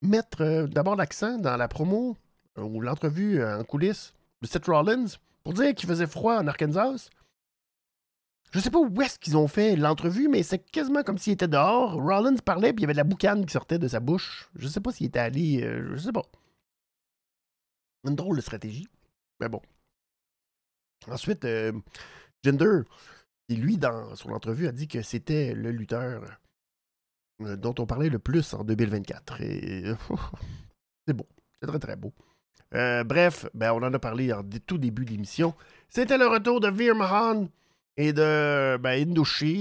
mettre 0.00 0.40
euh, 0.40 0.66
d'abord 0.66 0.96
l'accent 0.96 1.36
dans 1.36 1.58
la 1.58 1.68
promo 1.68 2.16
ou 2.56 2.80
l'entrevue 2.80 3.44
en 3.44 3.62
coulisses 3.62 4.14
de 4.40 4.46
Seth 4.46 4.64
Rollins 4.68 5.18
pour 5.44 5.52
dire 5.52 5.74
qu'il 5.74 5.86
faisait 5.86 6.06
froid 6.06 6.38
en 6.38 6.46
Arkansas. 6.46 7.10
Je 8.50 8.58
sais 8.58 8.70
pas 8.70 8.80
où 8.80 9.02
est-ce 9.02 9.18
qu'ils 9.18 9.36
ont 9.36 9.48
fait 9.48 9.76
l'entrevue, 9.76 10.28
mais 10.28 10.42
c'est 10.42 10.60
quasiment 10.60 11.02
comme 11.02 11.18
s'il 11.18 11.34
était 11.34 11.46
dehors. 11.46 11.92
Rollins 11.92 12.38
parlait, 12.42 12.72
puis 12.72 12.80
il 12.80 12.82
y 12.82 12.86
avait 12.86 12.94
de 12.94 12.98
la 12.98 13.04
boucane 13.04 13.44
qui 13.44 13.52
sortait 13.52 13.78
de 13.78 13.86
sa 13.86 14.00
bouche. 14.00 14.48
Je 14.56 14.66
sais 14.66 14.80
pas 14.80 14.92
s'il 14.92 15.08
était 15.08 15.18
allé. 15.18 15.60
je 15.60 15.96
sais 15.98 16.12
pas. 16.12 16.24
Une 18.08 18.16
drôle 18.16 18.36
de 18.36 18.40
stratégie. 18.40 18.88
Mais 19.40 19.50
bon. 19.50 19.60
Ensuite, 21.08 21.44
euh, 21.44 21.72
Jinder, 22.44 22.82
qui 23.48 23.56
lui, 23.56 23.76
dans 23.76 24.14
son 24.16 24.30
entrevue, 24.30 24.66
a 24.66 24.72
dit 24.72 24.88
que 24.88 25.02
c'était 25.02 25.54
le 25.54 25.70
lutteur 25.70 26.38
euh, 27.42 27.56
dont 27.56 27.74
on 27.78 27.86
parlait 27.86 28.10
le 28.10 28.18
plus 28.18 28.54
en 28.54 28.64
2024. 28.64 29.40
Et 29.40 29.84
c'est 31.06 31.14
beau. 31.14 31.26
C'est 31.60 31.66
très, 31.66 31.78
très 31.78 31.96
beau. 31.96 32.12
Euh, 32.74 33.02
bref, 33.02 33.46
ben, 33.54 33.72
on 33.72 33.82
en 33.82 33.92
a 33.92 33.98
parlé 33.98 34.32
en 34.32 34.42
tout 34.66 34.78
début 34.78 35.04
de 35.04 35.10
l'émission. 35.10 35.54
C'était 35.88 36.18
le 36.18 36.26
retour 36.26 36.60
de 36.60 36.68
Veer 36.68 36.94
Mahan 36.94 37.48
et 37.96 38.12
de 38.12 38.76
ben, 38.76 39.18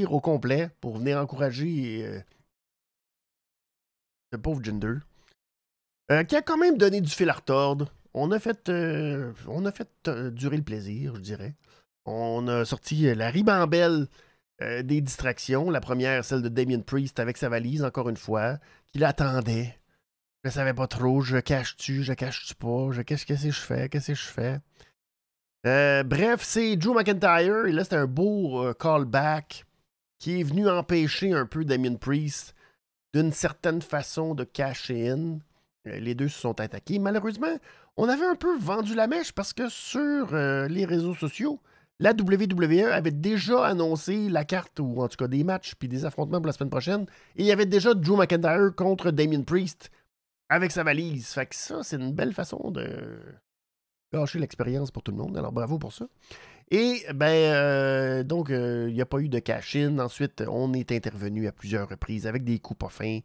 au 0.10 0.20
complet 0.20 0.70
pour 0.80 0.98
venir 0.98 1.18
encourager 1.20 2.22
ce 4.32 4.38
pauvre 4.38 4.64
Jinder. 4.64 5.00
qui 6.28 6.36
a 6.36 6.42
quand 6.44 6.58
même 6.58 6.78
donné 6.78 7.02
du 7.02 7.10
fil 7.10 7.30
à 7.30 7.34
retordre 7.34 7.92
on 8.14 8.32
a 8.32 8.40
fait, 8.40 8.70
euh, 8.70 9.34
euh, 10.08 10.32
durer 10.32 10.58
le 10.58 10.64
plaisir, 10.64 11.16
je 11.16 11.22
dirais. 11.22 11.56
On 12.06 12.48
a 12.48 12.66
sorti 12.66 13.08
euh, 13.08 13.16
la 13.16 13.30
ribambelle 13.30 14.08
des 14.84 15.00
distractions. 15.00 15.70
La 15.70 15.80
première, 15.80 16.26
celle 16.26 16.42
de 16.42 16.50
Damien 16.50 16.82
Priest 16.82 17.22
avec 17.22 17.38
sa 17.38 17.48
valise, 17.48 17.82
encore 17.82 18.10
une 18.10 18.18
fois, 18.18 18.58
qui 18.88 19.00
l'attendait. 19.00 19.80
Je 20.44 20.50
savais 20.50 20.74
pas 20.74 20.88
trop, 20.88 21.22
je 21.22 21.38
cache-tu, 21.38 22.04
je 22.04 22.12
cache-tu 22.12 22.56
pas, 22.56 22.92
je 22.92 23.02
qu'est-ce 23.02 23.26
que 23.26 23.36
je 23.38 23.52
fais, 23.52 23.88
qu'est-ce 23.88 24.08
que 24.08 24.16
je 24.16 24.26
fais? 24.26 24.60
bref, 26.04 26.42
c'est 26.44 26.76
Drew 26.76 26.94
McIntyre, 26.94 27.68
et 27.68 27.72
là, 27.72 27.86
c'est 27.86 27.96
un 27.96 28.06
beau 28.06 28.74
callback 28.74 29.66
qui 30.20 30.42
est 30.42 30.44
venu 30.44 30.68
empêcher 30.68 31.32
un 31.32 31.46
peu 31.46 31.64
Damien 31.64 31.96
Priest 31.96 32.54
d'une 33.14 33.32
certaine 33.32 33.82
façon 33.82 34.36
de 34.36 34.44
cacher 34.44 35.10
in. 35.10 35.40
Les 36.00 36.16
deux 36.16 36.28
se 36.28 36.40
sont 36.40 36.60
attaqués. 36.60 37.00
Malheureusement, 37.00 37.58
on 37.98 38.08
avait 38.08 38.26
un 38.26 38.36
peu 38.36 38.58
vendu 38.58 38.96
la 38.96 39.08
mèche 39.08 39.32
parce 39.32 39.54
que 39.54 39.70
sur 39.70 40.34
euh, 40.34 40.68
les 40.68 40.86
réseaux 40.86 41.16
sociaux, 41.16 41.60
la 42.00 42.12
WWE 42.12 42.92
avait 42.92 43.12
déjà 43.12 43.66
annoncé 43.66 44.30
la 44.30 44.46
carte, 44.46 44.80
ou 44.80 45.02
en 45.02 45.10
tout 45.10 45.18
cas 45.18 45.28
des 45.28 45.44
matchs, 45.44 45.76
puis 45.76 45.90
des 45.90 46.06
affrontements 46.06 46.40
pour 46.40 46.48
la 46.48 46.54
semaine 46.54 46.70
prochaine. 46.70 47.06
Et 47.36 47.44
il 47.44 47.46
y 47.46 47.52
avait 47.52 47.66
déjà 47.66 47.94
Drew 47.94 48.16
McIntyre 48.16 48.74
contre 48.76 49.12
Damien 49.12 49.42
Priest 49.42 49.92
avec 50.48 50.72
sa 50.72 50.84
valise. 50.84 51.28
Fait 51.28 51.46
que 51.46 51.56
ça, 51.56 51.84
c'est 51.84 51.98
une 51.98 52.14
belle 52.14 52.34
façon 52.34 52.72
de 52.72 53.20
gâcher 54.14 54.40
l'expérience 54.40 54.92
pour 54.92 55.04
tout 55.04 55.12
le 55.12 55.18
monde. 55.18 55.38
Alors 55.38 55.52
bravo 55.52 55.78
pour 55.78 55.94
ça. 55.94 56.08
Et 56.72 57.04
ben 57.14 57.26
euh, 57.26 58.24
donc 58.24 58.50
euh, 58.50 58.88
il 58.90 58.96
n'y 58.96 59.02
a 59.02 59.06
pas 59.06 59.20
eu 59.20 59.30
de 59.30 59.40
cash-in. 59.40 60.00
Ensuite, 60.00 60.44
on 60.48 60.74
est 60.74 60.92
intervenu 60.92 61.48
à 61.48 61.52
plusieurs 61.52 61.90
reprises 61.90 62.28
avec 62.28 62.44
des 62.44 62.60
coups 62.60 62.80
pas 62.80 62.90
fins. 62.90 63.20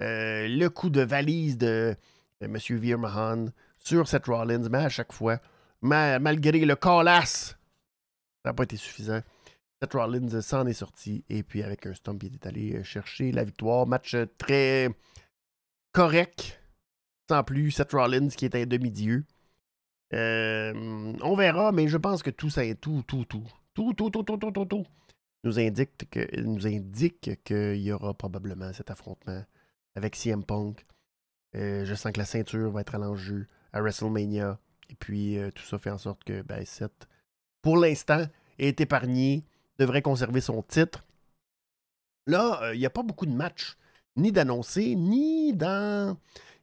Le 0.00 0.68
coup 0.68 0.90
de 0.90 1.02
valise 1.02 1.58
de 1.58 1.94
M. 2.40 2.56
Veermahan 2.56 3.46
sur 3.78 4.08
Seth 4.08 4.26
Rollins, 4.26 4.68
mais 4.70 4.78
à 4.78 4.88
chaque 4.88 5.12
fois, 5.12 5.38
malgré 5.82 6.64
le 6.64 6.76
colasse, 6.76 7.56
ça 8.42 8.50
n'a 8.50 8.54
pas 8.54 8.64
été 8.64 8.76
suffisant. 8.76 9.20
Seth 9.82 9.94
Rollins 9.94 10.40
s'en 10.42 10.66
est 10.66 10.74
sorti 10.74 11.24
et 11.28 11.42
puis 11.42 11.62
avec 11.62 11.86
un 11.86 11.94
stomp, 11.94 12.22
il 12.22 12.34
est 12.34 12.46
allé 12.46 12.76
euh, 12.76 12.82
chercher 12.82 13.32
la 13.32 13.44
victoire. 13.44 13.86
Match 13.86 14.14
euh, 14.14 14.26
très 14.36 14.90
correct, 15.92 16.60
sans 17.30 17.42
plus. 17.42 17.70
Seth 17.70 17.92
Rollins 17.92 18.28
qui 18.28 18.44
est 18.44 18.54
un 18.54 18.66
demi-dieu. 18.66 19.24
Euh, 20.12 21.14
on 21.22 21.34
verra, 21.34 21.72
mais 21.72 21.88
je 21.88 21.96
pense 21.96 22.22
que 22.22 22.30
tout 22.30 22.50
ça 22.50 22.62
tout, 22.74 23.02
tout, 23.06 23.24
tout, 23.24 23.44
tout, 23.72 23.94
tout, 23.94 24.10
tout, 24.10 24.22
tout, 24.22 24.36
tout, 24.36 24.50
tout, 24.50 24.64
tout, 24.66 24.86
nous 25.44 25.58
indique 25.58 26.10
que 26.10 26.40
nous 26.40 26.66
indique 26.66 27.42
qu'il 27.44 27.80
y 27.80 27.92
aura 27.92 28.12
probablement 28.12 28.72
cet 28.74 28.90
affrontement 28.90 29.42
avec 29.94 30.16
CM 30.16 30.44
Punk. 30.44 30.86
je 31.54 31.94
sens 31.94 32.12
que 32.12 32.18
la 32.18 32.26
ceinture 32.26 32.70
va 32.70 32.80
être 32.82 32.94
à 32.94 32.98
l'enjeu 32.98 33.46
à 33.72 33.80
WrestleMania. 33.80 34.58
Et 34.90 34.94
puis, 34.96 35.38
euh, 35.38 35.50
tout 35.50 35.62
ça 35.62 35.78
fait 35.78 35.90
en 35.90 35.98
sorte 35.98 36.24
que 36.24 36.42
ben, 36.42 36.64
pour 37.62 37.76
l'instant, 37.76 38.24
est 38.58 38.80
épargné, 38.80 39.44
devrait 39.78 40.02
conserver 40.02 40.40
son 40.40 40.62
titre. 40.62 41.04
Là, 42.26 42.60
euh, 42.62 42.74
il 42.74 42.80
n'y 42.80 42.86
a 42.86 42.90
pas 42.90 43.02
beaucoup 43.02 43.26
de 43.26 43.32
matchs, 43.32 43.76
ni 44.16 44.32
d'annoncés, 44.32 44.94
ni 44.96 45.54
dans 45.54 46.16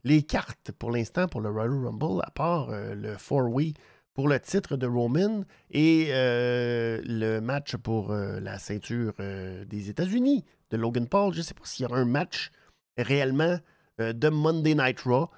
les 0.03 0.23
cartes 0.23 0.71
pour 0.73 0.91
l'instant 0.91 1.27
pour 1.27 1.41
le 1.41 1.49
Royal 1.49 1.85
Rumble, 1.85 2.21
à 2.23 2.31
part 2.31 2.69
euh, 2.69 2.93
le 2.93 3.17
four-way 3.17 3.73
pour 4.13 4.27
le 4.27 4.39
titre 4.39 4.77
de 4.77 4.87
Roman 4.87 5.43
et 5.69 6.07
le 6.09 7.39
match 7.39 7.75
pour 7.75 8.11
la 8.11 8.57
ceinture 8.57 9.13
des 9.19 9.91
États-Unis 9.91 10.43
de 10.71 10.77
Logan 10.77 11.07
Paul. 11.07 11.33
Je 11.33 11.37
ne 11.37 11.43
sais 11.43 11.53
pas 11.53 11.65
s'il 11.65 11.83
y 11.83 11.85
aura 11.85 11.99
un 11.99 12.05
match 12.05 12.49
réellement 12.97 13.57
de 13.99 14.29
Monday 14.29 14.75
Night 14.75 15.01
Raw. 15.01 15.29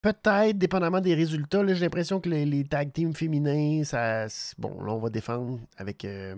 Peut-être, 0.00 0.56
dépendamment 0.56 1.00
des 1.00 1.14
résultats. 1.14 1.66
J'ai 1.66 1.80
l'impression 1.80 2.20
que 2.20 2.28
les, 2.28 2.64
tag 2.64 2.92
teams 2.92 3.14
féminins, 3.14 3.82
ça, 3.82 4.26
bon, 4.56 4.80
là, 4.82 4.92
on 4.92 5.00
va 5.00 5.10
défendre 5.10 5.58
avec 5.76 6.04
euh, 6.04 6.36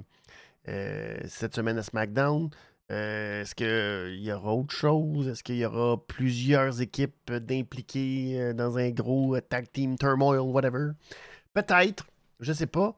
euh, 0.69 1.19
cette 1.27 1.55
semaine 1.55 1.77
à 1.77 1.83
SmackDown. 1.83 2.49
Euh, 2.91 3.43
est-ce 3.43 3.55
qu'il 3.55 4.25
y 4.25 4.33
aura 4.33 4.55
autre 4.55 4.75
chose? 4.75 5.29
Est-ce 5.29 5.43
qu'il 5.43 5.57
y 5.57 5.67
aura 5.67 6.03
plusieurs 6.07 6.81
équipes 6.81 7.31
d'impliquer 7.31 8.55
dans 8.55 8.79
un 8.79 8.91
gros 8.91 9.39
tag 9.41 9.71
team 9.71 9.99
turmoil, 9.99 10.41
whatever? 10.41 10.93
Peut-être, 11.53 12.07
je 12.41 12.53
sais 12.55 12.67
pas. 12.67 12.97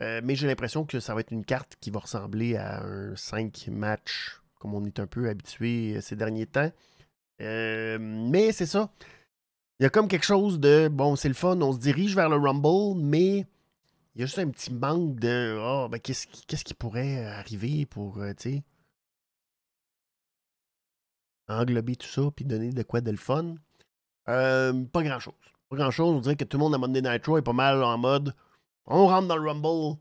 mais 0.00 0.36
j'ai 0.36 0.46
l'impression 0.46 0.84
que 0.84 1.00
ça 1.00 1.14
va 1.14 1.20
être 1.20 1.32
une 1.32 1.44
carte 1.44 1.76
qui 1.80 1.90
va 1.90 1.98
ressembler 1.98 2.56
à 2.56 2.82
un 2.84 3.16
5 3.16 3.68
match, 3.72 4.40
comme 4.58 4.74
on 4.74 4.84
est 4.84 5.00
un 5.00 5.06
peu 5.06 5.28
habitué 5.28 6.00
ces 6.00 6.16
derniers 6.16 6.46
temps. 6.46 6.70
mais 7.38 8.52
c'est 8.52 8.66
ça. 8.66 8.90
Il 9.78 9.82
y 9.82 9.86
a 9.86 9.90
comme 9.90 10.08
quelque 10.08 10.24
chose 10.24 10.58
de 10.58 10.88
bon, 10.88 11.16
c'est 11.16 11.28
le 11.28 11.34
fun, 11.34 11.60
on 11.60 11.72
se 11.72 11.78
dirige 11.78 12.14
vers 12.14 12.30
le 12.30 12.36
Rumble, 12.36 12.98
mais 12.98 13.46
il 14.14 14.20
y 14.20 14.22
a 14.22 14.26
juste 14.26 14.38
un 14.38 14.48
petit 14.48 14.72
manque 14.72 15.16
de 15.16 15.58
oh, 15.60 15.88
ben 15.90 16.00
qu'est-ce 16.00 16.26
qui, 16.26 16.46
qui 16.46 16.74
pourrait 16.74 17.26
arriver 17.26 17.84
pour, 17.84 18.18
euh, 18.18 18.32
englober 21.48 21.96
tout 21.96 22.08
ça 22.08 22.22
puis 22.34 22.44
donner 22.44 22.70
de 22.70 22.82
quoi 22.82 23.00
de 23.02 23.10
le 23.10 23.16
fun. 23.18 23.56
Euh, 24.28 24.84
pas 24.84 25.02
grand-chose. 25.02 25.34
Pas 25.68 25.76
grand-chose. 25.76 26.14
On 26.16 26.20
dirait 26.20 26.36
que 26.36 26.44
tout 26.44 26.56
le 26.56 26.64
monde 26.64 26.74
à 26.74 26.78
Monday 26.78 27.02
Nitro 27.02 27.36
est 27.38 27.42
pas 27.42 27.52
mal 27.52 27.82
en 27.82 27.98
mode 27.98 28.34
on 28.86 29.06
rentre 29.08 29.28
dans 29.28 29.36
le 29.36 29.48
Rumble, 29.48 29.98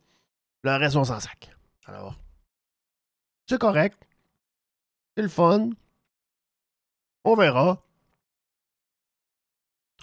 le 0.63 0.71
reste 0.75 0.95
on 0.95 1.03
s'en 1.03 1.19
sac. 1.19 1.51
Alors, 1.85 2.15
c'est 3.47 3.59
correct. 3.59 4.04
C'est 5.15 5.23
le 5.23 5.29
fun. 5.29 5.69
On 7.23 7.35
verra. 7.35 7.81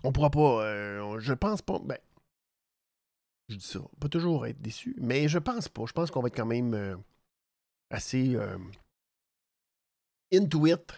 On 0.04 0.12
pourra 0.12 0.30
pas. 0.30 0.64
Euh, 0.64 1.20
je 1.20 1.34
pense 1.34 1.62
pas. 1.62 1.78
Ben, 1.78 1.98
je 3.48 3.56
dis 3.56 3.64
ça. 3.64 3.80
Pas 4.00 4.08
toujours 4.08 4.46
être 4.46 4.60
déçu. 4.60 4.96
Mais 4.98 5.28
je 5.28 5.38
pense 5.38 5.68
pas. 5.68 5.84
Je 5.86 5.92
pense 5.92 6.10
qu'on 6.10 6.22
va 6.22 6.28
être 6.28 6.36
quand 6.36 6.46
même 6.46 6.74
euh, 6.74 6.96
assez 7.90 8.34
euh, 8.36 8.58
into 10.32 10.66
it. 10.66 10.92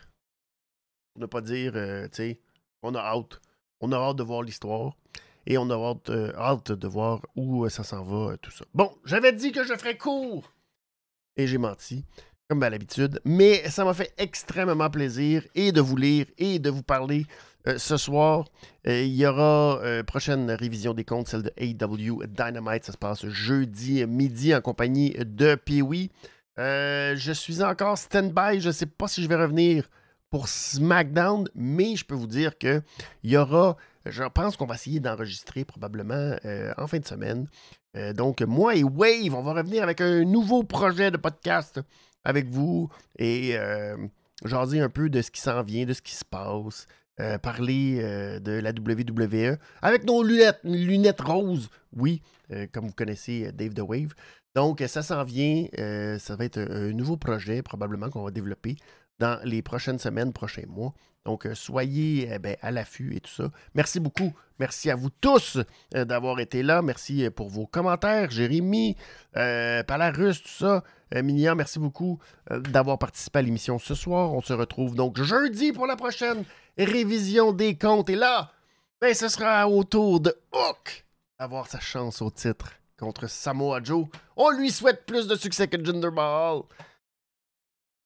Pour 1.12 1.20
ne 1.20 1.26
pas 1.26 1.40
dire, 1.40 1.72
tu 1.72 2.08
sais, 2.12 2.40
on 2.82 2.94
a 2.94 3.00
hâte. 3.00 3.40
On 3.80 3.92
a 3.92 3.96
hâte 3.96 4.16
de 4.16 4.22
voir 4.22 4.42
l'histoire. 4.42 4.96
Et 5.46 5.58
on 5.58 5.68
a 5.70 5.74
hâte, 5.74 6.10
hâte 6.36 6.72
de 6.72 6.88
voir 6.88 7.20
où 7.36 7.68
ça 7.68 7.84
s'en 7.84 8.02
va, 8.02 8.36
tout 8.38 8.50
ça. 8.50 8.64
Bon, 8.72 8.96
j'avais 9.04 9.32
dit 9.32 9.52
que 9.52 9.62
je 9.62 9.76
ferais 9.76 9.98
court. 9.98 10.50
Et 11.36 11.46
j'ai 11.46 11.58
menti 11.58 12.04
comme 12.48 12.62
à 12.62 12.70
l'habitude. 12.70 13.20
Mais 13.24 13.68
ça 13.70 13.84
m'a 13.84 13.94
fait 13.94 14.12
extrêmement 14.18 14.90
plaisir 14.90 15.42
et 15.54 15.72
de 15.72 15.80
vous 15.80 15.96
lire 15.96 16.26
et 16.38 16.58
de 16.58 16.70
vous 16.70 16.82
parler 16.82 17.26
euh, 17.66 17.78
ce 17.78 17.96
soir. 17.96 18.44
Euh, 18.86 19.02
il 19.02 19.14
y 19.14 19.26
aura 19.26 19.80
euh, 19.82 20.02
prochaine 20.02 20.50
révision 20.50 20.92
des 20.92 21.04
comptes, 21.04 21.28
celle 21.28 21.42
de 21.42 21.52
AW 21.58 22.24
Dynamite. 22.26 22.84
Ça 22.84 22.92
se 22.92 22.98
passe 22.98 23.26
jeudi 23.26 24.04
midi 24.06 24.54
en 24.54 24.60
compagnie 24.60 25.14
de 25.18 25.54
Pee-Wee. 25.54 26.10
je 26.58 27.32
suis 27.34 27.62
encore 27.62 27.96
stand-by. 27.96 28.60
Je 28.60 28.68
ne 28.68 28.72
sais 28.72 28.86
pas 28.86 29.08
si 29.08 29.22
je 29.22 29.28
vais 29.28 29.36
revenir 29.36 29.88
pour 30.30 30.48
SmackDown, 30.48 31.48
mais 31.54 31.96
je 31.96 32.04
peux 32.04 32.16
vous 32.16 32.26
dire 32.26 32.58
qu'il 32.58 32.82
y 33.22 33.36
aura, 33.36 33.76
je 34.04 34.24
pense 34.24 34.56
qu'on 34.56 34.66
va 34.66 34.74
essayer 34.74 34.98
d'enregistrer 34.98 35.64
probablement 35.64 36.34
en 36.76 36.86
fin 36.88 36.98
de 36.98 37.06
semaine. 37.06 37.46
donc, 38.14 38.40
moi 38.42 38.74
et 38.74 38.82
Wave, 38.82 39.32
on 39.32 39.42
va 39.42 39.52
revenir 39.52 39.84
avec 39.84 40.00
un 40.00 40.24
nouveau 40.24 40.64
projet 40.64 41.12
de 41.12 41.18
podcast 41.18 41.80
avec 42.24 42.48
vous 42.48 42.88
et 43.18 43.56
jaser 44.44 44.80
un 44.80 44.88
peu 44.88 45.08
de 45.08 45.22
ce 45.22 45.30
qui 45.30 45.40
s'en 45.40 45.62
vient, 45.62 45.84
de 45.84 45.92
ce 45.92 46.02
qui 46.02 46.14
se 46.14 46.24
passe. 46.24 46.86
Euh, 47.20 47.38
parler 47.38 48.00
euh, 48.02 48.40
de 48.40 48.50
la 48.50 48.70
WWE 48.70 49.56
avec 49.82 50.02
nos 50.02 50.24
lunettes, 50.24 50.58
lunettes 50.64 51.20
roses, 51.20 51.70
oui, 51.92 52.22
euh, 52.50 52.66
comme 52.72 52.88
vous 52.88 52.92
connaissez 52.92 53.52
Dave 53.52 53.72
the 53.72 53.82
Wave. 53.82 54.14
Donc, 54.56 54.82
ça 54.88 55.00
s'en 55.00 55.22
vient. 55.22 55.66
ça 56.18 56.34
va 56.34 56.44
être 56.44 56.58
un, 56.58 56.92
nouveau 56.92 57.16
projet, 57.16 57.62
probablement, 57.62 58.10
qu'on 58.10 58.24
va 58.24 58.32
développer 58.32 58.76
dans 59.20 59.38
les 59.44 59.62
prochaines 59.62 60.00
semaines, 60.00 60.32
prochains 60.32 60.66
mois. 60.66 60.92
Donc, 61.24 61.48
soyez 61.54 62.28
eh 62.32 62.38
ben, 62.38 62.56
à 62.60 62.70
l'affût 62.70 63.16
et 63.16 63.20
tout 63.20 63.30
ça. 63.30 63.50
Merci 63.74 64.00
beaucoup. 64.00 64.32
Merci 64.58 64.90
à 64.90 64.96
vous 64.96 65.10
tous 65.10 65.58
d'avoir 65.92 66.38
été 66.40 66.62
là. 66.62 66.82
Merci 66.82 67.28
pour 67.34 67.48
vos 67.48 67.66
commentaires. 67.66 68.30
Jérémy, 68.30 68.96
Palarus, 69.32 70.42
tout 70.42 70.48
ça. 70.48 70.84
Mignon, 71.14 71.54
merci 71.54 71.78
beaucoup 71.78 72.18
d'avoir 72.50 72.98
participé 72.98 73.38
à 73.38 73.42
l'émission 73.42 73.78
ce 73.78 73.94
soir. 73.94 74.32
On 74.32 74.40
se 74.42 74.52
retrouve 74.52 74.94
donc 74.94 75.20
jeudi 75.20 75.72
pour 75.72 75.86
la 75.86 75.96
prochaine 75.96 76.44
révision 76.76 77.52
des 77.52 77.76
comptes. 77.76 78.10
Et 78.10 78.16
là, 78.16 78.52
ben, 79.00 79.14
ce 79.14 79.28
sera 79.28 79.68
au 79.68 79.82
tour 79.82 80.20
de 80.20 80.34
Hook 80.52 81.04
avoir 81.38 81.66
sa 81.66 81.80
chance 81.80 82.22
au 82.22 82.30
titre 82.30 82.70
contre 82.98 83.28
Samoa 83.28 83.82
Joe. 83.82 84.06
On 84.36 84.50
lui 84.50 84.70
souhaite 84.70 85.04
plus 85.04 85.26
de 85.26 85.34
succès 85.34 85.68
que 85.68 85.82
Jinder 85.84 86.10
Ball. 86.10 86.62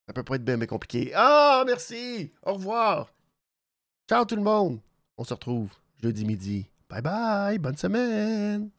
Ça 0.09 0.15
peut 0.15 0.23
pas 0.23 0.37
être 0.37 0.45
bien 0.45 0.57
mais 0.57 0.67
compliqué. 0.67 1.13
Ah, 1.15 1.63
merci. 1.67 2.33
Au 2.43 2.55
revoir. 2.55 3.13
Ciao 4.09 4.25
tout 4.25 4.37
le 4.37 4.43
monde. 4.43 4.81
On 5.19 5.25
se 5.25 5.35
retrouve 5.35 5.71
jeudi 6.03 6.25
midi. 6.25 6.67
Bye 6.89 7.03
bye. 7.03 7.59
Bonne 7.59 7.77
semaine. 7.77 8.71